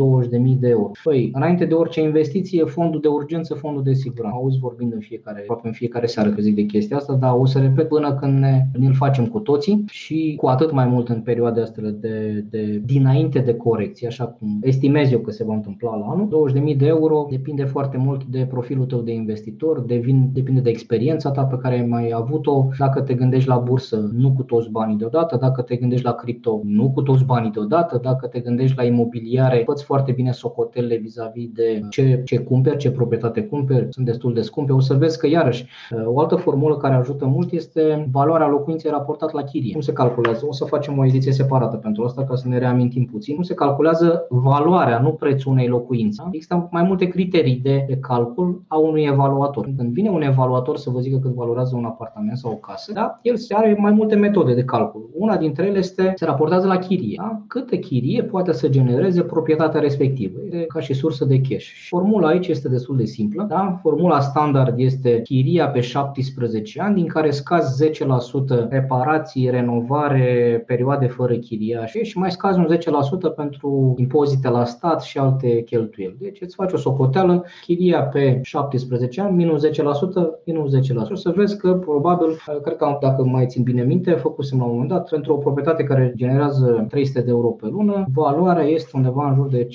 de 0.58 0.68
euro? 0.68 0.90
Păi, 1.02 1.30
înainte 1.34 1.64
de 1.64 1.74
orice 1.74 2.00
investiție, 2.00 2.64
fondul 2.87 3.01
de 3.01 3.09
urgență, 3.09 3.55
fondul 3.55 3.83
de 3.83 3.92
siguranță. 3.92 4.37
Auzi 4.37 4.59
vorbind 4.59 4.92
în 4.92 5.01
fiecare, 5.01 5.40
aproape 5.40 5.66
în 5.66 5.72
fiecare 5.72 6.07
seară 6.07 6.31
că 6.31 6.40
zic 6.40 6.55
de 6.55 6.62
chestia 6.62 6.96
asta, 6.96 7.14
dar 7.14 7.33
o 7.38 7.46
să 7.46 7.59
repet 7.59 7.88
până 7.88 8.14
când 8.14 8.38
ne, 8.38 8.66
ne-l 8.79 8.94
facem 8.94 9.27
cu 9.27 9.38
toții 9.38 9.85
și 9.90 10.35
cu 10.40 10.46
atât 10.46 10.72
mai 10.72 10.87
mult 10.87 11.09
în 11.09 11.20
perioada 11.20 11.62
asta 11.62 11.83
de, 12.01 12.44
de 12.51 12.83
dinainte 12.85 13.38
de 13.38 13.55
corecție, 13.55 14.07
așa 14.07 14.25
cum 14.25 14.59
estimez 14.62 15.12
eu 15.12 15.18
că 15.18 15.31
se 15.31 15.44
va 15.44 15.55
întâmpla 15.55 15.96
la 15.96 16.07
anul. 16.07 16.51
20.000 16.70 16.77
de 16.77 16.87
euro 16.87 17.27
depinde 17.31 17.64
foarte 17.64 17.96
mult 17.96 18.25
de 18.25 18.46
profilul 18.51 18.85
tău 18.85 19.01
de 19.01 19.12
investitor, 19.12 19.81
devin, 19.81 20.31
depinde 20.33 20.61
de 20.61 20.70
experiența 20.70 21.31
ta 21.31 21.44
pe 21.44 21.57
care 21.57 21.79
ai 21.79 21.87
mai 21.87 22.11
avut-o. 22.14 22.68
Dacă 22.79 23.01
te 23.01 23.14
gândești 23.14 23.49
la 23.49 23.57
bursă, 23.57 24.11
nu 24.12 24.33
cu 24.33 24.42
toți 24.42 24.70
banii 24.70 24.96
deodată, 24.96 25.37
dacă 25.40 25.62
te 25.62 25.77
gândești 25.77 26.05
la 26.05 26.12
cripto, 26.12 26.61
nu 26.64 26.90
cu 26.90 27.03
toți 27.03 27.25
banii 27.25 27.51
deodată, 27.51 28.01
dacă 28.03 28.27
te 28.27 28.40
gândești 28.40 28.77
la 28.77 28.85
imobiliare, 28.85 29.59
poți 29.59 29.85
foarte 29.85 30.12
bine 30.12 30.33
socotele 30.33 30.96
vis-a-vis 30.96 31.49
de 31.53 31.87
ce, 31.90 32.22
ce 32.25 32.38
cumperi, 32.38 32.75
ce 32.76 32.90
proprietate 32.90 33.42
cumperi, 33.42 33.86
sunt 33.90 34.06
destul 34.06 34.34
de 34.34 34.40
scumpe. 34.40 34.72
O 34.72 34.80
să 34.80 34.94
vezi 34.94 35.18
că 35.18 35.26
iarăși 35.26 35.66
o 36.04 36.20
altă 36.20 36.36
formulă 36.36 36.76
care 36.76 36.94
ajută 36.94 37.26
mult 37.26 37.52
este 37.52 38.08
valoarea 38.12 38.48
locuinței 38.48 38.90
raportat 38.90 39.32
la 39.32 39.42
chirie. 39.42 39.72
Cum 39.72 39.80
se 39.80 39.92
calculează? 39.92 40.46
O 40.48 40.52
să 40.52 40.64
facem 40.64 40.98
o 40.98 41.04
ediție 41.04 41.32
separată 41.32 41.76
pentru 41.76 42.04
asta 42.04 42.24
ca 42.24 42.34
să 42.34 42.48
ne 42.48 42.58
reamintim 42.58 43.04
puțin. 43.04 43.34
Cum 43.34 43.44
se 43.44 43.54
calculează 43.54 44.26
valoarea, 44.28 45.00
nu 45.00 45.10
prețul 45.10 45.52
unei 45.52 45.68
locuințe. 45.68 46.22
Există 46.30 46.68
mai 46.70 46.82
multe 46.82 47.06
criterii 47.06 47.60
de, 47.62 47.84
de 47.88 47.96
calcul 47.96 48.62
a 48.68 48.76
unui 48.76 49.02
evaluator. 49.02 49.68
Când 49.76 49.92
vine 49.92 50.10
un 50.10 50.22
evaluator 50.22 50.76
să 50.76 50.90
vă 50.90 50.98
zică 50.98 51.18
cât 51.18 51.34
valorează 51.34 51.76
un 51.76 51.84
apartament 51.84 52.38
sau 52.38 52.50
o 52.52 52.54
casă, 52.54 52.92
da? 52.92 53.18
el 53.22 53.34
are 53.48 53.76
mai 53.78 53.92
multe 53.92 54.14
metode 54.14 54.54
de 54.54 54.64
calcul. 54.64 55.10
Una 55.14 55.36
dintre 55.36 55.66
ele 55.66 55.78
este 55.78 56.12
se 56.16 56.24
raportează 56.24 56.66
la 56.66 56.76
chirie. 56.76 57.16
Da? 57.18 57.42
Câtă 57.46 57.76
chirie 57.76 58.22
poate 58.22 58.52
să 58.52 58.68
genereze 58.68 59.22
proprietatea 59.22 59.80
respectivă, 59.80 60.38
este 60.44 60.64
ca 60.66 60.80
și 60.80 60.92
sursă 60.94 61.24
de 61.24 61.40
cash. 61.40 61.66
Formula 61.88 62.28
aici 62.28 62.46
este 62.46 62.65
destul 62.68 62.96
de 62.96 63.05
simplă. 63.05 63.46
Da? 63.48 63.79
Formula 63.83 64.20
standard 64.20 64.79
este 64.79 65.20
chiria 65.22 65.68
pe 65.68 65.81
17 65.81 66.81
ani, 66.81 66.94
din 66.94 67.07
care 67.07 67.31
scazi 67.31 67.88
10% 67.88 68.68
reparații, 68.68 69.50
renovare, 69.50 70.62
perioade 70.66 71.07
fără 71.07 71.35
chiriașe 71.35 72.02
și 72.02 72.18
mai 72.18 72.31
scazi 72.31 72.59
un 72.59 72.66
10% 73.33 73.35
pentru 73.37 73.94
impozite 73.98 74.48
la 74.48 74.64
stat 74.64 75.02
și 75.02 75.18
alte 75.18 75.62
cheltuieli. 75.62 76.16
Deci 76.20 76.40
îți 76.40 76.55
faci 76.55 76.72
o 76.72 76.76
socoteală, 76.76 77.44
chiria 77.64 78.02
pe 78.02 78.40
17 78.42 79.20
ani, 79.20 79.37
minus 79.37 79.66
10%, 79.66 79.70
minus 80.44 80.76
10%. 80.76 80.81
O 81.11 81.14
să 81.14 81.33
vezi 81.37 81.59
că 81.59 81.72
probabil, 81.72 82.26
cred 82.62 82.76
că 82.76 82.98
dacă 83.00 83.24
mai 83.24 83.46
țin 83.46 83.62
bine 83.62 83.83
minte, 83.83 84.11
făcusem 84.11 84.59
la 84.59 84.64
un 84.64 84.70
moment 84.70 84.88
dat, 84.88 85.09
pentru 85.09 85.33
o 85.33 85.37
proprietate 85.37 85.85
care 85.85 86.12
generează 86.16 86.87
300 86.88 87.20
de 87.20 87.31
euro 87.31 87.48
pe 87.48 87.66
lună, 87.66 88.07
valoarea 88.14 88.64
este 88.64 88.90
undeva 88.94 89.29
în 89.29 89.35
jur 89.35 89.48
de 89.48 89.66
57-58 89.66 89.68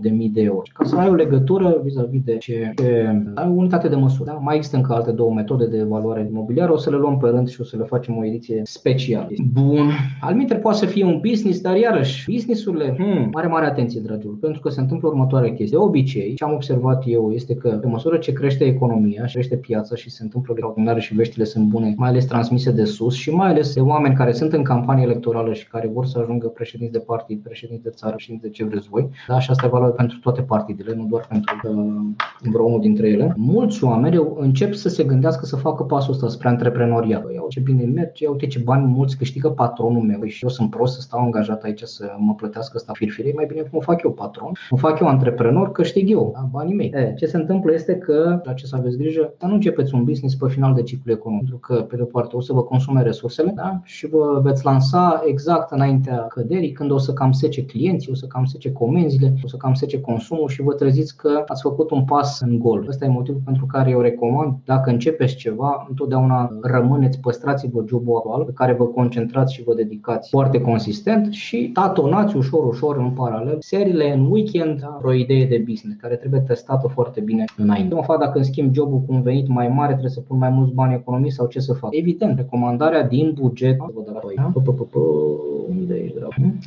de 0.00 0.08
mii 0.08 0.28
de 0.28 0.42
euro. 0.42 0.62
Ca 0.72 0.84
să 0.84 0.96
ai 1.04 1.10
o 1.10 1.14
legătură 1.14 1.80
vis-a-vis 1.82 2.22
de 2.24 2.36
ce, 2.36 2.72
ce 2.76 3.22
ai 3.34 3.48
unitate 3.48 3.88
de 3.88 3.94
măsură. 3.94 4.30
Da? 4.30 4.38
Mai 4.38 4.56
există 4.56 4.76
încă 4.76 4.92
alte 4.92 5.10
două 5.10 5.32
metode 5.34 5.66
de 5.66 5.76
evaluare 5.76 6.26
imobiliară, 6.30 6.72
o 6.72 6.76
să 6.76 6.90
le 6.90 6.96
luăm 6.96 7.16
pe 7.18 7.28
rând 7.28 7.48
și 7.48 7.60
o 7.60 7.64
să 7.64 7.76
le 7.76 7.84
facem 7.84 8.16
o 8.16 8.24
ediție 8.24 8.60
specială. 8.64 9.28
Bun. 9.52 9.90
Alminter 10.20 10.58
poate 10.58 10.78
să 10.78 10.86
fie 10.86 11.04
un 11.04 11.20
business, 11.28 11.60
dar 11.60 11.76
iarăși, 11.76 12.30
businessurile, 12.30 12.94
hmm, 12.98 13.28
mare, 13.32 13.46
mare 13.46 13.66
atenție, 13.66 14.00
dragilor, 14.00 14.36
pentru 14.40 14.60
că 14.60 14.68
se 14.68 14.80
întâmplă 14.80 15.08
următoarea 15.08 15.48
chestie. 15.48 15.78
De 15.78 15.84
obicei, 15.84 16.34
ce 16.34 16.44
am 16.44 16.52
observat 16.52 17.02
eu 17.06 17.30
este 17.32 17.54
că 17.54 17.68
pe 17.68 17.86
măsură 17.86 18.16
ce 18.16 18.32
crește 18.32 18.64
economia 18.64 19.26
și 19.26 19.34
crește 19.34 19.56
piața 19.56 19.94
și 19.94 20.10
se 20.10 20.22
întâmplă 20.22 20.54
extraordinare 20.64 21.00
și 21.00 21.14
veștile 21.14 21.44
sunt 21.44 21.68
bune, 21.68 21.94
mai 21.96 22.08
ales 22.08 22.24
transmise 22.24 22.70
de 22.70 22.84
sus 22.84 23.14
și 23.14 23.30
mai 23.30 23.48
ales 23.48 23.74
de 23.74 23.80
oameni 23.80 24.14
care 24.14 24.32
sunt 24.32 24.52
în 24.52 24.62
campanie 24.62 25.04
electorală 25.04 25.52
și 25.52 25.68
care 25.68 25.90
vor 25.92 26.06
să 26.06 26.18
ajungă 26.18 26.46
președinți 26.46 26.92
de 26.92 26.98
partid, 26.98 27.42
președinți 27.42 27.82
de 27.82 27.90
țară, 27.90 28.14
și 28.16 28.38
de 28.42 28.48
ce 28.48 28.64
vreți 28.64 28.88
voi. 28.88 29.08
Da, 29.28 29.38
și 29.38 29.50
asta 29.50 29.66
e 29.66 29.68
valabil 29.68 29.94
pentru 29.94 30.18
toate 30.18 30.42
partidele, 30.42 30.93
nu 30.94 31.06
doar 31.06 31.26
pentru 31.28 31.54
uh, 31.64 32.50
vreo 32.50 32.64
unul 32.64 32.80
dintre 32.80 33.08
ele. 33.08 33.34
Mulți 33.36 33.84
oameni 33.84 34.28
încep 34.36 34.74
să 34.74 34.88
se 34.88 35.04
gândească 35.04 35.46
să 35.46 35.56
facă 35.56 35.82
pasul 35.82 36.12
ăsta 36.12 36.28
spre 36.28 36.48
antreprenoriat. 36.48 37.32
Iau 37.32 37.46
ce 37.48 37.60
bine 37.60 37.84
merge, 37.84 38.26
uite 38.26 38.46
ce 38.46 38.58
bani 38.58 38.86
mulți 38.86 39.16
câștigă 39.16 39.48
patronul 39.48 40.02
meu 40.02 40.24
și 40.24 40.42
eu 40.44 40.50
sunt 40.50 40.70
prost 40.70 40.94
să 40.94 41.00
stau 41.00 41.20
angajat 41.20 41.62
aici 41.62 41.82
să 41.82 42.14
mă 42.18 42.34
plătească 42.34 42.72
asta 42.76 42.92
firfire, 42.92 43.32
mai 43.34 43.46
bine 43.46 43.60
cum 43.60 43.80
fac 43.80 44.02
eu 44.02 44.12
patron, 44.12 44.52
mă 44.70 44.78
fac 44.78 45.00
eu 45.00 45.06
antreprenor, 45.06 45.72
câștig 45.72 46.10
eu 46.10 46.30
da, 46.34 46.48
banii 46.50 46.74
mei. 46.74 46.90
E, 46.94 47.14
ce 47.16 47.26
se 47.26 47.36
întâmplă 47.36 47.72
este 47.72 47.96
că, 47.96 48.40
la 48.44 48.52
ce 48.52 48.66
să 48.66 48.76
aveți 48.76 48.96
grijă, 48.96 49.34
dar 49.38 49.48
nu 49.48 49.54
începeți 49.54 49.94
un 49.94 50.04
business 50.04 50.34
pe 50.34 50.48
final 50.48 50.74
de 50.74 50.82
ciclu 50.82 51.12
economic, 51.12 51.42
pentru 51.48 51.58
că, 51.58 51.82
pe 51.82 51.96
de 51.96 52.02
o 52.02 52.04
parte, 52.04 52.36
o 52.36 52.40
să 52.40 52.52
vă 52.52 52.62
consume 52.62 53.02
resursele 53.02 53.52
da? 53.54 53.80
și 53.84 54.06
vă 54.06 54.40
veți 54.42 54.64
lansa 54.64 55.22
exact 55.26 55.70
înaintea 55.70 56.16
căderii, 56.16 56.72
când 56.72 56.90
o 56.90 56.98
să 56.98 57.12
cam 57.12 57.32
sece 57.32 57.64
clienții, 57.64 58.12
o 58.12 58.14
să 58.14 58.26
cam 58.26 58.44
sece 58.44 58.72
comenzile, 58.72 59.34
o 59.44 59.46
să 59.48 59.56
cam 59.56 59.74
sece 59.74 60.00
consumul 60.00 60.48
și 60.48 60.62
vă 60.62 60.72
treziți 60.84 61.16
că 61.16 61.42
ați 61.46 61.62
făcut 61.62 61.90
un 61.90 62.04
pas 62.04 62.40
în 62.40 62.58
gol. 62.58 62.84
Ăsta 62.88 63.04
e 63.04 63.08
motivul 63.08 63.40
pentru 63.44 63.66
care 63.66 63.90
eu 63.90 64.00
recomand, 64.00 64.54
dacă 64.64 64.90
începeți 64.90 65.34
ceva, 65.34 65.86
întotdeauna 65.88 66.50
rămâneți, 66.62 67.20
păstrați-vă 67.20 67.84
jobul 67.86 68.16
actual 68.16 68.44
pe 68.44 68.52
care 68.54 68.72
vă 68.72 68.84
concentrați 68.84 69.54
și 69.54 69.62
vă 69.62 69.74
dedicați 69.74 70.28
foarte 70.30 70.60
consistent 70.60 71.32
și 71.32 71.70
tatonați 71.72 72.36
ușor, 72.36 72.66
ușor 72.66 72.96
în 72.96 73.10
paralel 73.10 73.56
seriile 73.60 74.12
în 74.12 74.26
weekend 74.30 74.80
da, 74.80 74.98
o 75.02 75.12
idee 75.12 75.46
de 75.46 75.64
business 75.68 76.00
care 76.00 76.16
trebuie 76.16 76.40
testată 76.40 76.88
foarte 76.88 77.20
bine 77.20 77.44
înainte. 77.56 77.94
Mă 77.94 78.02
fac 78.02 78.18
dacă 78.18 78.36
îmi 78.36 78.44
schimb 78.44 78.74
jobul 78.74 78.98
cu 78.98 79.12
un 79.12 79.22
venit 79.22 79.48
mai 79.48 79.68
mare, 79.68 79.90
trebuie 79.90 80.10
să 80.10 80.20
pun 80.20 80.38
mai 80.38 80.50
mulți 80.50 80.72
bani 80.72 80.94
economii 80.94 81.30
sau 81.30 81.46
ce 81.46 81.60
să 81.60 81.72
fac? 81.72 81.90
Evident, 81.94 82.36
recomandarea 82.36 83.02
din 83.02 83.32
buget, 83.40 83.76
vă 83.76 84.02
dau 84.04 84.20
de 84.22 84.34
aici, 84.42 84.52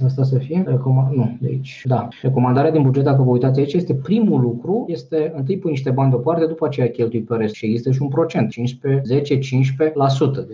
Asta 0.05 0.23
să 0.23 0.37
fie, 0.37 0.63
recomand, 0.67 1.15
nu, 1.15 1.37
de 1.39 1.47
aici. 1.47 1.81
Da, 1.85 2.07
recomandarea 2.21 2.71
din 2.71 2.81
buget, 2.81 3.03
dacă 3.03 3.21
vă 3.21 3.29
uitați 3.29 3.59
aici, 3.59 3.73
este 3.73 3.93
primul 3.93 4.41
lucru, 4.41 4.85
este 4.87 5.33
întâi 5.35 5.57
pui 5.57 5.69
niște 5.69 5.89
bani 5.89 6.09
deoparte, 6.09 6.45
după 6.45 6.65
aceea 6.65 6.89
cheltui 6.89 7.21
pe 7.21 7.35
rest 7.35 7.53
și 7.53 7.65
există 7.65 7.91
și 7.91 8.01
un 8.01 8.07
procent, 8.07 8.49
15, 8.49 9.37
10-15%. 9.37 9.39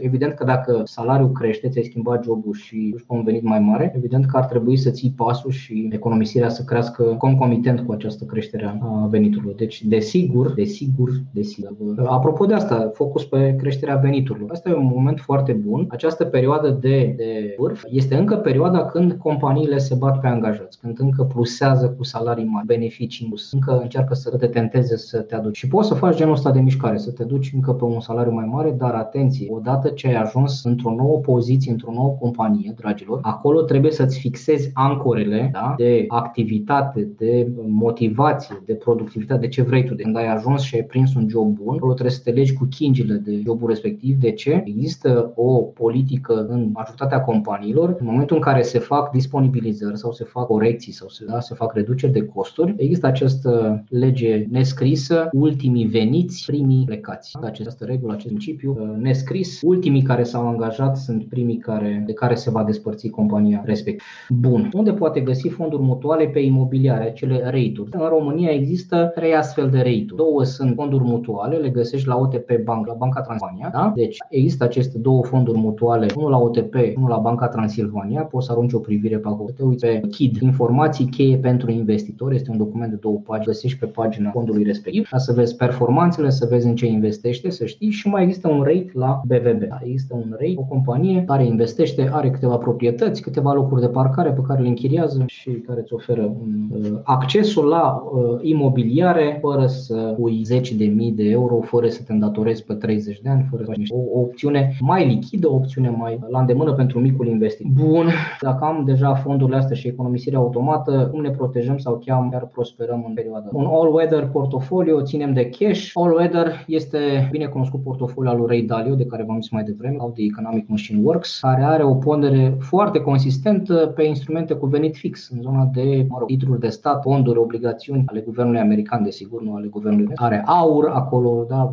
Evident 0.01 0.33
că 0.33 0.43
dacă 0.43 0.81
salariul 0.83 1.31
crește, 1.31 1.69
ți-ai 1.69 1.83
schimbat 1.83 2.23
jobul 2.23 2.53
și 2.53 2.91
își 2.95 3.03
un 3.07 3.23
venit 3.23 3.43
mai 3.43 3.59
mare, 3.59 3.93
evident 3.95 4.25
că 4.25 4.37
ar 4.37 4.45
trebui 4.45 4.77
să 4.77 4.89
ții 4.89 5.13
pasul 5.17 5.51
și 5.51 5.89
economisirea 5.91 6.49
să 6.49 6.63
crească 6.63 7.03
concomitent 7.03 7.79
cu 7.79 7.91
această 7.91 8.23
creștere 8.23 8.79
a 8.81 9.07
veniturilor. 9.09 9.55
Deci, 9.55 9.83
desigur, 9.83 10.53
desigur, 10.53 11.09
desigur. 11.31 12.05
Apropo 12.05 12.45
de 12.45 12.53
asta, 12.53 12.91
focus 12.93 13.25
pe 13.25 13.55
creșterea 13.57 13.95
veniturilor. 13.95 14.51
Asta 14.51 14.69
e 14.69 14.73
un 14.73 14.91
moment 14.95 15.19
foarte 15.19 15.51
bun. 15.51 15.85
Această 15.89 16.23
perioadă 16.23 16.77
de, 16.81 17.13
de 17.17 17.55
vârf 17.57 17.83
este 17.89 18.15
încă 18.15 18.35
perioada 18.35 18.61
perioada 18.63 18.85
când 19.07 19.21
companiile 19.21 19.77
se 19.77 19.95
bat 19.95 20.19
pe 20.19 20.27
angajați, 20.27 20.79
când 20.79 20.99
încă 20.99 21.23
plusează 21.23 21.89
cu 21.89 22.03
salarii 22.03 22.45
mari, 22.45 22.65
beneficii 22.65 23.27
plus, 23.27 23.51
încă 23.51 23.79
încearcă 23.81 24.13
să 24.13 24.37
te 24.37 24.47
tenteze 24.47 24.97
să 24.97 25.19
te 25.19 25.35
aduci. 25.35 25.57
Și 25.57 25.67
poți 25.67 25.87
să 25.87 25.93
faci 25.93 26.15
genul 26.15 26.33
ăsta 26.33 26.51
de 26.51 26.59
mișcare, 26.59 26.97
să 26.97 27.11
te 27.11 27.23
duci 27.23 27.51
încă 27.53 27.73
pe 27.73 27.83
un 27.83 27.99
salariu 27.99 28.31
mai 28.31 28.45
mare, 28.45 28.71
dar 28.71 28.93
atenție, 28.93 29.47
odată 29.51 29.89
ce 29.89 30.07
ai 30.07 30.13
ajuns 30.13 30.63
într-o 30.63 30.95
nouă 30.95 31.17
poziție, 31.17 31.71
într-o 31.71 31.91
nouă 31.91 32.15
companie, 32.19 32.73
dragilor, 32.75 33.19
acolo 33.21 33.61
trebuie 33.61 33.91
să-ți 33.91 34.19
fixezi 34.19 34.69
ancorele 34.73 35.49
da? 35.51 35.73
de 35.77 36.05
activitate, 36.07 37.09
de 37.17 37.51
motivație, 37.67 38.61
de 38.65 38.73
productivitate, 38.73 39.39
de 39.39 39.47
ce 39.47 39.61
vrei 39.61 39.83
tu. 39.85 39.93
De 39.93 40.03
când 40.03 40.17
ai 40.17 40.27
ajuns 40.27 40.61
și 40.61 40.75
ai 40.75 40.83
prins 40.83 41.15
un 41.15 41.27
job 41.29 41.47
bun, 41.47 41.75
acolo 41.75 41.93
trebuie 41.93 42.15
să 42.15 42.21
te 42.23 42.31
legi 42.31 42.53
cu 42.53 42.67
chingile 42.69 43.13
de 43.13 43.41
jobul 43.45 43.69
respectiv. 43.69 44.15
De 44.19 44.31
ce? 44.31 44.63
Există 44.65 45.31
o 45.35 45.53
politică 45.57 46.45
în 46.49 46.69
majoritatea 46.73 47.21
companiilor, 47.21 47.95
în 47.99 48.05
momentul 48.05 48.35
în 48.35 48.41
care 48.41 48.61
se 48.61 48.79
fac 48.79 48.92
disponibilizări 49.11 49.97
sau 49.97 50.11
se 50.11 50.23
fac 50.23 50.47
corecții 50.47 50.91
sau 50.91 51.07
se, 51.07 51.25
da, 51.25 51.39
se 51.39 51.53
fac 51.55 51.73
reduceri 51.73 52.11
de 52.11 52.25
costuri, 52.25 52.75
există 52.77 53.07
această 53.07 53.83
lege 53.89 54.45
nescrisă, 54.49 55.29
ultimii 55.31 55.85
veniți, 55.85 56.43
primii 56.45 56.85
plecați. 56.85 57.37
Această 57.41 57.85
regulă, 57.85 58.13
acest 58.13 58.27
principiu 58.27 58.77
uh, 58.79 59.01
nescris, 59.01 59.59
ultimii 59.61 60.01
care 60.01 60.23
s-au 60.23 60.47
angajat 60.47 60.97
sunt 60.97 61.23
primii 61.23 61.57
care, 61.57 62.03
de 62.05 62.13
care 62.13 62.35
se 62.35 62.49
va 62.49 62.63
despărți 62.63 63.09
compania 63.09 63.61
respectivă. 63.65 64.03
Bun. 64.29 64.69
Unde 64.73 64.91
poate 64.91 65.19
găsi 65.19 65.47
fonduri 65.47 65.81
mutuale 65.81 66.25
pe 66.25 66.39
imobiliare, 66.39 67.05
acele 67.05 67.41
rate-uri? 67.43 67.89
În 67.91 68.07
România 68.07 68.49
există 68.51 69.11
trei 69.15 69.35
astfel 69.35 69.69
de 69.69 69.77
rate-uri. 69.77 70.15
Două 70.15 70.43
sunt 70.43 70.73
fonduri 70.75 71.03
mutuale, 71.03 71.55
le 71.55 71.69
găsești 71.69 72.07
la 72.07 72.17
OTP 72.17 72.63
Bank, 72.63 72.87
la 72.87 72.93
Banca 72.93 73.21
Transilvania. 73.21 73.69
Da? 73.73 73.91
Deci 73.95 74.17
există 74.29 74.63
aceste 74.63 74.97
două 74.97 75.23
fonduri 75.23 75.57
mutuale, 75.57 76.05
unul 76.17 76.29
la 76.29 76.37
OTP, 76.37 76.75
unul 76.95 77.09
la 77.09 77.17
Banca 77.17 77.47
Transilvania. 77.47 78.21
Poți 78.21 78.45
să 78.45 78.51
arunci 78.51 78.73
o 78.73 78.79
privire 78.83 79.17
pe 79.17 79.27
acolo. 79.27 79.49
Te 79.55 79.63
uiți 79.63 79.85
pe 79.85 80.01
KID, 80.11 80.41
informații 80.41 81.05
cheie 81.05 81.37
pentru 81.37 81.71
investitori. 81.71 82.35
Este 82.35 82.51
un 82.51 82.57
document 82.57 82.89
de 82.91 82.97
două 83.01 83.21
pagini, 83.25 83.45
găsești 83.45 83.79
pe 83.79 83.85
pagina 83.85 84.29
fondului 84.29 84.63
respectiv, 84.63 85.07
ca 85.09 85.17
să 85.17 85.33
vezi 85.33 85.55
performanțele, 85.55 86.29
să 86.29 86.47
vezi 86.49 86.67
în 86.67 86.75
ce 86.75 86.85
investește, 86.85 87.49
să 87.49 87.65
știi 87.65 87.89
și 87.89 88.07
mai 88.07 88.23
există 88.23 88.49
un 88.49 88.61
rate 88.61 88.91
la 88.93 89.21
BVB. 89.25 89.63
Da? 89.67 89.79
Există 89.83 90.15
un 90.15 90.29
rate, 90.29 90.53
o 90.55 90.63
companie 90.63 91.23
care 91.23 91.45
investește, 91.45 92.09
are 92.11 92.29
câteva 92.29 92.57
proprietăți, 92.57 93.21
câteva 93.21 93.53
locuri 93.53 93.81
de 93.81 93.87
parcare 93.87 94.31
pe 94.31 94.41
care 94.47 94.61
le 94.61 94.67
închiriază 94.67 95.23
și 95.27 95.51
care 95.51 95.79
îți 95.79 95.93
oferă 95.93 96.21
un, 96.21 96.51
uh, 96.71 96.99
accesul 97.03 97.65
la 97.67 98.03
uh, 98.13 98.39
imobiliare 98.41 99.37
fără 99.41 99.65
să 99.65 100.15
pui 100.17 100.41
10 100.43 100.75
de 100.75 100.85
mii 100.85 101.11
de 101.11 101.23
euro, 101.23 101.59
fără 101.61 101.87
să 101.87 102.01
te 102.05 102.13
îndatorezi 102.13 102.63
pe 102.63 102.73
30 102.73 103.19
de 103.21 103.29
ani, 103.29 103.47
fără 103.49 103.63
să 103.63 103.71
faci 103.75 103.89
o, 103.89 104.19
o 104.19 104.19
opțiune 104.19 104.75
mai 104.79 105.07
lichidă, 105.07 105.49
o 105.49 105.55
opțiune 105.55 105.89
mai 105.89 106.19
la 106.29 106.39
îndemână 106.39 106.73
pentru 106.73 106.99
micul 106.99 107.27
investitor. 107.27 107.85
Bun, 107.85 108.07
dacă 108.41 108.62
am 108.63 108.83
deja 108.85 109.13
fondurile 109.13 109.57
astea 109.57 109.75
și 109.75 109.87
economisirea 109.87 110.39
automată, 110.39 111.07
cum 111.11 111.21
ne 111.21 111.29
protejăm 111.29 111.77
sau 111.77 111.97
chiar, 112.05 112.27
chiar 112.31 112.47
prosperăm 112.47 113.03
în 113.07 113.13
perioada? 113.13 113.49
Un 113.51 113.65
all-weather 113.65 114.29
portfolio, 114.31 115.01
ținem 115.01 115.33
de 115.33 115.49
cash. 115.49 115.91
All-weather 115.93 116.63
este 116.67 117.27
bine 117.31 117.45
cunoscut 117.45 117.83
portofoliu 117.83 118.29
al 118.29 118.37
lui 118.37 118.47
Ray 118.47 118.61
Dalio, 118.61 118.95
de 118.95 119.05
care 119.05 119.23
v-am 119.23 119.41
zis 119.41 119.51
mai 119.51 119.63
devreme, 119.63 119.97
How 119.97 120.11
the 120.11 120.23
Economic 120.23 120.67
Machine 120.67 121.01
Works, 121.03 121.39
care 121.39 121.63
are 121.63 121.83
o 121.83 121.95
pondere 121.95 122.57
foarte 122.59 122.99
consistentă 122.99 123.91
pe 123.95 124.03
instrumente 124.03 124.53
cu 124.53 124.65
venit 124.65 124.95
fix, 124.95 125.29
în 125.29 125.41
zona 125.41 125.69
de 125.73 126.05
mă 126.09 126.15
rog, 126.19 126.27
titluri 126.27 126.59
de 126.59 126.67
stat, 126.67 127.01
fonduri, 127.01 127.39
obligațiuni 127.39 128.03
ale 128.05 128.19
guvernului 128.19 128.59
american, 128.59 129.03
desigur, 129.03 129.41
nu 129.41 129.55
ale 129.55 129.67
guvernului. 129.67 130.13
Are 130.15 130.43
aur 130.45 130.91
acolo, 130.93 131.45
da, 131.49 131.71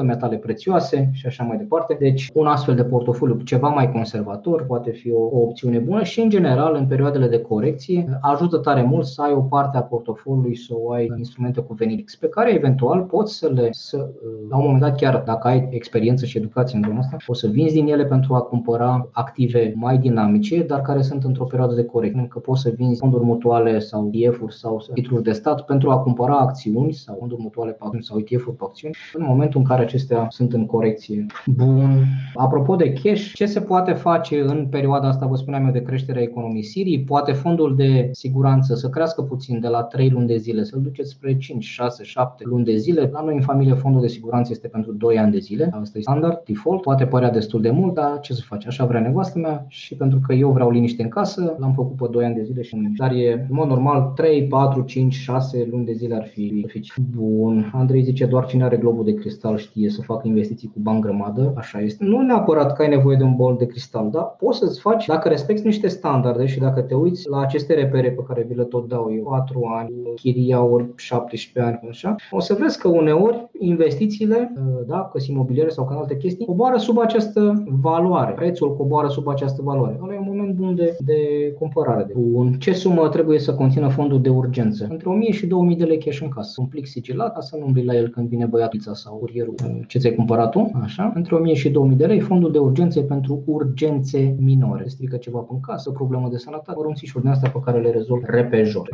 7,5%, 0.00 0.02
metale 0.02 0.36
prețioase 0.36 1.10
și 1.12 1.26
așa 1.26 1.44
mai 1.44 1.56
departe. 1.56 1.96
Deci, 1.98 2.30
un 2.34 2.46
astfel 2.46 2.74
de 2.74 2.84
portofoliu 2.84 3.40
ceva 3.44 3.68
mai 3.68 3.92
conservator 3.92 4.64
poate 4.66 4.90
fi 4.90 5.12
o, 5.12 5.22
o 5.22 5.43
opțiune 5.44 5.78
bună 5.78 6.02
și, 6.02 6.20
în 6.20 6.28
general, 6.28 6.74
în 6.74 6.86
perioadele 6.86 7.28
de 7.28 7.40
corecție, 7.40 8.18
ajută 8.20 8.56
tare 8.56 8.82
mult 8.82 9.06
să 9.06 9.22
ai 9.22 9.32
o 9.32 9.40
parte 9.40 9.76
a 9.76 9.82
portofoliului 9.82 10.56
să 10.56 10.74
o 10.76 10.92
ai 10.92 11.08
în 11.08 11.18
instrumente 11.18 11.60
cu 11.60 11.74
venit 11.74 12.02
fix, 12.04 12.16
pe 12.16 12.28
care 12.28 12.54
eventual 12.54 13.02
poți 13.02 13.34
să 13.38 13.50
le, 13.54 13.68
să, 13.70 14.10
la 14.48 14.56
un 14.56 14.62
moment 14.62 14.80
dat, 14.80 14.96
chiar 14.96 15.22
dacă 15.26 15.48
ai 15.48 15.68
experiență 15.70 16.24
și 16.24 16.36
educație 16.36 16.78
în 16.78 16.84
zona 16.86 16.98
asta, 16.98 17.16
poți 17.26 17.40
să 17.40 17.46
vinzi 17.46 17.74
din 17.74 17.88
ele 17.88 18.04
pentru 18.04 18.34
a 18.34 18.40
cumpăra 18.40 19.08
active 19.12 19.72
mai 19.76 19.98
dinamice, 19.98 20.62
dar 20.62 20.80
care 20.80 21.02
sunt 21.02 21.24
într-o 21.24 21.44
perioadă 21.44 21.74
de 21.74 21.84
corecție. 21.84 22.26
Că 22.28 22.38
poți 22.38 22.60
să 22.60 22.72
vinzi 22.76 22.98
fonduri 22.98 23.24
mutuale 23.24 23.78
sau 23.78 24.10
ETF-uri 24.12 24.54
sau 24.54 24.84
titluri 24.94 25.22
de 25.22 25.32
stat 25.32 25.60
pentru 25.60 25.90
a 25.90 25.98
cumpăra 25.98 26.36
acțiuni 26.36 26.92
sau 26.92 27.16
fonduri 27.18 27.42
mutuale 27.42 27.70
pe 27.70 27.78
acțiuni 27.80 28.04
sau 28.04 28.18
ETF-uri 28.18 28.56
pe 28.56 28.64
acțiuni 28.66 28.94
în 29.12 29.24
momentul 29.26 29.60
în 29.60 29.66
care 29.66 29.82
acestea 29.82 30.26
sunt 30.30 30.52
în 30.52 30.66
corecție. 30.66 31.26
Bun. 31.46 32.04
Apropo 32.34 32.76
de 32.76 32.92
cash, 32.92 33.32
ce 33.32 33.46
se 33.46 33.60
poate 33.60 33.92
face 33.92 34.40
în 34.40 34.66
perioada 34.70 35.08
asta, 35.08 35.26
vă 35.34 35.40
spuneam 35.40 35.66
eu, 35.66 35.72
de 35.72 35.82
creștere 35.82 36.18
a 36.18 36.22
economisirii? 36.22 37.00
Poate 37.00 37.32
fondul 37.32 37.76
de 37.76 38.08
siguranță 38.12 38.74
să 38.74 38.88
crească 38.88 39.22
puțin 39.22 39.60
de 39.60 39.68
la 39.68 39.82
3 39.82 40.10
luni 40.10 40.26
de 40.26 40.36
zile, 40.36 40.62
să-l 40.64 40.80
duceți 40.82 41.10
spre 41.10 41.36
5, 41.36 41.64
6, 41.64 42.04
7 42.04 42.44
luni 42.46 42.64
de 42.64 42.76
zile. 42.76 43.10
La 43.12 43.22
noi 43.22 43.34
în 43.34 43.40
familie 43.40 43.74
fondul 43.74 44.00
de 44.00 44.06
siguranță 44.06 44.52
este 44.52 44.68
pentru 44.68 44.92
2 44.92 45.18
ani 45.18 45.32
de 45.32 45.38
zile. 45.38 45.70
Asta 45.80 45.98
e 45.98 46.00
standard, 46.00 46.42
default. 46.46 46.80
Poate 46.80 47.06
părea 47.06 47.30
destul 47.30 47.60
de 47.60 47.70
mult, 47.70 47.94
dar 47.94 48.20
ce 48.20 48.32
să 48.32 48.42
faci? 48.44 48.66
Așa 48.66 48.84
vrea 48.84 49.00
nevastă 49.00 49.38
mea 49.38 49.64
și 49.68 49.94
pentru 49.94 50.20
că 50.26 50.34
eu 50.34 50.50
vreau 50.50 50.70
liniște 50.70 51.02
în 51.02 51.08
casă, 51.08 51.56
l-am 51.58 51.72
făcut 51.72 51.96
pe 51.96 52.06
2 52.10 52.24
ani 52.24 52.34
de 52.34 52.42
zile 52.42 52.62
și 52.62 52.76
dar 52.96 53.12
e, 53.12 53.46
în 53.48 53.56
mod 53.56 53.68
normal, 53.68 54.12
3, 54.16 54.44
4, 54.46 54.82
5, 54.82 55.14
6 55.14 55.68
luni 55.70 55.84
de 55.84 55.92
zile 55.92 56.14
ar 56.14 56.26
fi, 56.26 56.66
fi 56.68 57.00
bun. 57.16 57.70
Andrei 57.74 58.02
zice 58.02 58.26
doar 58.26 58.46
cine 58.46 58.64
are 58.64 58.76
globul 58.76 59.04
de 59.04 59.14
cristal 59.14 59.56
știe 59.56 59.90
să 59.90 60.02
facă 60.02 60.28
investiții 60.28 60.68
cu 60.68 60.78
bani 60.80 61.00
grămadă, 61.00 61.52
așa 61.56 61.80
este. 61.80 62.04
Nu 62.04 62.20
neapărat 62.20 62.74
că 62.76 62.82
ai 62.82 62.88
nevoie 62.88 63.16
de 63.16 63.22
un 63.22 63.34
bol 63.36 63.56
de 63.58 63.66
cristal, 63.66 64.10
dar 64.10 64.22
poți 64.38 64.58
să-ți 64.58 64.80
faci, 64.80 65.06
dacă 65.06 65.23
respecti 65.28 65.66
niște 65.66 65.88
standarde 65.88 66.46
și 66.46 66.58
dacă 66.58 66.80
te 66.80 66.94
uiți 66.94 67.28
la 67.28 67.40
aceste 67.40 67.74
repere 67.74 68.10
pe 68.10 68.22
care 68.26 68.46
vi 68.48 68.54
le 68.54 68.64
tot 68.64 68.88
dau 68.88 69.12
eu, 69.16 69.22
4 69.22 69.64
ani, 69.76 69.92
chiria 70.14 70.62
ori 70.62 70.86
17 70.96 71.72
ani, 71.72 71.88
așa, 71.88 72.14
o 72.30 72.40
să 72.40 72.56
vezi 72.60 72.78
că 72.78 72.88
uneori 72.88 73.48
investițiile, 73.58 74.52
da, 74.86 75.08
că 75.12 75.18
imobiliare 75.28 75.68
sau 75.68 75.84
că 75.84 75.94
alte 75.94 76.16
chestii, 76.16 76.46
coboară 76.46 76.76
sub 76.76 76.98
această 76.98 77.64
valoare. 77.80 78.32
Prețul 78.32 78.76
coboară 78.76 79.08
sub 79.08 79.28
această 79.28 79.62
valoare. 79.62 79.98
Ăla 80.02 80.14
e 80.14 80.18
un 80.18 80.26
moment 80.26 80.54
bun 80.54 80.74
de, 80.74 80.96
de 81.04 81.52
cumpărare. 81.58 82.06
Bun. 82.16 82.52
Ce 82.58 82.72
sumă 82.72 83.08
trebuie 83.08 83.38
să 83.38 83.54
conțină 83.54 83.88
fondul 83.88 84.20
de 84.20 84.28
urgență? 84.28 84.86
Între 84.90 85.08
1000 85.08 85.32
și 85.32 85.46
2000 85.46 85.76
de 85.76 85.84
lei 85.84 85.98
cash 85.98 86.20
în 86.20 86.28
casă. 86.28 86.60
Un 86.60 86.66
plic 86.66 86.86
sigilat, 86.86 87.34
ca 87.34 87.40
să 87.40 87.56
nu 87.56 87.66
umbli 87.66 87.84
la 87.84 87.94
el 87.94 88.08
când 88.08 88.28
vine 88.28 88.46
băiatul 88.46 88.80
sau 88.92 89.16
curierul 89.16 89.54
ce 89.86 89.98
ți-ai 89.98 90.14
cumpărat 90.14 90.50
tu, 90.50 90.70
așa. 90.82 91.12
Între 91.14 91.34
1000 91.34 91.54
și 91.54 91.70
2000 91.70 91.96
de 91.96 92.06
lei, 92.06 92.20
fondul 92.20 92.52
de 92.52 92.58
urgență 92.58 93.00
pentru 93.00 93.42
urgențe 93.46 94.36
minore. 94.40 94.84
Strică 94.86 95.13
ceva 95.16 95.46
în 95.50 95.60
casă, 95.60 95.88
o 95.90 95.92
problemă 95.92 96.28
de 96.30 96.36
sănătate, 96.36 96.78
orunțișuri 96.78 97.22
din 97.22 97.32
astea 97.32 97.50
pe 97.50 97.60
care 97.64 97.80
le 97.80 97.90
rezolv 97.90 98.22
repejor. 98.26 98.88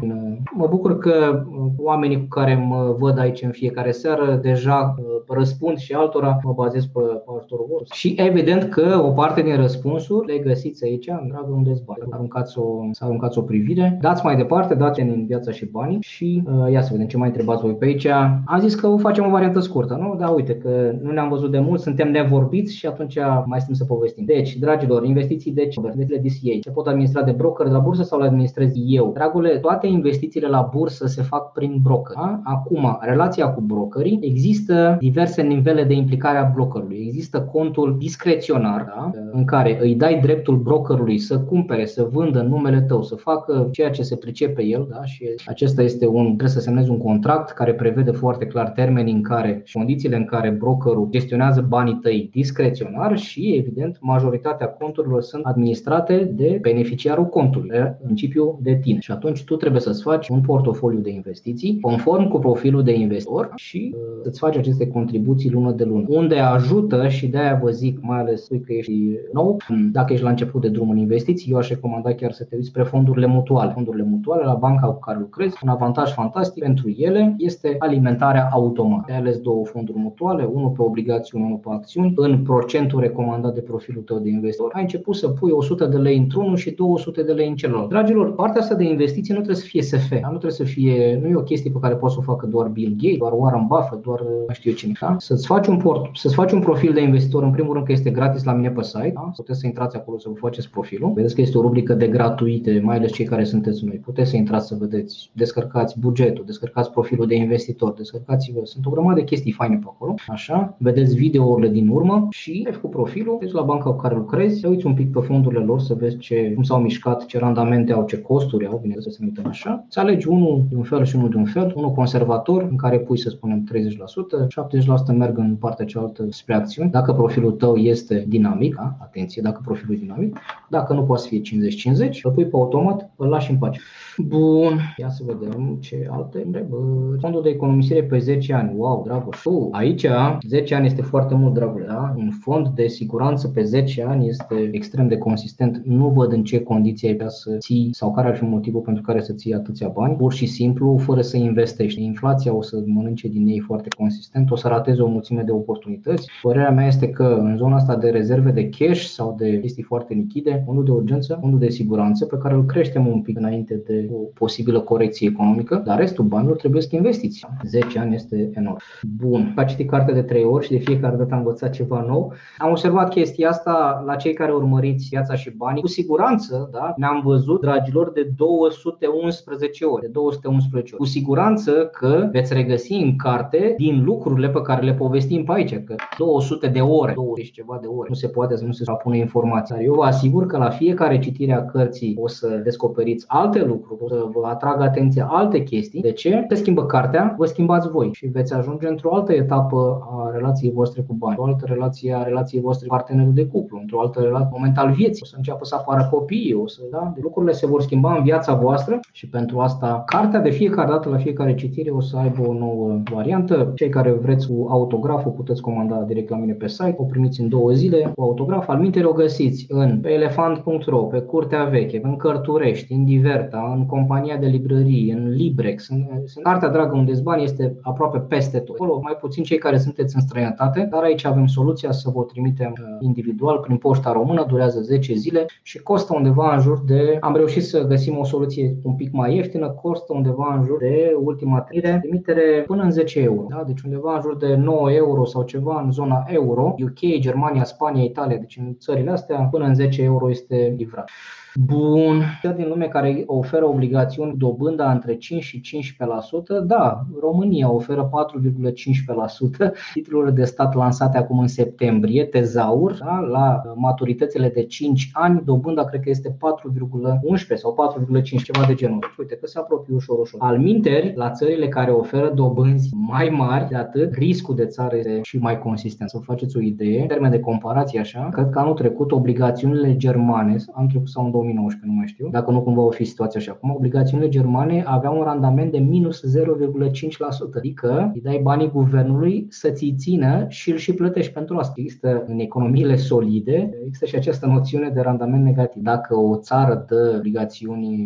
Mă 0.53 0.66
bucur 0.71 0.99
că 0.99 1.45
oamenii 1.77 2.21
cu 2.21 2.27
care 2.29 2.55
mă 2.68 2.97
văd 2.99 3.18
aici 3.18 3.43
în 3.43 3.51
fiecare 3.51 3.91
seară 3.91 4.39
deja 4.43 4.95
răspund 5.29 5.77
și 5.77 5.93
altora, 5.93 6.39
mă 6.43 6.53
bazez 6.53 6.85
pe, 6.85 7.01
pe 7.01 7.31
ajutorul 7.37 7.66
vostru. 7.71 7.95
Și 7.95 8.14
evident 8.18 8.64
că 8.64 9.03
o 9.05 9.11
parte 9.11 9.43
din 9.43 9.57
răspunsuri 9.57 10.27
le 10.27 10.39
găsiți 10.39 10.85
aici, 10.85 11.09
în 11.09 11.29
dragul 11.29 11.55
unde 11.55 11.68
dezbatere. 11.71 12.07
Aruncați 12.11 12.59
o, 12.59 12.89
să 12.93 13.05
aruncați 13.05 13.39
o 13.39 13.43
privire, 13.43 13.99
dați 14.01 14.25
mai 14.25 14.37
departe, 14.37 14.75
dați 14.75 15.01
în 15.01 15.27
viața 15.27 15.51
și 15.51 15.66
banii 15.66 15.99
și 16.01 16.43
uh, 16.47 16.73
ia 16.73 16.83
să 16.83 16.89
vedem 16.93 17.07
ce 17.07 17.16
mai 17.16 17.29
întrebați 17.29 17.62
voi 17.62 17.75
pe 17.75 17.85
aici. 17.85 18.07
Am 18.45 18.59
zis 18.59 18.75
că 18.75 18.87
o 18.87 18.99
facem 18.99 19.27
o 19.27 19.31
variantă 19.31 19.61
scurtă, 19.61 19.95
nu? 20.01 20.16
Da, 20.18 20.29
uite 20.29 20.57
că 20.57 20.95
nu 21.03 21.11
ne-am 21.11 21.29
văzut 21.29 21.51
de 21.51 21.59
mult, 21.59 21.81
suntem 21.81 22.11
nevorbiți 22.11 22.77
și 22.77 22.87
atunci 22.87 23.18
mai 23.45 23.61
stăm 23.61 23.75
să 23.75 23.85
povestim. 23.85 24.25
Deci, 24.25 24.57
dragilor, 24.57 25.05
investiții 25.05 25.53
de 25.53 25.66
ce? 25.66 25.81
Investițiile 26.11 26.59
DCA 26.59 26.63
se 26.63 26.71
pot 26.71 26.87
administra 26.87 27.23
de 27.23 27.31
broker 27.31 27.67
de 27.67 27.73
la 27.73 27.79
bursă 27.79 28.03
sau 28.03 28.19
le 28.19 28.27
administrez 28.27 28.73
eu? 28.87 29.11
Dragule, 29.15 29.59
toate 29.59 29.87
investițiile 29.87 30.49
la 30.49 30.69
bursă 30.73 31.07
se 31.07 31.23
fac 31.23 31.53
prin 31.53 31.79
broker. 31.83 32.17
Da? 32.17 32.41
Acum, 32.45 32.99
relația 33.01 33.49
cu 33.49 33.61
brokerii, 33.61 34.19
există 34.23 34.97
diverse 35.01 35.43
nivele 35.43 35.85
de 35.85 35.95
implicare 35.95 36.39
a 36.39 36.51
brokerului. 36.55 37.05
Există 37.07 37.41
contul 37.41 37.97
discreționar, 37.99 38.85
da? 38.85 39.11
în 39.33 39.45
care 39.45 39.79
îi 39.83 39.95
dai 39.95 40.21
dreptul 40.21 40.57
brokerului 40.57 41.19
să 41.19 41.39
cumpere, 41.39 41.85
să 41.85 42.09
vândă 42.13 42.41
în 42.41 42.49
numele 42.49 42.81
tău, 42.81 43.03
să 43.03 43.15
facă 43.15 43.69
ceea 43.71 43.91
ce 43.91 44.03
se 44.03 44.17
pricepe 44.17 44.63
el 44.63 44.87
da? 44.91 45.05
și 45.05 45.25
acesta 45.47 45.83
este 45.83 46.07
un, 46.07 46.25
trebuie 46.25 46.49
să 46.49 46.61
semnezi 46.61 46.91
un 46.91 46.99
contract 46.99 47.51
care 47.51 47.75
prevede 47.75 48.11
foarte 48.11 48.47
clar 48.47 48.69
termenii 48.69 49.15
în 49.15 49.23
care 49.23 49.61
și 49.65 49.77
condițiile 49.77 50.17
în 50.17 50.25
care 50.25 50.51
brokerul 50.51 51.09
gestionează 51.11 51.67
banii 51.69 51.99
tăi 52.03 52.29
discreționar 52.33 53.19
și, 53.19 53.55
evident, 53.59 53.99
majoritatea 54.01 54.67
conturilor 54.67 55.23
sunt 55.23 55.45
administrate 55.45 56.00
de 56.09 56.59
beneficiarul 56.61 57.27
contului, 57.27 57.79
în 57.79 57.95
principiu 58.05 58.59
de 58.63 58.75
tine. 58.75 58.99
Și 59.01 59.11
atunci 59.11 59.45
tu 59.45 59.57
trebuie 59.57 59.81
să-ți 59.81 60.03
faci 60.03 60.29
un 60.29 60.41
portofoliu 60.41 60.99
de 60.99 61.11
investiții 61.11 61.79
conform 61.81 62.29
cu 62.29 62.39
profilul 62.39 62.83
de 62.83 62.95
investitor 62.95 63.53
și 63.55 63.95
uh, 63.95 64.01
îți 64.23 64.39
faci 64.39 64.57
aceste 64.57 64.87
contribuții 64.87 65.51
lună 65.51 65.73
de 65.73 65.85
lună. 65.85 66.05
Unde 66.09 66.39
ajută 66.39 67.09
și 67.09 67.27
de 67.27 67.39
aia 67.39 67.59
vă 67.63 67.71
zic, 67.71 67.99
mai 68.01 68.19
ales 68.19 68.47
că 68.47 68.73
ești 68.73 68.93
nou, 69.33 69.57
dacă 69.93 70.13
ești 70.13 70.25
la 70.25 70.31
început 70.31 70.61
de 70.61 70.69
drum 70.69 70.91
în 70.91 70.97
investiții, 70.97 71.53
eu 71.53 71.59
aș 71.59 71.69
recomanda 71.69 72.15
chiar 72.15 72.33
să 72.33 72.45
te 72.45 72.57
uiți 72.57 72.69
spre 72.69 72.83
fondurile 72.83 73.27
mutuale. 73.27 73.73
Fondurile 73.73 74.03
mutuale 74.03 74.45
la 74.45 74.55
banca 74.55 74.87
cu 74.87 74.99
care 74.99 75.19
lucrezi, 75.19 75.57
un 75.63 75.69
avantaj 75.69 76.13
fantastic 76.13 76.63
pentru 76.63 76.89
ele 76.89 77.35
este 77.39 77.77
alimentarea 77.79 78.49
automată. 78.53 79.13
Ai 79.13 79.19
ales 79.19 79.39
două 79.39 79.65
fonduri 79.65 79.99
mutuale, 79.99 80.45
unul 80.45 80.71
pe 80.71 80.83
obligațiuni, 80.83 81.45
unul 81.45 81.57
pe 81.57 81.69
acțiuni, 81.71 82.13
în 82.17 82.43
procentul 82.43 83.01
recomandat 83.01 83.55
de 83.55 83.61
profilul 83.61 84.03
tău 84.03 84.19
de 84.19 84.29
investitor. 84.29 84.71
Ai 84.75 84.83
început 84.83 85.15
să 85.15 85.29
pui 85.29 85.51
100 85.51 85.87
de 85.91 85.97
lei 85.97 86.16
într-unul 86.16 86.57
și 86.57 86.70
200 86.70 87.22
de 87.22 87.32
lei 87.32 87.49
în 87.49 87.55
celălalt. 87.55 87.88
Dragilor, 87.88 88.34
partea 88.34 88.61
asta 88.61 88.74
de 88.74 88.84
investiții 88.84 89.34
nu 89.34 89.41
trebuie 89.41 89.62
să 89.62 89.66
fie 89.66 89.82
SF, 89.82 90.11
nu 90.11 90.28
trebuie 90.28 90.51
să 90.51 90.64
fie, 90.64 91.18
nu 91.22 91.28
e 91.28 91.34
o 91.34 91.43
chestie 91.43 91.70
pe 91.70 91.78
care 91.80 91.95
poți 91.95 92.12
să 92.14 92.18
o 92.20 92.22
facă 92.22 92.47
doar 92.47 92.68
Bill 92.68 92.95
Gates, 92.97 93.18
doar 93.18 93.32
Warren 93.36 93.66
Buffett, 93.68 94.03
doar 94.03 94.20
nu 94.20 94.55
știu 94.55 94.70
eu 94.70 94.76
cine. 94.76 94.93
Da? 95.01 95.16
Să-ți 95.18 95.47
faci 95.47 95.66
un 95.66 95.76
port, 95.76 96.16
să-ți 96.16 96.34
faci 96.34 96.53
un 96.53 96.61
profil 96.61 96.93
de 96.93 97.01
investitor, 97.01 97.43
în 97.43 97.51
primul 97.51 97.72
rând 97.72 97.86
că 97.86 97.93
este 97.93 98.11
gratis 98.11 98.45
la 98.45 98.53
mine 98.53 98.70
pe 98.70 98.82
site, 98.82 99.12
da? 99.14 99.32
puteți 99.36 99.59
să 99.59 99.66
intrați 99.66 99.97
acolo 99.97 100.18
să 100.18 100.28
vă 100.28 100.34
faceți 100.34 100.70
profilul. 100.70 101.12
Vedeți 101.12 101.34
că 101.34 101.41
este 101.41 101.59
o 101.59 101.61
rubrică 101.61 101.95
de 101.95 102.07
gratuite, 102.07 102.80
mai 102.84 102.97
ales 102.97 103.12
cei 103.12 103.24
care 103.24 103.45
sunteți 103.45 103.84
noi. 103.84 103.97
Puteți 104.05 104.30
să 104.30 104.36
intrați 104.36 104.66
să 104.66 104.76
vedeți, 104.78 105.30
descărcați 105.32 106.01
bugetul, 106.01 106.45
descărcați 106.47 106.91
profilul 106.91 107.26
de 107.26 107.34
investitor, 107.34 107.93
descărcați-vă. 107.93 108.61
Sunt 108.62 108.86
o 108.86 108.91
grămadă 108.91 109.18
de 109.18 109.24
chestii 109.24 109.53
faine 109.53 109.76
pe 109.76 109.86
acolo. 109.86 110.14
Așa, 110.28 110.76
vedeți 110.78 111.14
videourile 111.14 111.68
din 111.68 111.88
urmă 111.88 112.26
și 112.30 112.62
ai 112.66 112.72
făcut 112.72 112.91
profilul, 112.91 113.36
vezi 113.41 113.55
la 113.55 113.62
banca 113.62 113.91
cu 113.91 113.97
care 113.97 114.14
lucrezi, 114.14 114.61
te 114.61 114.68
uiți 114.68 114.86
un 114.86 114.95
pic 114.95 115.12
pe 115.12 115.20
fondurile 115.20 115.64
lor 115.71 115.81
să 115.81 115.95
vezi 115.95 116.16
ce, 116.16 116.53
cum 116.55 116.62
s-au 116.62 116.81
mișcat, 116.81 117.27
ce 117.27 117.39
randamente 117.39 117.93
au, 117.93 118.05
ce 118.05 118.21
costuri 118.21 118.66
au, 118.66 118.79
bine 118.83 118.95
să 118.99 119.11
se 119.11 119.18
uităm 119.23 119.47
așa. 119.47 119.85
Să 119.89 120.01
alegi 120.01 120.29
unul 120.29 120.62
de 120.71 120.77
un 120.77 120.83
fel 120.83 121.05
și 121.05 121.16
unul 121.16 121.31
de 121.31 121.37
un 121.37 121.45
fel, 121.45 121.73
unul 121.77 121.93
conservator, 121.93 122.62
în 122.71 122.77
care 122.77 122.99
pui 122.99 123.18
să 123.18 123.29
spunem 123.29 123.68
30%, 123.73 125.12
70% 125.14 125.16
merg 125.16 125.39
în 125.39 125.57
partea 125.57 125.85
cealaltă 125.85 126.27
spre 126.31 126.55
acțiuni. 126.55 126.91
Dacă 126.91 127.12
profilul 127.12 127.53
tău 127.53 127.77
este 127.77 128.25
dinamic, 128.29 128.79
a? 128.79 128.97
atenție, 129.01 129.43
dacă 129.43 129.61
profilul 129.64 129.95
e 129.95 129.99
dinamic, 129.99 130.39
dacă 130.68 130.93
nu 130.93 131.03
poate 131.03 131.23
să 131.23 131.29
fie 131.29 131.41
50-50, 131.41 132.21
îl 132.23 132.31
pui 132.31 132.45
pe 132.45 132.57
automat, 132.57 133.11
îl 133.16 133.29
lași 133.29 133.51
în 133.51 133.57
pace. 133.57 133.81
Bun, 134.16 134.79
ia 134.97 135.09
să 135.09 135.23
vedem 135.27 135.77
ce 135.81 136.09
alte 136.11 136.43
întrebări. 136.45 137.18
Fondul 137.21 137.43
de 137.43 137.49
economisire 137.49 138.03
pe 138.03 138.18
10 138.18 138.55
ani. 138.55 138.73
Wow, 138.77 139.03
dragul. 139.07 139.35
Uh, 139.45 139.68
aici 139.71 140.07
10 140.47 140.75
ani 140.75 140.87
este 140.87 141.03
foarte 141.03 141.35
mult, 141.35 141.55
dragul. 141.55 141.85
Da? 141.87 142.14
Un 142.16 142.31
fond 142.31 142.68
de 142.68 142.87
siguranță 142.87 143.49
pe 143.49 143.62
10 143.62 144.05
ani 144.05 144.29
este 144.29 144.68
extrem 144.73 145.09
de 145.09 145.18
consistent. 145.18 145.60
Nu 145.85 146.09
văd 146.09 146.33
în 146.33 146.45
ce 146.45 146.63
condiții 146.63 147.09
ai 147.09 147.15
vrea 147.15 147.29
să 147.29 147.57
ții 147.59 147.89
sau 147.93 148.13
care 148.13 148.29
ar 148.29 148.37
fi 148.37 148.45
motivul 148.45 148.81
pentru 148.81 149.03
care 149.03 149.21
să 149.21 149.33
ții 149.33 149.55
atâția 149.55 149.89
bani. 149.89 150.17
Pur 150.17 150.33
și 150.33 150.47
simplu, 150.47 150.97
fără 150.97 151.21
să 151.21 151.37
investești. 151.37 152.03
Inflația 152.03 152.55
o 152.55 152.63
să 152.63 152.83
mănânce 152.87 153.29
din 153.29 153.47
ei 153.47 153.59
foarte 153.59 153.89
consistent, 153.97 154.51
o 154.51 154.57
să 154.57 154.69
rateze 154.69 155.03
o 155.03 155.09
mulțime 155.09 155.43
de 155.43 155.51
oportunități. 155.51 156.31
Părerea 156.43 156.71
mea 156.71 156.87
este 156.87 157.09
că 157.09 157.39
în 157.41 157.57
zona 157.57 157.75
asta 157.75 157.97
de 157.97 158.11
rezerve 158.11 158.51
de 158.51 158.69
cash 158.69 159.01
sau 159.01 159.35
de 159.39 159.61
chestii 159.61 159.83
foarte 159.83 160.15
lichide, 160.15 160.63
fondul 160.65 160.85
de 160.85 160.91
urgență, 160.91 161.39
fondul 161.41 161.59
de 161.59 161.69
siguranță 161.69 162.25
pe 162.25 162.39
care 162.43 162.55
îl 162.55 162.65
creștem 162.65 163.07
un 163.07 163.21
pic 163.21 163.39
înainte 163.39 163.83
de 163.87 164.09
o 164.13 164.17
posibilă 164.17 164.81
corecție 164.81 165.29
economică, 165.29 165.83
dar 165.85 165.99
restul 165.99 166.25
banilor 166.25 166.57
trebuie 166.57 166.83
să 166.83 166.89
investiți. 166.93 167.47
10 167.65 167.99
ani 167.99 168.15
este 168.15 168.51
enorm. 168.55 168.79
Bun, 169.17 169.53
am 169.57 169.67
citit 169.67 169.89
cartea 169.91 170.15
de 170.15 170.23
3 170.23 170.45
ori 170.45 170.65
și 170.65 170.71
de 170.71 170.79
fiecare 170.79 171.17
dată 171.17 171.35
am 171.35 171.39
învățat 171.39 171.71
ceva 171.71 172.05
nou. 172.09 172.33
Am 172.59 172.71
observat 172.71 173.11
chestia 173.11 173.49
asta 173.49 174.03
la 174.07 174.17
cei 174.17 174.33
care 174.33 174.53
urmăriți 174.53 175.09
viața 175.11 175.35
și 175.35 175.50
banii. 175.57 175.81
Cu 175.81 175.89
siguranță, 175.89 176.69
da, 176.73 176.95
ne-am 176.97 177.21
văzut, 177.25 177.61
dragilor, 177.61 178.13
de 178.13 178.31
211 178.37 179.85
ori. 179.85 180.01
De 180.01 180.09
211 180.09 180.95
ori. 180.95 181.03
Cu 181.03 181.09
siguranță 181.09 181.73
că 181.73 182.29
veți 182.33 182.55
regăsi 182.55 182.93
în 182.93 183.17
carte 183.17 183.75
din 183.77 184.05
lucrurile 184.05 184.49
pe 184.49 184.63
care 184.63 184.85
le 184.85 184.95
povestim 184.95 185.45
pe 185.45 185.53
aici, 185.53 185.85
că 185.85 185.95
200 186.19 186.69
de 186.69 186.81
ore, 186.81 187.13
20 187.15 187.51
ceva 187.51 187.79
de 187.81 187.87
ore, 187.87 188.09
nu 188.09 188.15
se 188.15 188.29
poate 188.29 188.57
să 188.57 188.65
nu 188.65 188.73
se 188.73 188.85
pune 189.03 189.19
informația. 189.19 189.77
Eu 189.83 189.95
vă 189.95 190.03
asigur 190.03 190.47
că 190.47 190.59
la 190.59 190.71
fiecare 190.71 191.19
citire 191.19 191.53
a 191.53 191.65
cărții 191.65 192.17
o 192.21 192.29
să 192.29 192.61
descoperiți 192.65 193.25
alte 193.29 193.65
lucruri, 193.65 194.03
o 194.03 194.09
să 194.09 194.29
vă 194.33 194.47
atrag 194.47 194.81
atenția 194.81 195.27
alte 195.27 195.63
chestii. 195.63 196.01
De 196.01 196.13
ce? 196.13 196.45
Se 196.49 196.55
schimbă 196.55 196.87
cartea, 196.87 197.35
vă 197.39 197.47
schimbați 197.47 197.89
voi 197.89 198.11
și 198.13 198.27
veți 198.27 198.55
ajunge 198.55 198.89
într-o 198.89 199.15
altă 199.15 199.33
etapă 199.33 200.09
a 200.11 200.31
relației 200.33 200.73
voastre 200.73 201.03
cu 201.03 201.15
bani, 201.15 201.37
o 201.39 201.45
altă 201.45 201.65
relație 201.67 202.15
a 202.15 202.23
relației 202.23 202.61
voastre 202.61 202.87
cu 202.87 202.95
partenerul 202.95 203.33
de 203.33 203.47
cuplu, 203.47 203.79
într-o 203.81 204.01
altă 204.01 204.21
relație, 204.21 204.49
moment 204.53 204.79
al 204.79 204.93
vieții. 204.93 205.23
O 205.23 205.27
să 205.27 205.35
înceapă 205.41 205.64
să 205.64 205.74
apară 205.74 206.09
copiii, 206.11 206.55
o 206.55 206.66
să, 206.66 206.80
da? 206.91 207.12
De 207.14 207.20
lucrurile 207.22 207.53
se 207.53 207.66
vor 207.66 207.82
schimba 207.82 208.16
în 208.16 208.22
viața 208.22 208.55
voastră 208.55 209.01
și 209.12 209.28
pentru 209.28 209.59
asta 209.59 210.03
cartea 210.07 210.41
de 210.41 210.51
fiecare 210.51 210.88
dată 210.91 211.09
la 211.09 211.16
fiecare 211.16 211.55
citire 211.55 211.91
o 211.91 212.01
să 212.01 212.16
aibă 212.16 212.49
o 212.49 212.53
nouă 212.53 213.01
variantă. 213.12 213.72
Cei 213.74 213.88
care 213.88 214.12
vreți 214.12 214.49
cu 214.49 214.66
autograful 214.70 215.30
puteți 215.30 215.61
comanda 215.61 215.97
direct 215.97 216.30
la 216.30 216.36
mine 216.36 216.53
pe 216.53 216.68
site, 216.68 216.95
o 216.97 217.05
primiți 217.05 217.41
în 217.41 217.49
două 217.49 217.70
zile 217.72 218.12
cu 218.14 218.22
autograf. 218.22 218.68
Al 218.68 218.78
minte 218.78 219.05
o 219.05 219.12
găsiți 219.12 219.66
în 219.68 219.99
pe 220.01 220.11
elefant.ro, 220.11 220.99
pe 220.99 221.18
Curtea 221.18 221.64
Veche, 221.64 222.01
în 222.03 222.16
Cărturești, 222.16 222.93
în 222.93 223.05
Diverta, 223.05 223.74
în 223.76 223.86
compania 223.86 224.36
de 224.36 224.47
librării, 224.47 225.11
în 225.11 225.28
Librex. 225.28 225.88
În, 225.88 226.05
în 226.34 226.43
Cartea 226.43 226.68
Dragă 226.68 226.97
unde 226.97 227.12
bani 227.22 227.43
este 227.43 227.76
aproape 227.80 228.18
peste 228.18 228.59
tot. 228.59 228.74
Acolo 228.74 229.01
mai 229.03 229.16
puțin 229.20 229.43
cei 229.43 229.59
care 229.59 229.78
sunteți 229.78 230.14
în 230.14 230.20
străinătate, 230.20 230.88
dar 230.91 231.03
aici 231.03 231.24
avem 231.24 231.47
soluția 231.47 231.93
să 231.93 232.11
vă 232.14 232.22
trimitem 232.22 232.74
uh, 232.78 232.86
individual 233.01 233.59
prin 233.59 233.76
poșta 233.76 234.12
română, 234.12 234.45
durează 234.49 234.80
10 234.80 235.14
zile 235.14 235.30
și 235.62 235.78
costă 235.78 236.14
undeva 236.14 236.55
în 236.55 236.61
jur 236.61 236.83
de, 236.87 237.16
am 237.20 237.37
reușit 237.37 237.64
să 237.64 237.87
găsim 237.87 238.18
o 238.18 238.24
soluție 238.24 238.76
un 238.83 238.95
pic 238.95 239.12
mai 239.12 239.35
ieftină, 239.35 239.68
costă 239.70 240.12
undeva 240.12 240.55
în 240.55 240.64
jur 240.64 240.78
de 240.78 241.16
ultima 241.22 241.61
trire, 241.61 241.99
trimitere 242.03 242.64
până 242.66 242.83
în 242.83 242.91
10 242.91 243.20
euro. 243.20 243.47
Da? 243.49 243.64
Deci 243.66 243.83
undeva 243.83 244.14
în 244.14 244.20
jur 244.20 244.37
de 244.37 244.55
9 244.55 244.93
euro 244.93 245.24
sau 245.24 245.43
ceva 245.43 245.81
în 245.81 245.93
zona 245.93 246.24
euro, 246.26 246.74
UK, 246.78 247.18
Germania, 247.18 247.64
Spania, 247.64 248.03
Italia, 248.03 248.37
deci 248.37 248.57
în 248.57 248.76
țările 248.78 249.11
astea 249.11 249.49
până 249.51 249.64
în 249.64 249.74
10 249.74 250.03
euro 250.03 250.31
este 250.31 250.74
livrat. 250.76 251.11
Bun. 251.55 252.23
Cea 252.43 252.53
din 252.53 252.69
lume 252.69 252.87
care 252.87 253.23
oferă 253.27 253.67
obligațiuni 253.67 254.37
dobânda 254.37 254.93
între 254.93 255.17
5 255.17 255.43
și 255.43 255.61
15%, 255.61 256.67
da, 256.67 257.01
România 257.21 257.71
oferă 257.71 258.11
4,15% 258.11 259.73
titlurile 259.93 260.31
de 260.31 260.45
stat 260.45 260.75
lansate 260.75 261.19
acum 261.19 261.39
în 261.39 261.47
septembrie, 261.47 262.25
tezaur, 262.25 262.99
da, 263.05 263.19
la 263.19 263.63
maturitățile 263.75 264.49
de 264.49 264.65
5 264.65 265.11
ani, 265.13 265.43
dobânda 265.45 265.85
cred 265.85 266.01
că 266.01 266.11
este 266.11 266.29
4,11 266.29 267.55
sau 267.55 267.75
4,5, 267.75 268.43
ceva 268.43 268.65
de 268.67 268.75
genul. 268.75 268.99
Deci, 269.01 269.17
uite 269.19 269.35
că 269.35 269.47
se 269.47 269.59
apropie 269.59 269.95
ușor, 269.95 270.19
ușor. 270.19 270.41
Al 270.43 270.59
minteri, 270.59 271.13
la 271.17 271.31
țările 271.31 271.69
care 271.69 271.91
oferă 271.91 272.33
dobânzi 272.35 272.91
mai 272.95 273.29
mari 273.29 273.69
de 273.69 273.77
atât, 273.77 274.15
riscul 274.15 274.55
de 274.55 274.67
țară 274.67 274.97
este 274.97 275.21
și 275.23 275.39
mai 275.39 275.59
consistent. 275.59 276.11
Să 276.11 276.19
faceți 276.19 276.57
o 276.57 276.61
idee, 276.61 277.01
în 277.01 277.07
termen 277.07 277.31
de 277.31 277.41
comparație 277.41 278.01
așa, 278.01 278.29
cred 278.33 278.51
că 278.51 278.59
anul 278.59 278.75
trecut 278.75 279.13
obligațiunile 279.13 279.97
germane, 279.97 280.57
anul 280.73 280.89
trecut 280.89 281.09
sau 281.09 281.25
în 281.25 281.31
2019, 281.41 281.86
nu 281.86 281.93
mai 281.93 282.07
știu, 282.07 282.28
dacă 282.30 282.51
nu 282.51 282.62
cumva 282.62 282.80
o 282.80 282.91
fi 282.91 283.05
situația 283.05 283.41
așa 283.41 283.53
acum, 283.53 283.74
obligațiunile 283.74 284.28
germane 284.28 284.82
aveau 284.86 285.16
un 285.16 285.22
randament 285.22 285.72
de 285.72 285.78
minus 285.78 286.22
0,5%, 286.38 287.57
adică 287.57 288.11
îi 288.14 288.20
dai 288.20 288.41
banii 288.43 288.70
guvernului 288.70 289.47
să 289.49 289.70
ți 289.70 289.95
țină 289.97 290.45
și 290.49 290.70
îl 290.70 290.76
și 290.76 290.95
plătești 290.95 291.32
pentru 291.32 291.57
asta. 291.57 291.74
Există 291.76 292.24
în 292.26 292.38
economiile 292.38 292.97
solide, 292.97 293.70
există 293.84 294.07
și 294.07 294.14
această 294.14 294.47
noțiune 294.47 294.88
de 294.88 295.01
randament 295.01 295.45
negativ. 295.45 295.82
Dacă 295.82 296.16
o 296.16 296.36
țară 296.36 296.84
dă 296.88 297.14
obligațiuni 297.18 298.05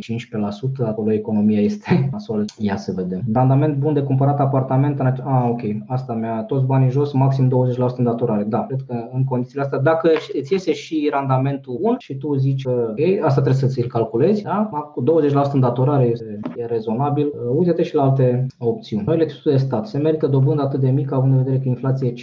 15%, 0.82 0.84
acolo 0.84 1.12
economia 1.12 1.60
este 1.60 2.08
nasoală. 2.12 2.44
Ia 2.58 2.76
să 2.76 2.92
vedem. 2.96 3.22
Randament 3.32 3.76
bun 3.76 3.92
de 3.94 4.02
cumpărat 4.02 4.40
apartament 4.40 4.98
în 4.98 5.06
Ah, 5.06 5.48
ok, 5.50 5.60
asta 5.86 6.12
mea, 6.12 6.42
toți 6.42 6.64
banii 6.64 6.90
jos, 6.90 7.12
maxim 7.12 7.48
20% 7.92 7.96
în 7.96 8.04
datorare. 8.04 8.44
Da, 8.44 8.66
cred 8.66 8.80
că 8.86 9.08
în 9.12 9.24
condițiile 9.24 9.62
astea, 9.62 9.78
dacă 9.78 10.10
îți 10.38 10.52
iese 10.52 10.72
și 10.72 11.08
randamentul 11.12 11.78
bun 11.80 11.94
și 11.98 12.14
tu 12.14 12.34
zici 12.34 12.62
că 12.62 12.86
okay, 12.90 13.20
asta 13.24 13.40
trebuie 13.40 13.62
să 13.62 13.66
ți-l 13.66 13.86
calculezi, 13.86 14.42
da? 14.42 14.68
cu 14.94 15.02
20% 15.02 15.52
în 15.52 15.60
datorare 15.60 16.04
este, 16.04 16.40
e 16.56 16.64
rezonabil. 16.64 17.26
Uh, 17.26 17.56
uite-te 17.56 17.82
și 17.82 17.94
la 17.94 18.02
alte 18.02 18.46
opțiuni. 18.58 19.04
Noile 19.06 19.24
titlu 19.24 19.50
de 19.50 19.56
stat. 19.56 19.86
Se 19.86 19.98
merită 19.98 20.26
dobândă 20.26 20.62
atât 20.62 20.80
de 20.80 20.90
mică, 20.90 21.14
având 21.14 21.32
în 21.32 21.38
vedere 21.38 21.58
că 21.58 21.68
inflația 21.68 22.08
e 22.08 22.12
5%. 22.12 22.14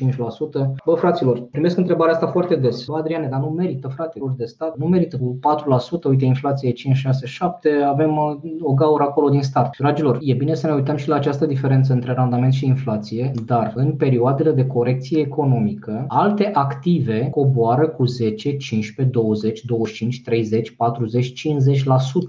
Bă, 0.85 0.93
fraților, 0.93 1.41
primesc 1.51 1.77
întrebarea 1.77 2.13
asta 2.13 2.27
foarte 2.27 2.55
des. 2.55 2.85
Bă, 2.85 2.97
Adriane, 2.97 3.27
dar 3.31 3.39
nu 3.39 3.47
merită, 3.47 3.87
frate, 3.87 4.19
de 4.37 4.45
stat. 4.45 4.77
Nu 4.77 4.85
merită 4.85 5.17
cu 5.17 5.39
4%, 6.05 6.09
uite, 6.09 6.25
inflația 6.25 6.69
e 6.69 6.71
5, 6.71 6.95
6, 6.95 7.25
7, 7.25 7.69
avem 7.87 8.17
uh, 8.17 8.51
o 8.61 8.73
gaură 8.73 9.03
acolo 9.03 9.29
din 9.29 9.41
start. 9.41 9.77
Dragilor, 9.77 10.17
e 10.21 10.33
bine 10.33 10.53
să 10.53 10.67
ne 10.67 10.73
uităm 10.73 10.95
și 10.95 11.09
la 11.09 11.15
această 11.15 11.45
diferență 11.45 11.93
între 11.93 12.13
randament 12.13 12.53
și 12.53 12.65
inflație, 12.65 13.31
dar 13.45 13.71
în 13.75 13.91
perioadele 13.91 14.51
de 14.51 14.67
corecție 14.67 15.19
economică, 15.19 16.05
alte 16.07 16.49
active 16.53 17.27
coboară 17.31 17.87
cu 17.87 18.05
10, 18.05 18.57
15, 18.57 19.15
20, 19.15 19.61
25, 19.65 20.21
30, 20.21 20.71
40 20.71 20.90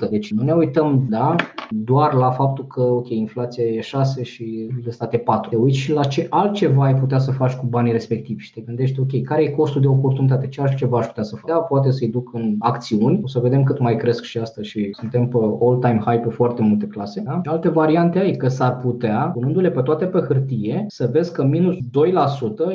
40-50%. 0.06 0.10
Deci 0.10 0.32
nu 0.32 0.42
ne 0.42 0.52
uităm 0.52 1.06
da, 1.08 1.34
doar 1.70 2.12
la 2.12 2.30
faptul 2.30 2.66
că 2.66 2.80
ok, 2.80 3.08
inflația 3.08 3.64
e 3.64 3.80
6 3.80 4.22
și 4.22 4.68
de 4.84 4.90
state 4.90 5.16
4. 5.16 5.50
Te 5.50 5.56
uiți 5.56 5.78
și 5.78 5.92
la 5.92 6.04
ce 6.04 6.26
altceva 6.30 6.84
ai 6.84 6.94
putea 6.94 7.18
să 7.18 7.30
faci 7.30 7.52
cu 7.52 7.66
banii 7.66 7.92
respectivi 7.92 8.42
și 8.42 8.52
te 8.52 8.60
gândești 8.60 9.00
ok, 9.00 9.22
care 9.22 9.42
e 9.42 9.48
costul 9.48 9.80
de 9.80 9.86
oportunitate, 9.86 10.48
ce 10.48 10.60
altceva 10.60 10.98
aș 10.98 11.06
putea 11.06 11.22
să 11.22 11.36
fac. 11.36 11.50
Da, 11.50 11.56
poate 11.56 11.90
să-i 11.90 12.08
duc 12.08 12.30
în 12.34 12.54
acțiuni, 12.58 13.20
o 13.22 13.26
să 13.26 13.38
vedem 13.38 13.62
cât 13.62 13.78
mai 13.78 13.96
cresc 13.96 14.22
și 14.22 14.38
asta 14.38 14.62
și 14.62 14.88
suntem 14.92 15.28
pe 15.28 15.36
all-time 15.60 16.02
high 16.06 16.22
pe 16.22 16.28
foarte 16.28 16.62
multe 16.62 16.86
clase. 16.86 17.20
Da? 17.20 17.40
Și 17.44 17.50
alte 17.50 17.68
variante 17.68 18.18
ai 18.18 18.36
că 18.36 18.48
s-ar 18.48 18.76
putea, 18.76 19.30
punându-le 19.34 19.70
pe 19.70 19.80
toate 19.80 20.04
pe 20.04 20.18
hârtie, 20.18 20.72
iulie, 20.72 20.84
să 20.88 21.08
vezi 21.12 21.32
că 21.32 21.44
minus 21.44 21.76
2% 21.76 21.78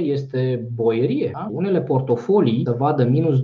este 0.01 0.67
boierie. 0.75 1.29
Da? 1.33 1.49
Unele 1.51 1.81
portofolii 1.81 2.61
să 2.65 2.75
vadă 2.77 3.03
minus 3.03 3.39
2% 3.39 3.43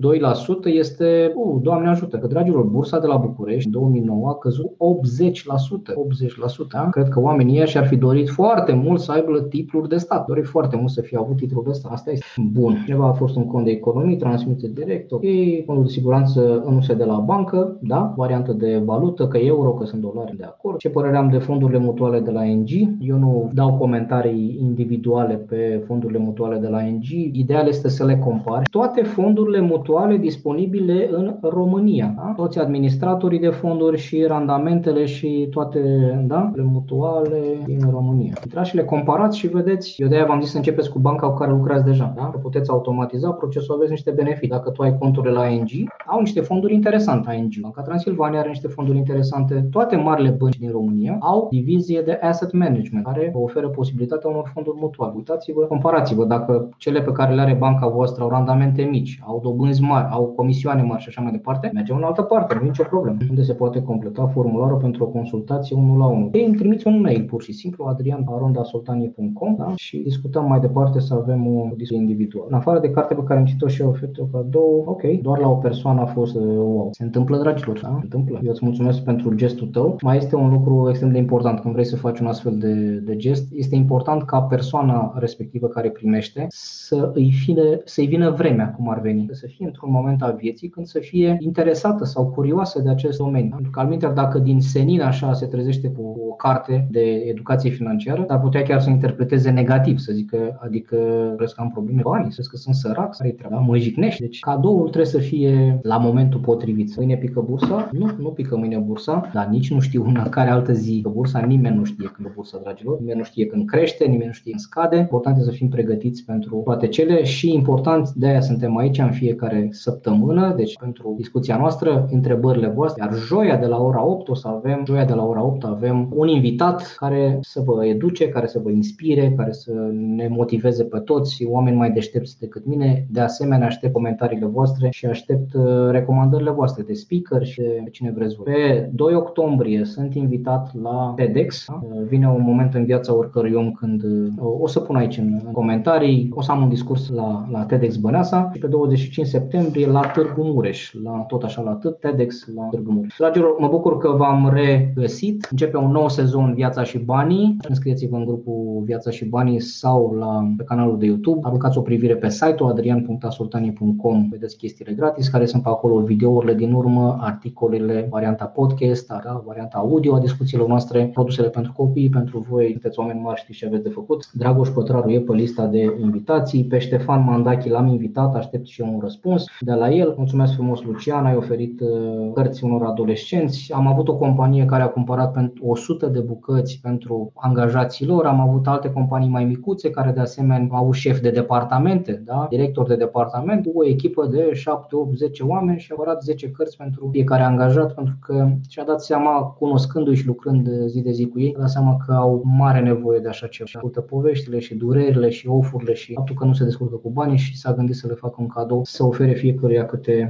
este, 0.65 1.33
uh, 1.35 1.61
Doamne 1.61 1.89
ajută, 1.89 2.17
că 2.17 2.27
dragilor, 2.33 2.63
bursa 2.63 2.99
de 2.99 3.07
la 3.07 3.15
București 3.15 3.65
în 3.65 3.71
2009 3.71 4.29
a 4.29 4.35
căzut 4.35 4.65
80%. 4.65 5.93
80%. 5.93 6.67
Da? 6.71 6.89
Cred 6.89 7.09
că 7.09 7.19
oamenii 7.19 7.55
ăia 7.55 7.65
și-ar 7.65 7.87
fi 7.87 7.95
dorit 7.95 8.29
foarte 8.29 8.73
mult 8.73 8.99
să 8.99 9.11
aibă 9.11 9.39
titluri 9.39 9.89
de 9.89 9.97
stat. 9.97 10.25
Dorit 10.25 10.45
foarte 10.45 10.75
mult 10.75 10.89
să 10.89 11.01
fie 11.01 11.17
avut 11.17 11.37
titluri 11.37 11.65
de 11.65 11.71
stat. 11.71 11.91
Asta 11.91 12.11
este. 12.11 12.25
Bun. 12.51 12.81
Cineva 12.85 13.07
a 13.07 13.11
fost 13.11 13.35
un 13.35 13.45
cont 13.45 13.65
de 13.65 13.71
economie, 13.71 14.15
transmite 14.15 14.67
direct, 14.67 15.11
ok, 15.11 15.23
fondul 15.65 15.83
de 15.83 15.91
siguranță 15.91 16.63
în 16.65 16.81
de 16.97 17.03
la 17.03 17.17
bancă, 17.17 17.77
da, 17.81 18.13
variantă 18.15 18.53
de 18.53 18.81
valută, 18.85 19.27
că 19.27 19.37
euro, 19.37 19.69
că 19.73 19.85
sunt 19.85 20.01
dolari 20.01 20.37
de 20.37 20.43
acord. 20.43 20.77
Ce 20.77 20.89
părere 20.89 21.17
am 21.17 21.29
de 21.29 21.37
fondurile 21.37 21.77
mutuale 21.77 22.19
de 22.19 22.31
la 22.31 22.43
NG? 22.43 22.69
Eu 22.99 23.17
nu 23.17 23.49
dau 23.53 23.73
comentarii 23.73 24.57
individuale 24.61 25.33
pe 25.33 25.83
fondurile 25.87 26.19
mutuale 26.19 26.57
de 26.57 26.67
la 26.67 26.81
NG. 26.81 27.09
Ideal 27.31 27.67
este 27.67 27.89
să 27.89 28.05
le 28.05 28.17
compari. 28.17 28.69
Toate 28.69 29.03
fondurile 29.03 29.59
mutuale 29.59 30.17
disponibile 30.17 31.09
în 31.11 31.35
România. 31.41 32.13
Da? 32.23 32.33
Toți 32.35 32.59
administratorii 32.59 33.39
de 33.39 33.49
fonduri 33.49 33.97
și 33.97 34.23
randamentele 34.23 35.05
și 35.05 35.47
toate 35.51 35.79
da? 36.27 36.51
le 36.55 36.63
mutuale 36.63 37.39
din 37.65 37.79
România. 37.89 38.33
Intrați 38.43 38.69
și 38.69 38.75
le 38.75 38.83
comparați 38.83 39.37
și 39.37 39.47
vedeți. 39.47 40.01
Eu 40.01 40.07
de-aia 40.07 40.25
v-am 40.25 40.41
zis 40.41 40.51
să 40.51 40.57
începeți 40.57 40.91
cu 40.91 40.99
banca 40.99 41.27
cu 41.27 41.37
care 41.37 41.51
lucrați 41.51 41.83
deja. 41.83 42.13
Da? 42.15 42.29
Că 42.29 42.37
puteți 42.37 42.69
automatiza 42.69 43.29
procesul, 43.31 43.75
aveți 43.75 43.91
niște 43.91 44.11
beneficii. 44.11 44.49
Dacă 44.49 44.69
tu 44.69 44.81
ai 44.81 44.97
conturile 44.97 45.33
la 45.33 45.47
ING, 45.47 45.69
au 46.05 46.19
niște 46.19 46.41
fonduri 46.41 46.73
interesante 46.73 47.35
ING. 47.35 47.53
Banca 47.61 47.81
Transilvania 47.81 48.39
are 48.39 48.49
niște 48.49 48.67
fonduri 48.67 48.97
interesante. 48.97 49.67
Toate 49.71 49.95
marile 49.95 50.29
bănci 50.29 50.57
din 50.57 50.71
România 50.71 51.17
au 51.19 51.47
divizie 51.51 52.01
de 52.01 52.19
asset 52.21 52.51
management 52.51 53.05
care 53.05 53.31
oferă 53.35 53.67
posibilitatea 53.67 54.29
unor 54.29 54.51
fonduri 54.53 54.77
mutuale. 54.79 55.13
Uitați-vă, 55.15 55.61
comparați-vă 55.61 56.25
dacă 56.25 56.69
cele 56.77 57.01
pe 57.01 57.11
care 57.11 57.33
le 57.33 57.41
are 57.41 57.53
banca 57.53 57.87
voastră 57.87 58.23
au 58.23 58.29
randamente 58.29 58.81
mici, 58.81 59.19
au 59.25 59.39
dobânzi 59.43 59.81
mari, 59.81 60.07
au 60.11 60.25
comisioane 60.25 60.81
mari 60.81 61.01
și 61.01 61.07
așa 61.07 61.21
mai 61.21 61.31
departe, 61.31 61.71
mergem 61.73 61.95
în 61.95 62.03
altă 62.13 62.33
parte, 62.33 62.53
nu 62.53 62.61
e 62.63 62.67
nicio 62.67 62.83
problemă. 62.83 63.17
Unde 63.29 63.41
se 63.41 63.53
poate 63.53 63.81
completa 63.81 64.27
formularul 64.27 64.77
pentru 64.77 65.03
o 65.03 65.07
consultație 65.07 65.75
1 65.75 65.97
la 65.97 66.05
1. 66.05 66.29
Ei 66.31 66.45
îmi 66.45 66.55
trimiți 66.55 66.87
un 66.87 67.01
mail 67.01 67.23
pur 67.23 67.41
și 67.41 67.51
simplu 67.51 67.83
adrian.arondasoltanie.com 67.83 69.55
da? 69.57 69.73
și 69.75 69.97
discutăm 69.97 70.45
mai 70.47 70.59
departe 70.59 70.99
să 70.99 71.13
avem 71.13 71.47
o 71.47 71.69
discuție 71.75 71.97
individuală. 71.97 72.47
În 72.49 72.55
afară 72.55 72.79
de 72.79 72.89
carte 72.89 73.13
pe 73.13 73.23
care 73.23 73.39
am 73.39 73.45
citit-o 73.45 73.67
și 73.67 73.81
eu 73.81 73.89
ofertă 73.89 74.29
cadou, 74.31 74.83
ok, 74.87 75.01
doar 75.21 75.39
la 75.39 75.49
o 75.49 75.55
persoană 75.55 76.01
a 76.01 76.05
fost 76.05 76.35
uh, 76.35 76.43
wow. 76.43 76.89
Se 76.91 77.03
întâmplă, 77.03 77.37
dragilor, 77.37 77.79
da? 77.79 77.87
Se 77.87 78.03
întâmplă. 78.03 78.39
Eu 78.43 78.51
îți 78.51 78.65
mulțumesc 78.65 79.03
pentru 79.03 79.35
gestul 79.35 79.67
tău. 79.67 79.95
Mai 80.01 80.17
este 80.17 80.35
un 80.35 80.49
lucru 80.49 80.89
extrem 80.89 81.11
de 81.11 81.17
important 81.17 81.59
când 81.59 81.73
vrei 81.73 81.85
să 81.85 81.95
faci 81.95 82.19
un 82.19 82.25
astfel 82.25 82.57
de, 82.57 82.73
de 83.05 83.15
gest. 83.15 83.47
Este 83.53 83.75
important 83.75 84.23
ca 84.23 84.41
persoana 84.41 85.13
respectivă 85.17 85.67
care 85.67 85.89
primește 85.89 86.45
să 86.49 87.11
îi 87.13 87.31
fie, 87.31 87.81
să-i 87.83 88.07
vină 88.07 88.29
vremea 88.29 88.71
cum 88.71 88.89
ar 88.89 89.01
veni. 89.01 89.27
Să 89.31 89.47
fie 89.47 89.65
într-un 89.65 89.91
moment 89.91 90.21
al 90.21 90.35
vieții 90.39 90.69
când 90.69 90.85
să 90.85 90.99
fie 90.99 91.37
interesată 91.39 92.02
sau 92.05 92.25
curioasă 92.25 92.81
de 92.81 92.89
acest 92.89 93.17
domeniu. 93.17 93.49
Pentru 93.49 93.71
că, 93.71 93.79
alminter, 93.79 94.09
dacă 94.09 94.39
din 94.39 94.61
senin 94.61 95.01
așa 95.01 95.33
se 95.33 95.45
trezește 95.45 95.87
cu 95.87 96.15
o 96.29 96.33
carte 96.33 96.87
de 96.91 97.23
educație 97.25 97.69
financiară, 97.69 98.25
ar 98.27 98.39
putea 98.39 98.61
chiar 98.63 98.81
să 98.81 98.89
interpreteze 98.89 99.49
negativ, 99.49 99.97
să 99.97 100.13
zică, 100.13 100.59
adică 100.59 100.97
vreți 101.37 101.55
că 101.55 101.61
am 101.61 101.71
probleme 101.71 102.01
bani, 102.03 102.31
să 102.31 102.41
că 102.49 102.57
sunt 102.57 102.75
sărac, 102.75 103.15
să-i 103.15 103.31
treaba, 103.31 103.59
mă 103.59 103.77
jignești. 103.77 104.21
Deci 104.21 104.39
cadoul 104.39 104.81
trebuie 104.81 105.05
să 105.05 105.17
fie 105.17 105.79
la 105.81 105.97
momentul 105.97 106.39
potrivit. 106.39 106.97
Mâine 106.97 107.15
pică 107.15 107.41
bursa? 107.41 107.89
Nu, 107.91 108.11
nu 108.19 108.29
pică 108.29 108.57
mâine 108.57 108.77
bursa, 108.77 109.29
dar 109.33 109.47
nici 109.47 109.71
nu 109.71 109.79
știu 109.79 110.03
în 110.05 110.27
care 110.29 110.49
altă 110.49 110.73
zi 110.73 110.99
că 111.03 111.09
bursa, 111.09 111.39
nimeni 111.39 111.75
nu 111.75 111.83
știe 111.83 112.07
când 112.07 112.33
bursa, 112.35 112.59
dragilor, 112.63 112.99
nimeni 112.99 113.17
nu 113.17 113.23
știe 113.23 113.45
când 113.45 113.65
crește, 113.65 114.05
nimeni 114.05 114.25
nu 114.25 114.31
știe 114.31 114.51
când 114.51 114.63
scade. 114.63 114.97
Important 114.97 115.37
este 115.37 115.49
să 115.49 115.55
fim 115.55 115.69
pregătiți 115.69 116.25
pentru 116.25 116.61
toate 116.63 116.87
cele 116.87 117.23
și 117.23 117.53
important, 117.53 118.09
de 118.09 118.27
aia 118.27 118.41
suntem 118.41 118.77
aici 118.77 118.97
în 118.97 119.11
fiecare 119.11 119.67
săptămână, 119.71 120.53
deci 120.57 120.77
pentru 120.79 121.13
discuția 121.17 121.57
noastră, 121.57 121.92
întrebările 122.11 122.67
voastre, 122.67 123.03
iar 123.03 123.13
joia 123.13 123.57
de 123.57 123.65
la 123.65 123.77
ora 123.77 124.05
8 124.05 124.29
o 124.29 124.35
să 124.35 124.47
avem, 124.47 124.83
joia 124.85 125.05
de 125.05 125.13
la 125.13 125.25
ora 125.25 125.43
8 125.43 125.63
avem 125.63 126.09
un 126.15 126.27
invitat 126.27 126.95
care 126.97 127.37
să 127.41 127.61
vă 127.65 127.85
educe, 127.85 128.29
care 128.29 128.47
să 128.47 128.59
vă 128.63 128.69
inspire, 128.69 129.33
care 129.37 129.51
să 129.51 129.71
ne 130.15 130.27
motiveze 130.27 130.83
pe 130.83 130.99
toți, 130.99 131.45
oameni 131.45 131.75
mai 131.75 131.91
deștepți 131.91 132.39
decât 132.39 132.65
mine. 132.65 133.05
De 133.09 133.19
asemenea, 133.19 133.67
aștept 133.67 133.93
comentariile 133.93 134.45
voastre 134.45 134.89
și 134.91 135.05
aștept 135.05 135.53
uh, 135.53 135.89
recomandările 135.89 136.51
voastre 136.51 136.83
de 136.83 136.93
speaker 136.93 137.45
și 137.45 137.61
de 137.61 137.89
cine 137.91 138.11
vreți 138.15 138.35
voi. 138.35 138.53
Pe 138.53 138.89
2 138.93 139.15
octombrie 139.15 139.85
sunt 139.85 140.15
invitat 140.15 140.81
la 140.81 141.13
TEDx. 141.15 141.65
Da? 141.67 141.81
Vine 142.07 142.29
un 142.29 142.41
moment 142.41 142.73
în 142.73 142.85
viața 142.85 143.15
oricărui 143.15 143.53
om 143.53 143.71
când 143.71 144.03
uh, 144.03 144.61
o 144.61 144.67
să 144.67 144.79
pun 144.79 144.95
aici 144.95 145.17
în 145.17 145.39
comentarii, 145.51 146.29
o 146.33 146.41
să 146.41 146.51
am 146.51 146.61
un 146.61 146.69
discurs 146.69 147.09
la, 147.09 147.47
la 147.51 147.65
TEDx 147.65 147.95
Băneasa 147.95 148.49
și 148.53 148.59
pe 148.59 148.67
25 148.67 149.27
septembrie 149.27 149.87
la 149.87 149.99
Târgu 149.99 150.43
Mureș, 150.43 150.93
la 151.03 151.11
tot 151.11 151.43
așa 151.43 151.61
la 151.61 151.72
TEDx 151.73 152.47
la 152.55 152.63
Târgu 152.63 152.91
Mureș. 152.91 153.15
Dragilor, 153.17 153.55
mă 153.59 153.67
bucur 153.67 153.97
că 153.97 154.09
v-am 154.17 154.51
regăsit. 154.53 155.47
Începe 155.51 155.77
un 155.77 155.91
nou 155.91 156.09
sezon 156.09 156.53
Viața 156.53 156.83
și 156.83 156.97
Banii. 156.97 157.57
Înscrieți-vă 157.69 158.15
în 158.15 158.25
grupul 158.25 158.81
Viața 158.85 159.09
și 159.11 159.25
Banii 159.25 159.59
sau 159.59 160.15
la, 160.19 160.53
pe 160.57 160.63
canalul 160.63 160.97
de 160.97 161.05
YouTube. 161.05 161.39
Aruncați 161.43 161.77
o 161.77 161.81
privire 161.81 162.15
pe 162.15 162.29
site-ul 162.29 162.69
adrian.asultanie.com. 162.69 164.27
Vedeți 164.29 164.57
chestiile 164.57 164.93
gratis 164.93 165.27
care 165.27 165.45
sunt 165.45 165.63
pe 165.63 165.69
acolo, 165.69 165.99
videourile 165.99 166.53
din 166.53 166.73
urmă, 166.73 167.17
articolele, 167.19 168.07
varianta 168.09 168.45
podcast, 168.45 169.07
da, 169.07 169.43
varianta 169.45 169.77
audio 169.77 170.15
a 170.15 170.19
discuțiilor 170.19 170.67
noastre, 170.67 171.09
produsele 171.13 171.49
pentru 171.49 171.73
copii, 171.75 172.09
pentru 172.09 172.45
voi, 172.49 172.69
sunteți 172.71 172.99
oameni 172.99 173.19
mari, 173.19 173.39
știți 173.39 173.57
ce 173.57 173.65
aveți 173.65 173.83
de 173.83 173.89
făcut. 173.89 174.31
Dragoș 174.33 174.69
Pătraru 174.69 175.09
e 175.09 175.19
pe 175.19 175.33
lista 175.33 175.65
de 175.65 175.97
invitații, 176.01 176.63
pe 176.63 176.77
Ștefan 176.77 177.23
Mandachi 177.23 177.69
l-am 177.69 177.87
invitat, 177.87 178.35
aștept 178.35 178.65
și 178.65 178.81
eu 178.81 178.93
un 178.93 178.99
răspuns 178.99 179.45
de 179.59 179.73
la 179.73 179.89
el. 179.89 180.13
Mulțumesc 180.17 180.53
frumos, 180.53 180.83
Lucian, 180.83 181.25
ai 181.25 181.35
oferit 181.35 181.62
uh, 181.81 182.31
cărți 182.33 182.63
unor 182.63 182.83
adolescenți. 182.83 183.71
Am 183.73 183.87
avut 183.87 184.07
o 184.07 184.15
companie 184.15 184.65
care 184.65 184.83
a 184.83 184.87
cumpărat 184.87 185.31
pentru 185.31 185.65
100 185.65 186.07
de 186.07 186.19
bucăți 186.19 186.79
pentru 186.81 187.31
angajații 187.35 188.05
lor, 188.05 188.25
am 188.25 188.39
avut 188.39 188.67
alte 188.67 188.91
companii 188.91 189.29
mai 189.29 189.43
micuțe 189.43 189.89
care 189.89 190.11
de 190.11 190.19
asemenea 190.19 190.67
au 190.71 190.91
șef 190.91 191.19
de 191.19 191.29
departamente, 191.29 192.21
da? 192.25 192.47
director 192.49 192.87
de 192.87 192.95
departament, 192.95 193.69
o 193.73 193.85
echipă 193.85 194.25
de 194.25 194.49
7, 194.53 194.95
8, 194.95 195.17
10 195.17 195.43
oameni 195.43 195.79
și 195.79 195.91
au 195.91 195.95
cumpărat 195.97 196.23
10 196.23 196.51
cărți 196.51 196.77
pentru 196.77 197.09
fiecare 197.11 197.43
angajat 197.43 197.93
pentru 197.93 198.15
că 198.21 198.49
și-a 198.69 198.83
dat 198.83 199.01
seama, 199.01 199.41
cunoscându-i 199.41 200.15
și 200.15 200.27
lucrând 200.27 200.69
zi 200.85 201.01
de 201.01 201.11
zi 201.11 201.27
cu 201.27 201.39
ei, 201.39 201.53
a 201.57 201.59
dat 201.59 201.69
seama 201.69 201.97
că 202.05 202.13
au 202.13 202.41
mare 202.45 202.79
nevoie 202.79 203.19
de 203.19 203.27
așa 203.27 203.47
ceva. 203.47 203.69
Ascultă 203.73 204.01
poveștile 204.01 204.59
și 204.59 204.75
durerile 204.75 205.29
și 205.29 205.47
ofurile 205.47 205.93
și 205.93 206.13
faptul 206.13 206.35
că 206.35 206.45
nu 206.45 206.53
se 206.53 206.63
descurcă 206.63 206.95
cu 206.95 207.09
banii 207.09 207.37
și 207.37 207.57
s-a 207.57 207.73
gândit 207.73 207.95
să 207.95 208.07
le 208.07 208.13
facă 208.13 208.35
un 208.37 208.47
cadou, 208.47 208.81
să 208.83 209.03
ofere 209.03 209.33
fiecăruia 209.33 209.85
câte, 209.85 210.29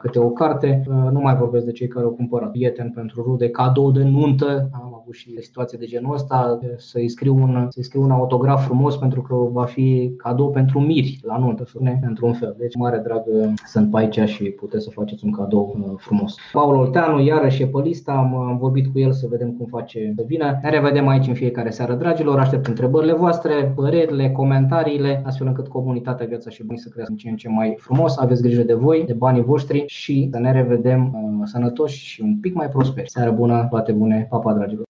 câte 0.00 0.18
o 0.18 0.30
carte. 0.30 0.71
Nu 0.86 1.20
mai 1.20 1.36
vorbesc 1.36 1.64
de 1.64 1.72
cei 1.72 1.88
care 1.88 2.04
au 2.04 2.10
cumpărat 2.10 2.50
prieten 2.50 2.90
pentru 2.94 3.22
rude, 3.22 3.48
cadou 3.50 3.90
de 3.90 4.02
nuntă. 4.02 4.68
Am 4.72 4.98
avut 5.00 5.14
și 5.14 5.40
situație 5.40 5.78
de 5.78 5.86
genul 5.86 6.14
ăsta, 6.14 6.58
să-i 6.76 7.08
scriu 7.08 7.34
un, 7.34 7.66
să 7.70 7.82
scriu 7.82 8.02
un 8.02 8.10
autograf 8.10 8.64
frumos 8.64 8.96
pentru 8.96 9.22
că 9.22 9.34
va 9.34 9.64
fi 9.64 10.14
cadou 10.16 10.50
pentru 10.50 10.80
miri 10.80 11.20
la 11.22 11.38
nuntă, 11.38 11.64
într-un 12.06 12.32
fel. 12.32 12.56
Deci 12.58 12.76
mare 12.76 13.00
drag 13.04 13.22
sunt 13.66 13.90
pe 13.90 13.98
aici 13.98 14.28
și 14.28 14.44
puteți 14.44 14.84
să 14.84 14.90
faceți 14.90 15.24
un 15.24 15.30
cadou 15.30 15.76
uh, 15.78 15.92
frumos. 15.96 16.34
Paul 16.52 16.74
Olteanu 16.74 17.20
iarăși 17.20 17.62
e 17.62 17.66
pe 17.66 17.80
lista, 17.84 18.12
am 18.12 18.56
vorbit 18.60 18.92
cu 18.92 18.98
el 18.98 19.12
să 19.12 19.26
vedem 19.30 19.52
cum 19.52 19.66
face 19.66 20.12
să 20.16 20.24
vină. 20.26 20.58
Ne 20.62 20.70
revedem 20.70 21.08
aici 21.08 21.26
în 21.26 21.34
fiecare 21.34 21.70
seară, 21.70 21.94
dragilor, 21.94 22.38
aștept 22.38 22.66
întrebările 22.66 23.12
voastre, 23.12 23.72
părerile, 23.74 24.30
comentariile, 24.30 25.22
astfel 25.24 25.46
încât 25.46 25.68
comunitatea 25.68 26.26
Viața 26.26 26.50
și 26.50 26.64
Bani 26.64 26.78
să 26.78 26.88
crească 26.88 27.12
în 27.12 27.18
ce 27.18 27.28
în 27.28 27.36
ce 27.36 27.48
mai 27.48 27.74
frumos. 27.78 28.18
Aveți 28.18 28.42
grijă 28.42 28.62
de 28.62 28.74
voi, 28.74 29.04
de 29.06 29.12
banii 29.12 29.42
voștri 29.42 29.84
și 29.86 30.28
să 30.32 30.38
ne 30.38 30.52
revedem 30.52 30.61
uh, 30.70 31.48
sănătoși 31.48 32.04
și 32.04 32.20
un 32.20 32.36
pic 32.36 32.54
mai 32.54 32.68
prosperi. 32.68 33.10
Seară 33.10 33.30
bună, 33.30 33.66
toate 33.70 33.92
bune, 33.92 34.26
papa 34.30 34.52
dragilor! 34.52 34.84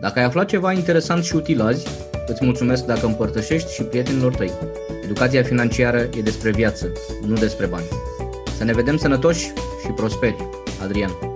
Dacă 0.00 0.18
ai 0.18 0.24
aflat 0.24 0.46
ceva 0.46 0.72
interesant 0.72 1.24
și 1.24 1.36
util 1.36 1.60
azi, 1.60 1.88
îți 2.26 2.44
mulțumesc 2.44 2.86
dacă 2.86 3.06
împărtășești 3.06 3.74
și 3.74 3.82
prietenilor 3.82 4.34
tăi. 4.34 4.50
Educația 5.04 5.42
financiară 5.42 5.98
e 5.98 6.22
despre 6.22 6.50
viață, 6.50 6.86
nu 7.26 7.34
despre 7.34 7.66
bani. 7.66 7.86
Să 8.56 8.64
ne 8.64 8.72
vedem 8.72 8.96
sănătoși 8.96 9.46
și 9.84 9.90
prosperi. 9.96 10.36
Adrian. 10.82 11.29